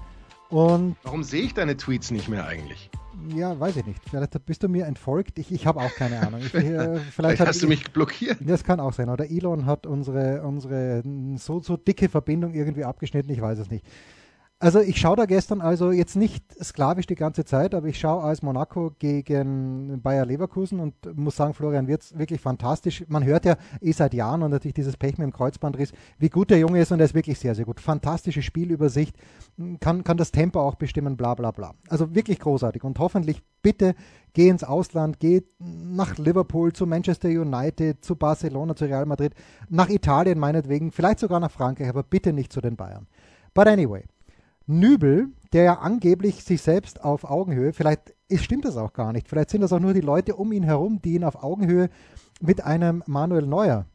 Und 0.48 0.96
Warum 1.04 1.22
sehe 1.22 1.42
ich 1.42 1.54
deine 1.54 1.76
Tweets 1.76 2.10
nicht 2.10 2.28
mehr 2.28 2.46
eigentlich? 2.46 2.90
Ja, 3.34 3.58
weiß 3.58 3.76
ich 3.76 3.86
nicht. 3.86 4.00
Vielleicht 4.08 4.44
bist 4.46 4.62
du 4.62 4.68
mir 4.68 4.86
entfolgt. 4.86 5.38
Ich, 5.38 5.52
ich 5.52 5.66
habe 5.66 5.80
auch 5.80 5.94
keine 5.94 6.20
Ahnung. 6.26 6.40
Ich, 6.40 6.54
äh, 6.54 6.58
vielleicht, 6.60 7.12
vielleicht 7.12 7.40
hast 7.40 7.62
du 7.62 7.68
mich 7.68 7.92
blockiert. 7.92 8.38
Das 8.40 8.64
kann 8.64 8.80
auch 8.80 8.92
sein. 8.92 9.08
Oder 9.08 9.30
Elon 9.30 9.66
hat 9.66 9.86
unsere, 9.86 10.42
unsere 10.42 11.02
so, 11.36 11.60
so 11.60 11.76
dicke 11.76 12.08
Verbindung 12.08 12.54
irgendwie 12.54 12.84
abgeschnitten. 12.84 13.30
Ich 13.30 13.40
weiß 13.40 13.58
es 13.58 13.70
nicht. 13.70 13.84
Also 14.62 14.80
ich 14.80 15.00
schaue 15.00 15.16
da 15.16 15.24
gestern 15.24 15.62
also 15.62 15.90
jetzt 15.90 16.16
nicht 16.16 16.44
sklavisch 16.62 17.06
die 17.06 17.14
ganze 17.14 17.46
Zeit, 17.46 17.74
aber 17.74 17.86
ich 17.86 17.98
schaue 17.98 18.22
als 18.22 18.42
Monaco 18.42 18.92
gegen 18.98 20.02
Bayer 20.02 20.26
Leverkusen 20.26 20.80
und 20.80 21.16
muss 21.16 21.36
sagen, 21.36 21.54
Florian 21.54 21.88
Wirtz 21.88 22.12
wirklich 22.18 22.42
fantastisch. 22.42 23.02
Man 23.08 23.24
hört 23.24 23.46
ja 23.46 23.56
eh 23.80 23.92
seit 23.92 24.12
Jahren 24.12 24.42
und 24.42 24.50
natürlich 24.50 24.74
dieses 24.74 24.98
Pech 24.98 25.16
mit 25.16 25.24
dem 25.24 25.32
Kreuzbandriss, 25.32 25.92
wie 26.18 26.28
gut 26.28 26.50
der 26.50 26.58
Junge 26.58 26.78
ist 26.78 26.92
und 26.92 27.00
er 27.00 27.06
ist 27.06 27.14
wirklich 27.14 27.38
sehr, 27.38 27.54
sehr 27.54 27.64
gut. 27.64 27.80
Fantastische 27.80 28.42
Spielübersicht, 28.42 29.16
kann, 29.80 30.04
kann 30.04 30.18
das 30.18 30.30
Tempo 30.30 30.60
auch 30.60 30.74
bestimmen, 30.74 31.16
bla 31.16 31.34
bla 31.34 31.52
bla. 31.52 31.72
Also 31.88 32.14
wirklich 32.14 32.38
großartig 32.38 32.84
und 32.84 32.98
hoffentlich 32.98 33.42
bitte 33.62 33.94
geh 34.34 34.50
ins 34.50 34.62
Ausland, 34.62 35.20
geh 35.20 35.40
nach 35.58 36.18
Liverpool, 36.18 36.74
zu 36.74 36.86
Manchester 36.86 37.30
United, 37.30 38.04
zu 38.04 38.14
Barcelona, 38.14 38.76
zu 38.76 38.84
Real 38.84 39.06
Madrid, 39.06 39.32
nach 39.70 39.88
Italien 39.88 40.38
meinetwegen, 40.38 40.92
vielleicht 40.92 41.20
sogar 41.20 41.40
nach 41.40 41.50
Frankreich, 41.50 41.88
aber 41.88 42.02
bitte 42.02 42.34
nicht 42.34 42.52
zu 42.52 42.60
den 42.60 42.76
Bayern. 42.76 43.06
But 43.54 43.66
anyway, 43.66 44.04
Nübel, 44.66 45.28
der 45.52 45.64
ja 45.64 45.78
angeblich 45.78 46.44
sich 46.44 46.62
selbst 46.62 47.02
auf 47.02 47.24
Augenhöhe, 47.24 47.72
vielleicht 47.72 48.14
stimmt 48.36 48.64
das 48.64 48.76
auch 48.76 48.92
gar 48.92 49.12
nicht, 49.12 49.28
vielleicht 49.28 49.50
sind 49.50 49.62
das 49.62 49.72
auch 49.72 49.80
nur 49.80 49.94
die 49.94 50.00
Leute 50.00 50.36
um 50.36 50.52
ihn 50.52 50.62
herum, 50.62 51.00
die 51.02 51.14
ihn 51.14 51.24
auf 51.24 51.42
Augenhöhe 51.42 51.90
mit 52.40 52.62
einem 52.64 53.02
Manuel 53.06 53.46
Neuer, 53.46 53.86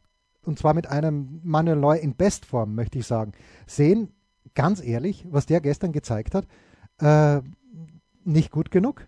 und 0.44 0.58
zwar 0.58 0.74
mit 0.74 0.86
einem 0.86 1.40
Manuel 1.42 1.78
Neuer 1.78 2.00
in 2.00 2.14
Bestform, 2.14 2.74
möchte 2.74 2.98
ich 2.98 3.06
sagen, 3.06 3.32
sehen, 3.66 4.12
ganz 4.54 4.82
ehrlich, 4.82 5.26
was 5.30 5.46
der 5.46 5.60
gestern 5.60 5.92
gezeigt 5.92 6.34
hat, 6.34 6.46
äh, 7.00 7.40
nicht 8.24 8.50
gut 8.50 8.70
genug. 8.70 9.06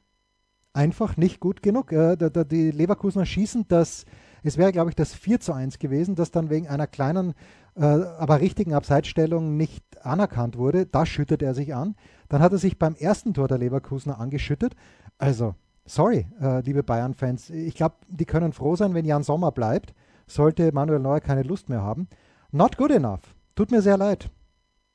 Einfach 0.73 1.17
nicht 1.17 1.41
gut 1.41 1.63
genug. 1.63 1.93
Äh, 1.93 2.17
die 2.17 2.71
Leverkusener 2.71 3.27
schießen 3.27 3.67
das, 3.69 4.05
es 4.43 4.57
wäre, 4.57 4.73
glaube 4.73 4.91
ich, 4.91 4.97
das 4.97 5.15
4 5.15 5.41
zu 5.41 5.53
1 5.53 5.79
gewesen, 5.79 6.15
das 6.15 6.31
dann 6.31 6.51
wegen 6.51 6.69
einer 6.69 6.87
kleinen, 6.87 7.35
äh, 7.75 7.85
aber 7.85 8.41
richtigen 8.41 8.75
Abseitsstellung 8.75 9.57
nicht 9.57 9.85
anerkannt 10.05 10.57
wurde. 10.57 10.87
Da 10.87 11.07
schüttet 11.07 11.43
er 11.43 11.55
sich 11.55 11.75
an. 11.75 11.97
Dann 12.29 12.43
hat 12.43 12.53
er 12.53 12.59
sich 12.59 12.79
beim 12.79 12.95
ersten 12.95 13.35
Tor 13.35 13.49
der 13.49 13.59
Leverkusener 13.59 14.21
angeschüttet. 14.21 14.75
Also, 15.19 15.55
sorry, 15.85 16.27
äh, 16.41 16.61
liebe 16.61 16.83
Bayern-Fans. 16.83 17.51
Ich 17.51 17.75
glaube, 17.75 17.97
die 18.09 18.25
können 18.25 18.53
froh 18.53 18.77
sein, 18.77 18.95
wenn 18.95 19.05
Jan 19.05 19.23
Sommer 19.23 19.53
bleibt. 19.53 19.95
Sollte 20.27 20.73
Manuel 20.73 21.01
Neuer 21.01 21.21
keine 21.21 21.43
Lust 21.43 21.69
mehr 21.69 21.83
haben. 21.83 22.09
Not 22.51 22.77
good 22.77 22.91
enough. 22.91 23.21
Tut 23.55 23.71
mir 23.71 23.83
sehr 23.83 23.97
leid. 23.97 24.31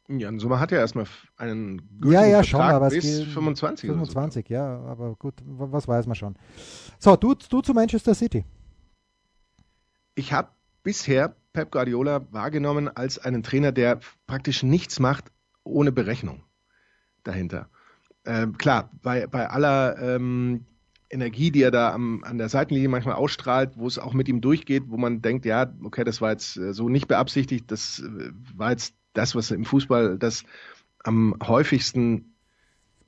Jan 0.07 0.39
Sommer 0.39 0.59
hat 0.59 0.71
ja 0.71 0.79
erstmal 0.79 1.05
einen 1.37 1.77
gültigen 1.99 2.11
ja, 2.11 2.25
ja, 2.25 2.43
Vertrag 2.43 2.45
schon, 2.45 2.61
aber 2.61 2.89
bis 2.89 3.05
es 3.05 3.23
25. 3.33 3.89
25, 3.89 4.47
so. 4.47 4.53
ja, 4.53 4.79
aber 4.81 5.15
gut, 5.15 5.35
was 5.45 5.87
weiß 5.87 6.07
man 6.07 6.15
schon. 6.15 6.35
So, 6.99 7.15
du, 7.15 7.35
du 7.35 7.61
zu 7.61 7.73
Manchester 7.73 8.13
City. 8.13 8.45
Ich 10.15 10.33
habe 10.33 10.49
bisher 10.83 11.35
Pep 11.53 11.71
Guardiola 11.71 12.27
wahrgenommen 12.31 12.89
als 12.89 13.19
einen 13.19 13.43
Trainer, 13.43 13.71
der 13.71 13.99
praktisch 14.27 14.63
nichts 14.63 14.99
macht 14.99 15.31
ohne 15.63 15.91
Berechnung 15.91 16.43
dahinter. 17.23 17.69
Ähm, 18.25 18.57
klar, 18.57 18.89
bei, 19.01 19.27
bei 19.27 19.49
aller 19.49 19.97
ähm, 19.99 20.65
Energie, 21.09 21.51
die 21.51 21.61
er 21.61 21.71
da 21.71 21.93
am, 21.93 22.23
an 22.23 22.37
der 22.37 22.49
Seitenlinie 22.49 22.89
manchmal 22.89 23.15
ausstrahlt, 23.15 23.77
wo 23.77 23.87
es 23.87 23.99
auch 23.99 24.13
mit 24.13 24.27
ihm 24.27 24.41
durchgeht, 24.41 24.83
wo 24.87 24.97
man 24.97 25.21
denkt, 25.21 25.45
ja, 25.45 25.71
okay, 25.83 26.03
das 26.03 26.21
war 26.21 26.31
jetzt 26.31 26.57
äh, 26.57 26.73
so 26.73 26.89
nicht 26.89 27.07
beabsichtigt, 27.07 27.71
das 27.71 27.99
äh, 27.99 28.31
war 28.55 28.71
jetzt 28.71 28.95
das, 29.13 29.35
was 29.35 29.51
im 29.51 29.65
Fußball 29.65 30.17
das 30.17 30.43
am 31.03 31.35
häufigsten 31.43 32.35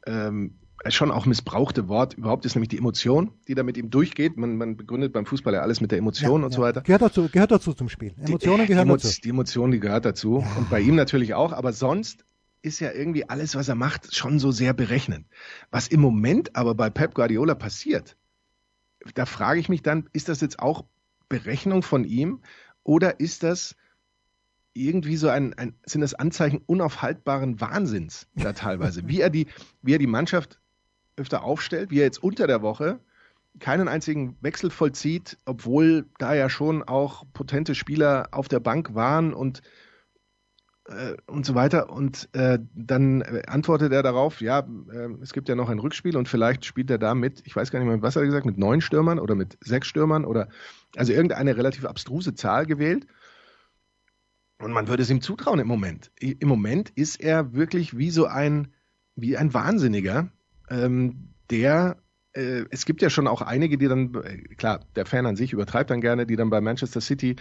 ähm, 0.06 0.60
schon 0.90 1.12
auch 1.12 1.26
missbrauchte 1.26 1.88
Wort 1.88 2.14
überhaupt 2.14 2.46
ist, 2.46 2.56
nämlich 2.56 2.70
die 2.70 2.78
Emotion, 2.78 3.32
die 3.48 3.56
da 3.56 3.64
mit 3.64 3.78
ihm 3.78 3.90
durchgeht. 3.90 4.38
Man, 4.38 4.58
man 4.58 4.78
begründet 4.78 5.14
beim 5.14 5.26
Fußball 5.26 5.54
ja 5.54 5.62
alles 5.62 5.82
mit 5.82 5.92
der 5.92 6.00
Emotion 6.00 6.42
ja, 6.42 6.46
und 6.46 6.52
ja. 6.52 6.56
so 6.58 6.62
weiter. 6.62 6.82
Gehört 6.82 7.02
dazu, 7.02 7.30
gehört 7.30 7.52
dazu 7.52 7.74
zum 7.74 7.90
Spiel. 7.90 8.14
Emotionen 8.18 8.62
die, 8.62 8.68
gehören 8.68 8.88
die, 8.88 8.94
dazu. 8.94 9.22
Die 9.24 9.30
Emotion, 9.30 9.72
die 9.72 9.80
gehört 9.80 10.06
dazu. 10.06 10.40
Ja. 10.40 10.58
Und 10.58 10.70
bei 10.70 10.82
ihm 10.82 10.96
natürlich 10.96 11.34
auch. 11.34 11.54
Aber 11.54 11.74
sonst 11.74 12.26
ist 12.62 12.80
ja 12.80 12.92
irgendwie 12.92 13.30
alles, 13.30 13.56
was 13.56 13.68
er 13.68 13.76
macht, 13.76 14.16
schon 14.16 14.40
so 14.40 14.52
sehr 14.52 14.74
berechnet. 14.74 15.26
Was 15.72 15.88
im 15.88 16.02
Moment 16.02 16.56
aber 16.56 16.76
bei 16.76 16.90
Pep 16.90 17.14
Guardiola 17.14 17.56
passiert, 17.56 18.18
da 19.14 19.26
frage 19.26 19.60
ich 19.60 19.70
mich 19.70 19.84
dann, 19.84 20.10
ist 20.14 20.30
das 20.30 20.42
jetzt 20.42 20.60
auch 20.60 20.86
Berechnung 21.30 21.84
von 21.84 22.04
ihm 22.04 22.42
oder 22.84 23.20
ist 23.20 23.44
das 23.44 23.76
irgendwie 24.74 25.16
so 25.16 25.30
ein, 25.30 25.54
ein, 25.54 25.76
sind 25.86 26.02
das 26.02 26.14
Anzeichen 26.14 26.62
unaufhaltbaren 26.66 27.62
Wahnsinns 27.62 28.28
da 28.36 28.54
teilweise. 28.54 29.08
wie 29.08 29.22
er 29.22 29.30
die, 29.30 29.48
wie 29.82 29.94
er 29.94 30.00
die 30.00 30.08
Mannschaft 30.08 30.60
öfter 31.18 31.44
aufstellt, 31.44 31.92
wie 31.92 32.00
er 32.00 32.06
jetzt 32.06 32.22
unter 32.22 32.48
der 32.48 32.62
Woche 32.62 33.00
keinen 33.60 33.88
einzigen 33.88 34.36
Wechsel 34.42 34.70
vollzieht, 34.70 35.38
obwohl 35.46 36.06
da 36.18 36.34
ja 36.34 36.50
schon 36.50 36.84
auch 36.84 37.26
potente 37.34 37.74
Spieler 37.74 38.28
auf 38.32 38.48
der 38.48 38.60
Bank 38.60 38.96
waren 38.96 39.34
und 39.34 39.62
äh, 40.88 41.16
und 41.26 41.46
so 41.46 41.56
weiter. 41.56 41.90
Und 41.90 42.30
äh, 42.34 42.60
dann 42.74 43.24
antwortet 43.48 43.92
er 43.92 44.04
darauf, 44.04 44.42
ja, 44.42 44.60
äh, 44.60 45.10
es 45.22 45.34
gibt 45.34 45.50
ja 45.50 45.56
noch 45.56 45.70
ein 45.70 45.80
Rückspiel 45.80 46.16
und 46.18 46.30
vielleicht 46.30 46.66
spielt 46.66 46.90
er 46.90 46.98
da 46.98 47.16
mit, 47.16 47.42
ich 47.46 47.56
weiß 47.56 47.72
gar 47.72 47.80
nicht 47.80 47.88
mehr, 47.88 48.02
was 48.02 48.16
hat 48.16 48.22
er 48.22 48.28
gesagt, 48.28 48.46
mit 48.46 48.58
neun 48.58 48.82
Stürmern 48.82 49.20
oder 49.20 49.36
mit 49.36 49.58
sechs 49.62 49.88
Stürmern 49.88 50.26
oder 50.26 50.50
also 50.96 51.12
irgendeine 51.12 51.58
relativ 51.58 51.86
abstruse 51.86 52.36
Zahl 52.36 52.66
gewählt. 52.66 53.08
Und 54.60 54.72
man 54.72 54.88
würde 54.88 55.04
es 55.04 55.10
ihm 55.10 55.22
zutrauen 55.22 55.60
im 55.60 55.68
Moment. 55.68 56.12
Im 56.20 56.48
Moment 56.48 56.92
ist 56.92 57.20
er 57.20 57.54
wirklich 57.54 57.98
wie 57.98 58.10
so 58.10 58.26
ein, 58.26 58.70
wie 59.16 59.38
ein 59.38 59.54
Wahnsinniger, 59.54 60.30
ähm, 60.70 61.30
der 61.50 61.98
äh, 62.36 62.66
es 62.70 62.86
gibt 62.86 63.02
ja 63.02 63.10
schon 63.10 63.28
auch 63.28 63.42
einige, 63.42 63.78
die 63.78 63.88
dann, 63.88 64.14
äh, 64.16 64.38
klar, 64.56 64.82
der 64.96 65.06
Fan 65.06 65.26
an 65.26 65.36
sich 65.36 65.54
übertreibt 65.54 65.90
dann 65.90 66.02
gerne, 66.02 66.26
die 66.26 66.36
dann 66.36 66.50
bei 66.50 66.62
Manchester 66.62 67.02
City 67.02 67.36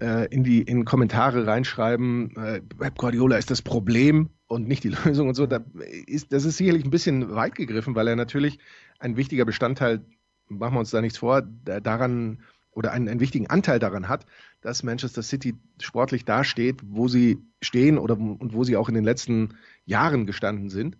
äh, 0.00 0.26
in 0.32 0.44
die 0.44 0.62
in 0.62 0.84
Kommentare 0.84 1.46
reinschreiben, 1.46 2.36
äh, 2.36 2.60
Pep 2.60 2.96
Guardiola 2.96 3.36
ist 3.36 3.50
das 3.50 3.62
Problem 3.62 4.30
und 4.46 4.68
nicht 4.68 4.84
die 4.84 4.88
Lösung 5.04 5.28
und 5.28 5.34
so. 5.34 5.46
Da 5.46 5.60
ist, 6.06 6.32
das 6.32 6.44
ist 6.44 6.56
sicherlich 6.56 6.84
ein 6.84 6.90
bisschen 6.90 7.34
weit 7.34 7.54
gegriffen, 7.54 7.94
weil 7.94 8.08
er 8.08 8.16
natürlich 8.16 8.58
ein 8.98 9.16
wichtiger 9.16 9.44
Bestandteil, 9.44 10.04
machen 10.48 10.74
wir 10.74 10.80
uns 10.80 10.90
da 10.90 11.00
nichts 11.00 11.18
vor, 11.18 11.42
daran 11.42 12.40
oder 12.70 12.92
einen, 12.92 13.08
einen 13.08 13.20
wichtigen 13.20 13.48
Anteil 13.48 13.80
daran 13.80 14.08
hat, 14.08 14.24
dass 14.60 14.84
Manchester 14.84 15.22
City 15.22 15.56
sportlich 15.80 16.24
dasteht, 16.24 16.80
wo 16.84 17.08
sie 17.08 17.38
stehen 17.60 17.98
oder 17.98 18.16
und 18.16 18.54
wo 18.54 18.62
sie 18.62 18.76
auch 18.76 18.88
in 18.88 18.94
den 18.94 19.04
letzten 19.04 19.54
Jahren 19.84 20.26
gestanden 20.26 20.70
sind. 20.70 20.96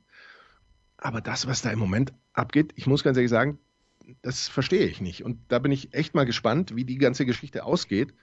Aber 0.98 1.20
das, 1.20 1.46
was 1.46 1.62
da 1.62 1.70
im 1.70 1.78
Moment 1.78 2.12
abgeht, 2.32 2.72
ich 2.76 2.86
muss 2.86 3.04
ganz 3.04 3.16
ehrlich 3.16 3.30
sagen, 3.30 3.58
das 4.22 4.48
verstehe 4.48 4.86
ich 4.86 5.00
nicht. 5.00 5.24
Und 5.24 5.38
da 5.48 5.58
bin 5.58 5.72
ich 5.72 5.94
echt 5.94 6.14
mal 6.14 6.26
gespannt, 6.26 6.74
wie 6.74 6.84
die 6.84 6.98
ganze 6.98 7.24
Geschichte 7.24 7.64
ausgeht. 7.64 8.14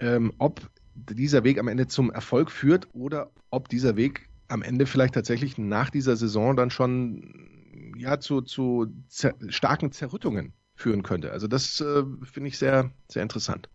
Ähm, 0.00 0.32
ob 0.38 0.68
dieser 0.94 1.44
Weg 1.44 1.58
am 1.58 1.68
Ende 1.68 1.86
zum 1.86 2.10
Erfolg 2.10 2.50
führt 2.50 2.88
oder 2.94 3.30
ob 3.50 3.68
dieser 3.68 3.96
Weg 3.96 4.28
am 4.48 4.62
Ende 4.62 4.86
vielleicht 4.86 5.14
tatsächlich 5.14 5.58
nach 5.58 5.90
dieser 5.90 6.16
Saison 6.16 6.56
dann 6.56 6.70
schon 6.70 7.94
ja 7.96 8.18
zu, 8.18 8.40
zu 8.40 8.86
zer 9.08 9.34
starken 9.48 9.92
Zerrüttungen 9.92 10.54
führen 10.74 11.02
könnte. 11.02 11.30
Also 11.30 11.46
das 11.46 11.80
äh, 11.80 12.02
finde 12.24 12.48
ich 12.48 12.58
sehr, 12.58 12.90
sehr 13.08 13.22
interessant. 13.22 13.68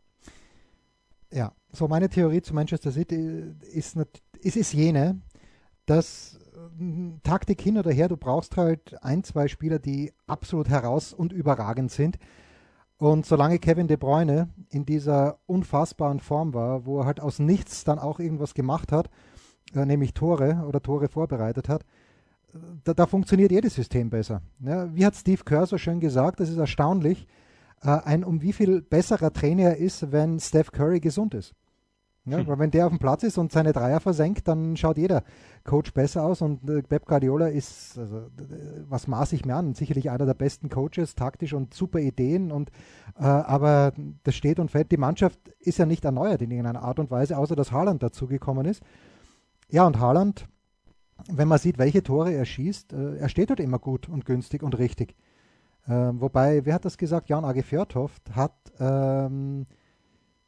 Ja, 1.32 1.54
so 1.72 1.88
meine 1.88 2.10
Theorie 2.10 2.42
zu 2.42 2.54
Manchester 2.54 2.92
City 2.92 3.54
ist, 3.72 3.96
ist, 4.42 4.56
ist 4.56 4.74
jene, 4.74 5.22
dass 5.86 6.40
Taktik 7.24 7.62
hin 7.62 7.78
oder 7.78 7.92
her, 7.92 8.08
du 8.08 8.18
brauchst 8.18 8.58
halt 8.58 9.02
ein, 9.04 9.24
zwei 9.24 9.48
Spieler, 9.48 9.80
die 9.80 10.12
absolut 10.28 10.70
heraus 10.70 11.14
und 11.14 11.32
überragend 11.32 11.92
sind. 11.92 12.18
Und 12.98 13.26
solange 13.26 13.60
Kevin 13.60 13.88
De 13.88 13.98
Bruyne 13.98 14.50
in 14.70 14.86
dieser 14.86 15.40
unfassbaren 15.48 16.20
Form 16.20 16.54
war, 16.54 16.86
wo 16.86 17.00
er 17.00 17.06
halt 17.06 17.20
aus 17.20 17.40
nichts 17.40 17.84
dann 17.84 18.00
auch 18.00 18.20
irgendwas 18.20 18.54
gemacht 18.54 18.92
hat, 18.92 19.10
äh, 19.74 19.86
nämlich 19.86 20.14
Tore 20.14 20.64
oder 20.68 20.82
Tore 20.82 21.10
vorbereitet 21.10 21.68
hat, 21.68 21.86
da, 22.84 22.94
da 22.94 23.06
funktioniert 23.06 23.52
jedes 23.52 23.76
System 23.76 24.10
besser. 24.10 24.42
Ja, 24.60 24.94
wie 24.94 25.06
hat 25.06 25.16
Steve 25.16 25.44
Kerr 25.44 25.66
so 25.66 25.78
schön 25.78 26.00
gesagt, 26.00 26.40
das 26.40 26.50
ist 26.50 26.58
erstaunlich, 26.58 27.28
äh, 27.82 27.90
ein 27.90 28.24
um 28.24 28.42
wie 28.42 28.54
viel 28.54 28.82
besserer 28.82 29.34
Trainer 29.34 29.64
er 29.64 29.78
ist, 29.78 30.12
wenn 30.12 30.40
Steph 30.40 30.72
Curry 30.72 31.00
gesund 31.00 31.34
ist. 31.34 31.54
Ja, 32.26 32.40
hm. 32.40 32.48
Weil 32.48 32.60
wenn 32.60 32.72
der 32.72 32.88
auf 32.88 32.92
dem 32.92 33.00
Platz 33.00 33.24
ist 33.24 33.38
und 33.38 33.52
seine 33.52 33.72
Dreier 33.72 34.00
versenkt, 34.00 34.48
dann 34.48 34.76
schaut 34.78 34.98
jeder 34.98 35.24
Coach 35.64 35.94
besser 35.94 36.24
aus 36.24 36.42
und 36.42 36.68
äh, 36.70 36.82
Pep 36.82 37.06
Guardiola 37.06 37.48
ist, 37.48 37.98
also, 38.00 38.28
was 38.90 39.08
maß 39.08 39.34
ich 39.34 39.46
mir 39.46 39.56
an, 39.56 39.76
sicherlich 39.76 40.10
einer 40.10 40.26
der 40.26 40.34
besten 40.34 40.70
Coaches, 40.70 41.16
taktisch 41.16 41.54
und 41.54 41.74
super 41.74 42.00
Ideen 42.00 42.52
und 42.52 42.72
äh, 43.20 43.24
aber 43.26 43.94
das 44.24 44.36
steht 44.36 44.60
und 44.60 44.72
fällt. 44.72 44.92
Die 44.92 44.98
Mannschaft 44.98 45.40
ist 45.60 45.78
ja 45.78 45.86
nicht 45.86 46.04
erneuert 46.04 46.42
in 46.42 46.52
irgendeiner 46.52 46.82
Art 46.82 47.00
und 47.00 47.12
Weise, 47.12 47.38
außer 47.38 47.56
dass 47.56 47.72
Haaland 47.72 48.02
dazugekommen 48.02 48.66
ist. 48.66 48.82
Ja, 49.70 49.86
und 49.86 50.00
Haaland, 50.00 50.48
wenn 51.32 51.48
man 51.48 51.60
sieht, 51.60 51.78
welche 51.78 52.04
Tore 52.04 52.34
er 52.34 52.46
schießt, 52.46 52.94
äh, 52.94 53.18
er 53.18 53.30
steht 53.30 53.52
dort 53.52 53.60
immer 53.60 53.80
gut 53.80 54.10
und 54.10 54.26
günstig 54.26 54.64
und 54.64 54.78
richtig. 54.78 55.16
Ähm, 55.88 56.20
wobei, 56.20 56.66
wer 56.66 56.74
hat 56.74 56.86
das 56.86 56.98
gesagt? 56.98 57.30
Jan 57.30 57.46
Age 57.46 57.64
Fjörtoft 57.64 58.36
hat, 58.36 58.56
ähm, 58.80 59.68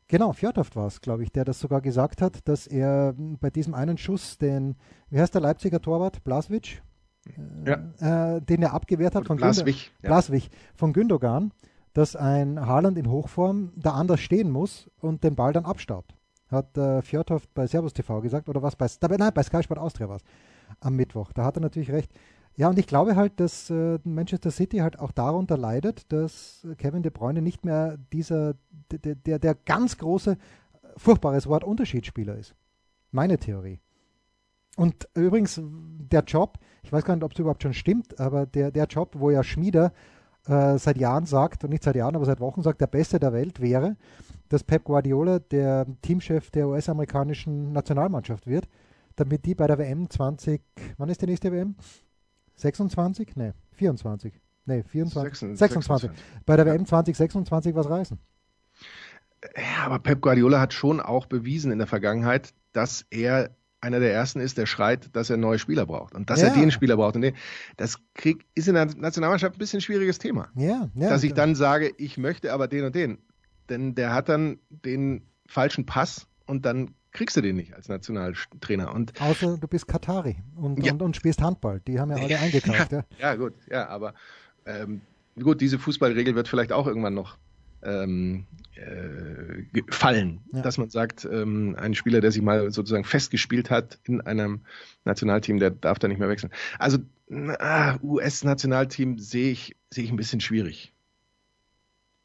genau, 0.08 0.34
Fjörtoft 0.34 0.76
war 0.76 0.88
es, 0.88 1.02
glaube 1.02 1.24
ich, 1.24 1.32
der 1.32 1.46
das 1.46 1.60
sogar 1.60 1.82
gesagt 1.82 2.22
hat, 2.22 2.48
dass 2.48 2.68
er 2.68 3.14
bei 3.18 3.50
diesem 3.50 3.74
einen 3.74 3.98
Schuss 3.98 4.38
den, 4.38 4.76
wie 5.10 5.20
heißt 5.20 5.34
der 5.34 5.42
Leipziger 5.42 5.82
Torwart? 5.82 6.24
Blaswitsch? 6.24 6.82
Ja. 7.66 8.36
Äh, 8.36 8.42
den 8.42 8.64
er 8.64 8.74
abgewehrt 8.74 9.16
hat 9.16 9.26
von, 9.26 9.38
Blaswig, 9.38 9.66
Gündo, 9.66 10.02
ja. 10.02 10.10
Blaswig, 10.10 10.50
von 10.76 10.94
Gündogan, 10.94 11.52
dass 11.94 12.16
ein 12.16 12.66
Haaland 12.66 12.98
in 12.98 13.10
Hochform 13.10 13.74
da 13.76 13.92
anders 13.92 14.22
stehen 14.22 14.52
muss 14.52 14.90
und 15.00 15.24
den 15.24 15.36
Ball 15.36 15.52
dann 15.52 15.66
abstaubt. 15.66 16.16
Hat 16.50 16.78
äh, 16.78 17.02
Fjörtoft 17.02 17.54
bei 17.54 17.68
Servus 17.68 17.94
TV 17.94 18.22
gesagt, 18.22 18.48
oder 18.48 18.62
was 18.62 18.76
bei, 18.76 18.88
nein, 19.18 19.32
bei 19.34 19.44
Sky 19.44 19.62
Sport 19.62 19.80
Austria 19.80 20.08
war 20.08 20.18
es 20.18 20.24
am 20.80 20.96
Mittwoch. 20.96 21.34
Da 21.34 21.44
hat 21.44 21.58
er 21.58 21.62
natürlich 21.62 21.92
recht. 21.92 22.12
Ja, 22.58 22.70
und 22.70 22.80
ich 22.80 22.88
glaube 22.88 23.16
halt, 23.16 23.40
dass 23.40 23.70
äh, 23.70 24.00
Manchester 24.04 24.50
City 24.50 24.78
halt 24.78 24.98
auch 25.00 25.12
darunter 25.12 25.58
leidet, 25.58 26.12
dass 26.12 26.68
Kevin 26.80 27.04
De 27.04 27.12
Bruyne 27.12 27.44
nicht 27.44 27.64
mehr 27.64 27.98
dieser, 28.12 28.56
der, 28.92 29.14
der, 29.14 29.38
der 29.38 29.54
ganz 29.54 30.00
große, 30.00 30.38
furchtbares 30.98 31.46
Wort 31.46 31.64
Unterschiedsspieler 31.64 32.36
ist. 32.36 32.56
Meine 33.12 33.38
Theorie. 33.38 33.80
Und 34.76 35.08
übrigens, 35.14 35.62
der 35.64 36.24
Job, 36.24 36.58
ich 36.82 36.92
weiß 36.92 37.06
gar 37.06 37.16
nicht, 37.16 37.24
ob 37.24 37.34
es 37.34 37.40
überhaupt 37.40 37.62
schon 37.62 37.76
stimmt, 37.76 38.20
aber 38.20 38.48
der, 38.48 38.72
der 38.72 38.86
Job, 38.86 39.14
wo 39.18 39.30
ja 39.30 39.44
Schmieder 39.44 39.94
äh, 40.48 40.80
seit 40.80 40.98
Jahren 40.98 41.28
sagt, 41.28 41.64
und 41.64 41.70
nicht 41.70 41.84
seit 41.84 41.96
Jahren, 41.96 42.16
aber 42.16 42.26
seit 42.26 42.40
Wochen 42.40 42.64
sagt, 42.64 42.82
der 42.82 42.88
Beste 42.88 43.20
der 43.20 43.34
Welt 43.34 43.62
wäre, 43.62 43.98
dass 44.50 44.64
Pep 44.64 44.84
Guardiola 44.84 45.38
der 45.38 45.86
Teamchef 46.02 46.50
der 46.50 46.68
US-amerikanischen 46.68 47.72
Nationalmannschaft 47.72 48.48
wird 48.48 48.68
damit 49.18 49.46
die 49.46 49.56
bei 49.56 49.68
der 49.68 49.78
WM 49.78 50.10
20, 50.10 50.62
wann 50.98 51.10
ist 51.10 51.22
die 51.22 51.26
nächste 51.26 51.52
WM? 51.52 51.76
26? 52.58 53.36
Ne, 53.36 53.54
24. 53.74 54.34
Ne, 54.66 54.84
24. 54.84 55.58
26. 55.58 55.58
26. 55.58 56.12
Bei 56.46 56.56
der 56.56 56.66
WM 56.66 56.86
2026 56.86 57.76
was 57.76 57.90
reißen. 57.90 58.20
Ja, 59.56 59.86
aber 59.86 60.00
Pep 60.00 60.22
Guardiola 60.22 60.60
hat 60.60 60.74
schon 60.74 61.00
auch 61.00 61.28
bewiesen 61.28 61.72
in 61.72 61.78
der 61.78 61.88
Vergangenheit, 61.88 62.54
dass 62.74 63.06
er 63.10 63.56
einer 63.80 64.00
der 64.00 64.12
ersten 64.12 64.40
ist, 64.40 64.58
der 64.58 64.66
schreit, 64.66 65.16
dass 65.16 65.30
er 65.30 65.38
neue 65.38 65.60
Spieler 65.60 65.86
braucht 65.86 66.16
und 66.16 66.30
dass 66.30 66.42
ja. 66.42 66.48
er 66.48 66.56
den 66.56 66.72
Spieler 66.72 66.98
braucht. 66.98 67.16
Und 67.16 67.22
den, 67.22 67.36
das 67.78 68.00
krieg, 68.16 68.46
ist 68.56 68.68
in 68.68 68.74
der 68.74 68.86
Nationalmannschaft 68.86 69.56
ein 69.56 69.60
bisschen 69.60 69.78
ein 69.78 69.82
schwieriges 69.82 70.18
Thema. 70.18 70.50
Ja, 70.56 70.90
ja, 70.96 71.10
dass 71.10 71.24
ich 71.24 71.34
dann 71.34 71.56
sage, 71.56 71.94
ich 71.98 72.18
möchte 72.18 72.52
aber 72.54 72.68
den 72.68 72.86
und 72.86 72.96
den. 72.96 73.20
Denn 73.70 73.96
der 73.96 74.14
hat 74.14 74.30
dann 74.30 74.60
den 74.70 75.28
falschen 75.46 75.86
Pass 75.86 76.28
und 76.46 76.66
dann 76.66 76.96
kriegst 77.18 77.36
du 77.36 77.42
den 77.42 77.56
nicht 77.56 77.74
als 77.74 77.90
Nationaltrainer. 77.90 78.94
Und 78.94 79.20
Außer 79.20 79.58
du 79.58 79.68
bist 79.68 79.88
Katari 79.88 80.38
und, 80.56 80.86
ja. 80.86 80.94
und, 80.94 81.02
und, 81.02 81.16
spielst 81.16 81.42
Handball. 81.42 81.82
Die 81.88 82.00
haben 82.00 82.12
ja 82.12 82.18
alle 82.18 82.40
eingekauft. 82.40 82.92
Ja, 82.92 83.04
ja. 83.20 83.36
gut, 83.36 83.54
ja, 83.70 83.88
aber 83.90 84.14
ähm, 84.66 85.02
gut, 85.36 85.60
diese 85.60 85.80
Fußballregel 85.80 86.36
wird 86.36 86.48
vielleicht 86.48 86.72
auch 86.72 86.86
irgendwann 86.86 87.16
noch 87.16 87.38
ähm, 87.82 88.46
äh, 88.76 89.82
fallen, 89.90 90.42
ja. 90.54 90.62
dass 90.62 90.78
man 90.78 90.92
sagt, 90.92 91.26
ähm, 91.26 91.76
ein 91.80 91.96
Spieler, 91.96 92.22
der 92.22 92.32
sich 92.32 92.44
mal 92.44 92.72
sozusagen 92.72 93.04
festgespielt 93.04 93.72
hat 93.72 94.00
in 94.04 94.22
einem 94.22 94.62
Nationalteam, 95.04 95.60
der 95.60 95.72
darf 95.72 95.98
da 95.98 96.08
nicht 96.08 96.20
mehr 96.20 96.30
wechseln. 96.30 96.54
Also 96.78 97.00
ah, 97.60 97.98
US-Nationalteam 98.04 99.18
sehe 99.18 99.52
ich, 99.52 99.76
sehe 99.90 100.04
ich 100.04 100.12
ein 100.12 100.18
bisschen 100.18 100.40
schwierig. 100.40 100.94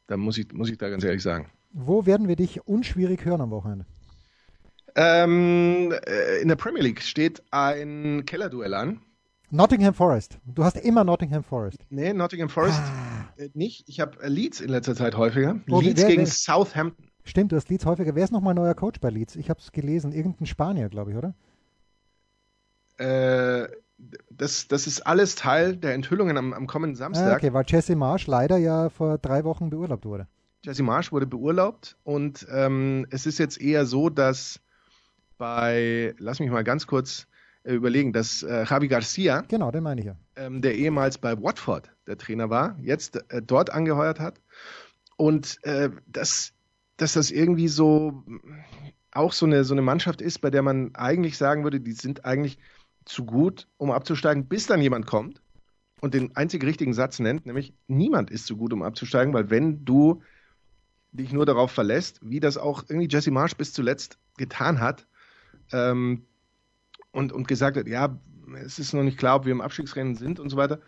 Da 0.05 0.17
muss 0.17 0.37
ich, 0.37 0.53
muss 0.53 0.69
ich 0.69 0.77
da 0.77 0.89
ganz 0.89 1.03
ehrlich 1.03 1.23
sagen. 1.23 1.49
Wo 1.71 2.05
werden 2.05 2.27
wir 2.27 2.35
dich 2.35 2.67
unschwierig 2.67 3.25
hören 3.25 3.41
am 3.41 3.49
Wochenende? 3.49 3.87
Ähm, 4.95 5.91
äh, 6.05 6.41
in 6.41 6.47
der 6.47 6.55
Premier 6.55 6.83
League 6.83 7.01
steht 7.01 7.41
ein 7.51 8.23
Kellerduell 8.25 8.73
an. 8.73 9.01
Nottingham 9.49 9.93
Forest. 9.93 10.39
Du 10.45 10.63
hast 10.63 10.77
immer 10.77 11.03
Nottingham 11.03 11.43
Forest. 11.43 11.79
Nee, 11.89 12.13
Nottingham 12.13 12.49
Forest 12.49 12.79
ah. 12.79 13.33
Äh, 13.37 13.49
nicht. 13.53 13.87
Ich 13.87 13.99
habe 13.99 14.17
Leeds 14.27 14.61
in 14.61 14.69
letzter 14.69 14.95
Zeit 14.95 15.15
häufiger. 15.15 15.59
Oh, 15.69 15.79
Leeds 15.79 16.01
wer, 16.01 16.09
gegen 16.09 16.21
wer, 16.23 16.27
Southampton. 16.27 17.07
Stimmt, 17.23 17.51
du 17.51 17.55
hast 17.55 17.69
Leeds 17.69 17.85
häufiger. 17.85 18.15
Wer 18.15 18.23
ist 18.23 18.31
nochmal 18.31 18.53
neuer 18.53 18.73
Coach 18.73 18.99
bei 18.99 19.09
Leeds? 19.09 19.35
Ich 19.35 19.49
habe 19.49 19.59
es 19.59 19.71
gelesen. 19.71 20.11
Irgendein 20.11 20.45
Spanier, 20.45 20.89
glaube 20.89 21.11
ich, 21.11 21.17
oder? 21.17 21.35
Äh, 22.97 23.67
das, 24.29 24.67
das 24.67 24.87
ist 24.87 25.01
alles 25.05 25.35
Teil 25.35 25.77
der 25.77 25.93
Enthüllungen 25.93 26.37
am, 26.37 26.53
am 26.53 26.67
kommenden 26.67 26.95
Samstag. 26.95 27.33
Ah, 27.33 27.35
okay, 27.35 27.53
weil 27.53 27.65
Jesse 27.67 27.95
Marsch 27.95 28.27
leider 28.27 28.57
ja 28.57 28.89
vor 28.89 29.17
drei 29.17 29.43
Wochen 29.43 29.69
beurlaubt 29.69 30.05
wurde. 30.05 30.27
Jesse 30.63 30.83
Marsch 30.83 31.11
wurde 31.11 31.27
beurlaubt 31.27 31.97
und 32.03 32.47
ähm, 32.49 33.05
es 33.09 33.25
ist 33.25 33.37
jetzt 33.37 33.59
eher 33.59 33.85
so, 33.85 34.09
dass 34.09 34.61
bei, 35.37 36.15
lass 36.17 36.39
mich 36.39 36.49
mal 36.49 36.63
ganz 36.63 36.87
kurz 36.87 37.27
äh, 37.63 37.73
überlegen, 37.73 38.13
dass 38.13 38.43
äh, 38.43 38.65
Javi 38.65 38.87
Garcia, 38.87 39.41
genau, 39.47 39.71
den 39.71 39.83
meine 39.83 40.01
ich 40.01 40.07
ja, 40.07 40.15
ähm, 40.35 40.61
der 40.61 40.75
ehemals 40.75 41.17
bei 41.17 41.41
Watford 41.41 41.91
der 42.07 42.17
Trainer 42.17 42.49
war, 42.49 42.77
jetzt 42.81 43.17
äh, 43.31 43.41
dort 43.41 43.69
angeheuert 43.69 44.19
hat. 44.19 44.41
Und 45.15 45.63
äh, 45.63 45.89
dass, 46.07 46.53
dass 46.97 47.13
das 47.13 47.31
irgendwie 47.31 47.67
so 47.67 48.23
auch 49.11 49.33
so 49.33 49.45
eine, 49.45 49.63
so 49.63 49.73
eine 49.73 49.81
Mannschaft 49.81 50.21
ist, 50.21 50.39
bei 50.41 50.49
der 50.49 50.63
man 50.63 50.95
eigentlich 50.95 51.37
sagen 51.37 51.63
würde, 51.63 51.79
die 51.79 51.91
sind 51.91 52.25
eigentlich 52.25 52.57
zu 53.05 53.25
gut, 53.25 53.67
um 53.77 53.91
abzusteigen, 53.91 54.47
bis 54.47 54.65
dann 54.65 54.81
jemand 54.81 55.05
kommt 55.05 55.41
und 56.01 56.13
den 56.13 56.35
einzig 56.35 56.63
richtigen 56.63 56.93
Satz 56.93 57.19
nennt, 57.19 57.45
nämlich 57.45 57.73
niemand 57.87 58.31
ist 58.31 58.45
zu 58.45 58.57
gut, 58.57 58.73
um 58.73 58.81
abzusteigen, 58.81 59.33
weil 59.33 59.49
wenn 59.49 59.85
du 59.85 60.21
dich 61.11 61.31
nur 61.31 61.45
darauf 61.45 61.71
verlässt, 61.71 62.19
wie 62.23 62.39
das 62.39 62.57
auch 62.57 62.83
irgendwie 62.89 63.07
Jesse 63.09 63.31
Marsch 63.31 63.55
bis 63.55 63.71
zuletzt 63.71 64.17
getan 64.37 64.79
hat, 64.79 65.07
ähm, 65.71 66.25
und, 67.11 67.31
und 67.31 67.47
gesagt 67.47 67.77
hat, 67.77 67.87
ja, 67.87 68.19
es 68.63 68.79
ist 68.79 68.93
noch 68.93 69.03
nicht 69.03 69.17
klar, 69.17 69.37
ob 69.37 69.45
wir 69.45 69.51
im 69.51 69.61
Abstiegsrennen 69.61 70.15
sind 70.15 70.39
und 70.39 70.49
so 70.49 70.57
weiter. 70.57 70.79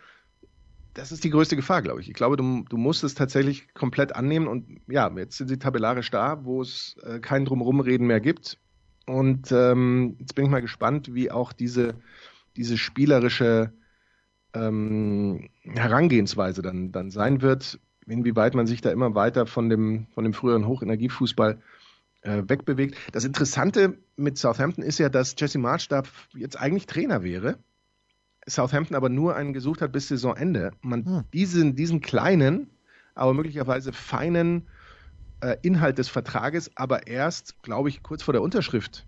Das 0.94 1.12
ist 1.12 1.24
die 1.24 1.30
größte 1.30 1.56
Gefahr, 1.56 1.82
glaube 1.82 2.00
ich. 2.00 2.08
Ich 2.08 2.14
glaube, 2.14 2.36
du, 2.36 2.64
du 2.68 2.76
musst 2.76 3.04
es 3.04 3.14
tatsächlich 3.14 3.72
komplett 3.74 4.16
annehmen 4.16 4.46
und 4.46 4.80
ja, 4.86 5.10
jetzt 5.16 5.36
sind 5.36 5.48
sie 5.48 5.58
tabellarisch 5.58 6.10
da, 6.10 6.44
wo 6.44 6.62
es 6.62 6.96
äh, 7.02 7.20
kein 7.20 7.44
Drumrumreden 7.44 8.06
mehr 8.06 8.20
gibt. 8.20 8.58
Und 9.06 9.52
ähm, 9.52 10.16
jetzt 10.18 10.34
bin 10.34 10.46
ich 10.46 10.50
mal 10.50 10.62
gespannt, 10.62 11.14
wie 11.14 11.30
auch 11.30 11.52
diese, 11.52 11.94
diese 12.56 12.78
spielerische 12.78 13.72
ähm, 14.54 15.48
Herangehensweise 15.62 16.62
dann, 16.62 16.92
dann 16.92 17.10
sein 17.10 17.42
wird, 17.42 17.78
inwieweit 18.06 18.54
man 18.54 18.66
sich 18.66 18.80
da 18.80 18.90
immer 18.90 19.14
weiter 19.14 19.46
von 19.46 19.68
dem, 19.68 20.06
von 20.14 20.24
dem 20.24 20.32
früheren 20.32 20.66
Hochenergiefußball 20.66 21.60
äh, 22.26 22.48
wegbewegt. 22.48 22.96
Das 23.12 23.24
Interessante 23.24 23.98
mit 24.16 24.36
Southampton 24.36 24.82
ist 24.82 24.98
ja, 24.98 25.08
dass 25.08 25.34
Jesse 25.38 25.58
March 25.58 25.88
da 25.88 26.02
jetzt 26.34 26.58
eigentlich 26.58 26.86
Trainer 26.86 27.22
wäre. 27.22 27.58
Southampton 28.46 28.96
aber 28.96 29.08
nur 29.08 29.34
einen 29.36 29.52
gesucht 29.52 29.80
hat 29.80 29.92
bis 29.92 30.08
Saisonende. 30.08 30.72
Man 30.80 31.04
hm. 31.04 31.24
diesen, 31.32 31.74
diesen 31.74 32.00
kleinen, 32.00 32.70
aber 33.14 33.34
möglicherweise 33.34 33.92
feinen 33.92 34.68
äh, 35.40 35.56
Inhalt 35.62 35.98
des 35.98 36.08
Vertrages 36.08 36.70
aber 36.76 37.06
erst, 37.06 37.62
glaube 37.62 37.88
ich, 37.88 38.02
kurz 38.02 38.22
vor 38.22 38.32
der 38.32 38.42
Unterschrift 38.42 39.06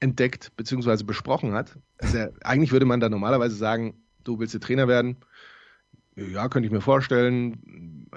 entdeckt 0.00 0.52
bzw. 0.56 1.02
besprochen 1.04 1.52
hat. 1.52 1.78
Also, 1.98 2.28
eigentlich 2.42 2.72
würde 2.72 2.86
man 2.86 3.00
da 3.00 3.08
normalerweise 3.08 3.56
sagen, 3.56 3.94
du 4.22 4.38
willst 4.38 4.58
Trainer 4.60 4.86
werden, 4.86 5.16
ja, 6.14 6.48
könnte 6.48 6.66
ich 6.66 6.72
mir 6.72 6.80
vorstellen. 6.80 7.60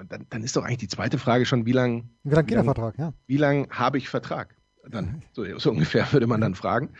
Dann, 0.08 0.26
dann 0.28 0.42
ist 0.42 0.56
doch 0.56 0.64
eigentlich 0.64 0.78
die 0.78 0.88
zweite 0.88 1.18
Frage 1.18 1.46
schon, 1.46 1.66
wie 1.66 1.72
lange. 1.72 2.04
Wie 2.24 2.30
lange 2.30 2.44
geht 2.44 2.56
der 2.56 2.64
Vertrag, 2.64 2.98
ja? 2.98 3.12
Wie 3.26 3.36
lange 3.36 3.68
habe 3.70 3.98
ich 3.98 4.08
Vertrag? 4.08 4.56
Dann, 4.88 5.22
so, 5.32 5.44
so, 5.58 5.70
ungefähr 5.70 6.12
würde 6.12 6.26
man 6.26 6.40
dann 6.40 6.54
fragen. 6.54 6.90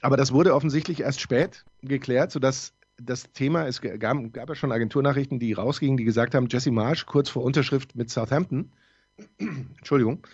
Aber 0.00 0.16
das 0.16 0.32
wurde 0.32 0.54
offensichtlich 0.54 1.00
erst 1.00 1.20
spät 1.20 1.64
geklärt, 1.82 2.32
sodass 2.32 2.72
das 3.00 3.30
Thema, 3.32 3.66
es 3.66 3.80
gab, 3.80 4.32
gab 4.32 4.48
ja 4.48 4.54
schon 4.54 4.72
Agenturnachrichten, 4.72 5.38
die 5.38 5.52
rausgingen, 5.52 5.98
die 5.98 6.04
gesagt 6.04 6.34
haben, 6.34 6.48
Jesse 6.50 6.70
Marsh 6.70 7.06
kurz 7.06 7.28
vor 7.28 7.42
Unterschrift 7.44 7.94
mit 7.94 8.10
Southampton, 8.10 8.72
Entschuldigung, 9.38 10.26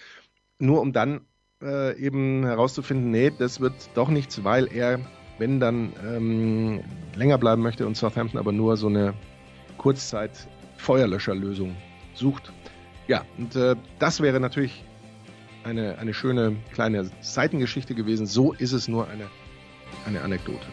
nur 0.59 0.81
um 0.81 0.93
dann 0.93 1.23
äh, 1.63 1.99
eben 1.99 2.45
herauszufinden, 2.45 3.11
nee, 3.11 3.33
das 3.37 3.61
wird 3.61 3.75
doch 3.95 4.09
nichts, 4.09 4.45
weil 4.45 4.67
er, 4.73 5.01
wenn 5.39 5.61
dann 5.61 5.93
ähm, 6.07 6.81
länger 7.15 7.39
bleiben 7.39 7.63
möchte 7.63 7.87
und 7.87 7.97
Southampton 7.97 8.39
aber 8.39 8.53
nur 8.53 8.77
so 8.77 8.87
eine 8.89 9.15
Kurzzeit-Feuerlöscherlösung 9.79 11.75
sucht. 12.15 12.53
Ja, 13.07 13.25
und 13.39 13.55
äh, 13.57 13.77
das 13.99 14.21
wäre 14.21 14.41
natürlich 14.41 14.85
eine, 15.65 15.99
eine 15.99 16.15
schöne 16.15 16.57
kleine 16.73 17.11
Seitengeschichte 17.21 17.95
gewesen. 17.95 18.27
So 18.27 18.53
ist 18.53 18.73
es 18.73 18.89
nur 18.89 19.09
eine, 19.09 19.27
eine 20.07 20.23
Anekdote. 20.23 20.67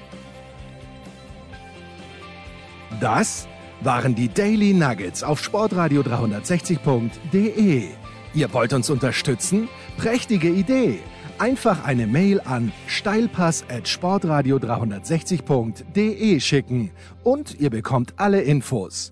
Das 2.99 3.47
waren 3.81 4.15
die 4.15 4.27
Daily 4.29 4.73
Nuggets 4.73 5.23
auf 5.23 5.43
Sportradio 5.43 6.01
360.de. 6.01 7.87
Ihr 8.33 8.53
wollt 8.53 8.73
uns 8.73 8.89
unterstützen? 8.89 9.67
Prächtige 9.97 10.49
Idee! 10.49 10.99
Einfach 11.39 11.85
eine 11.85 12.05
Mail 12.05 12.39
an 12.41 12.71
steilpass 12.85 13.65
at 13.67 13.87
sportradio 13.87 14.57
360.de 14.57 16.39
schicken 16.39 16.91
und 17.23 17.59
ihr 17.59 17.71
bekommt 17.71 18.13
alle 18.17 18.41
Infos. 18.41 19.11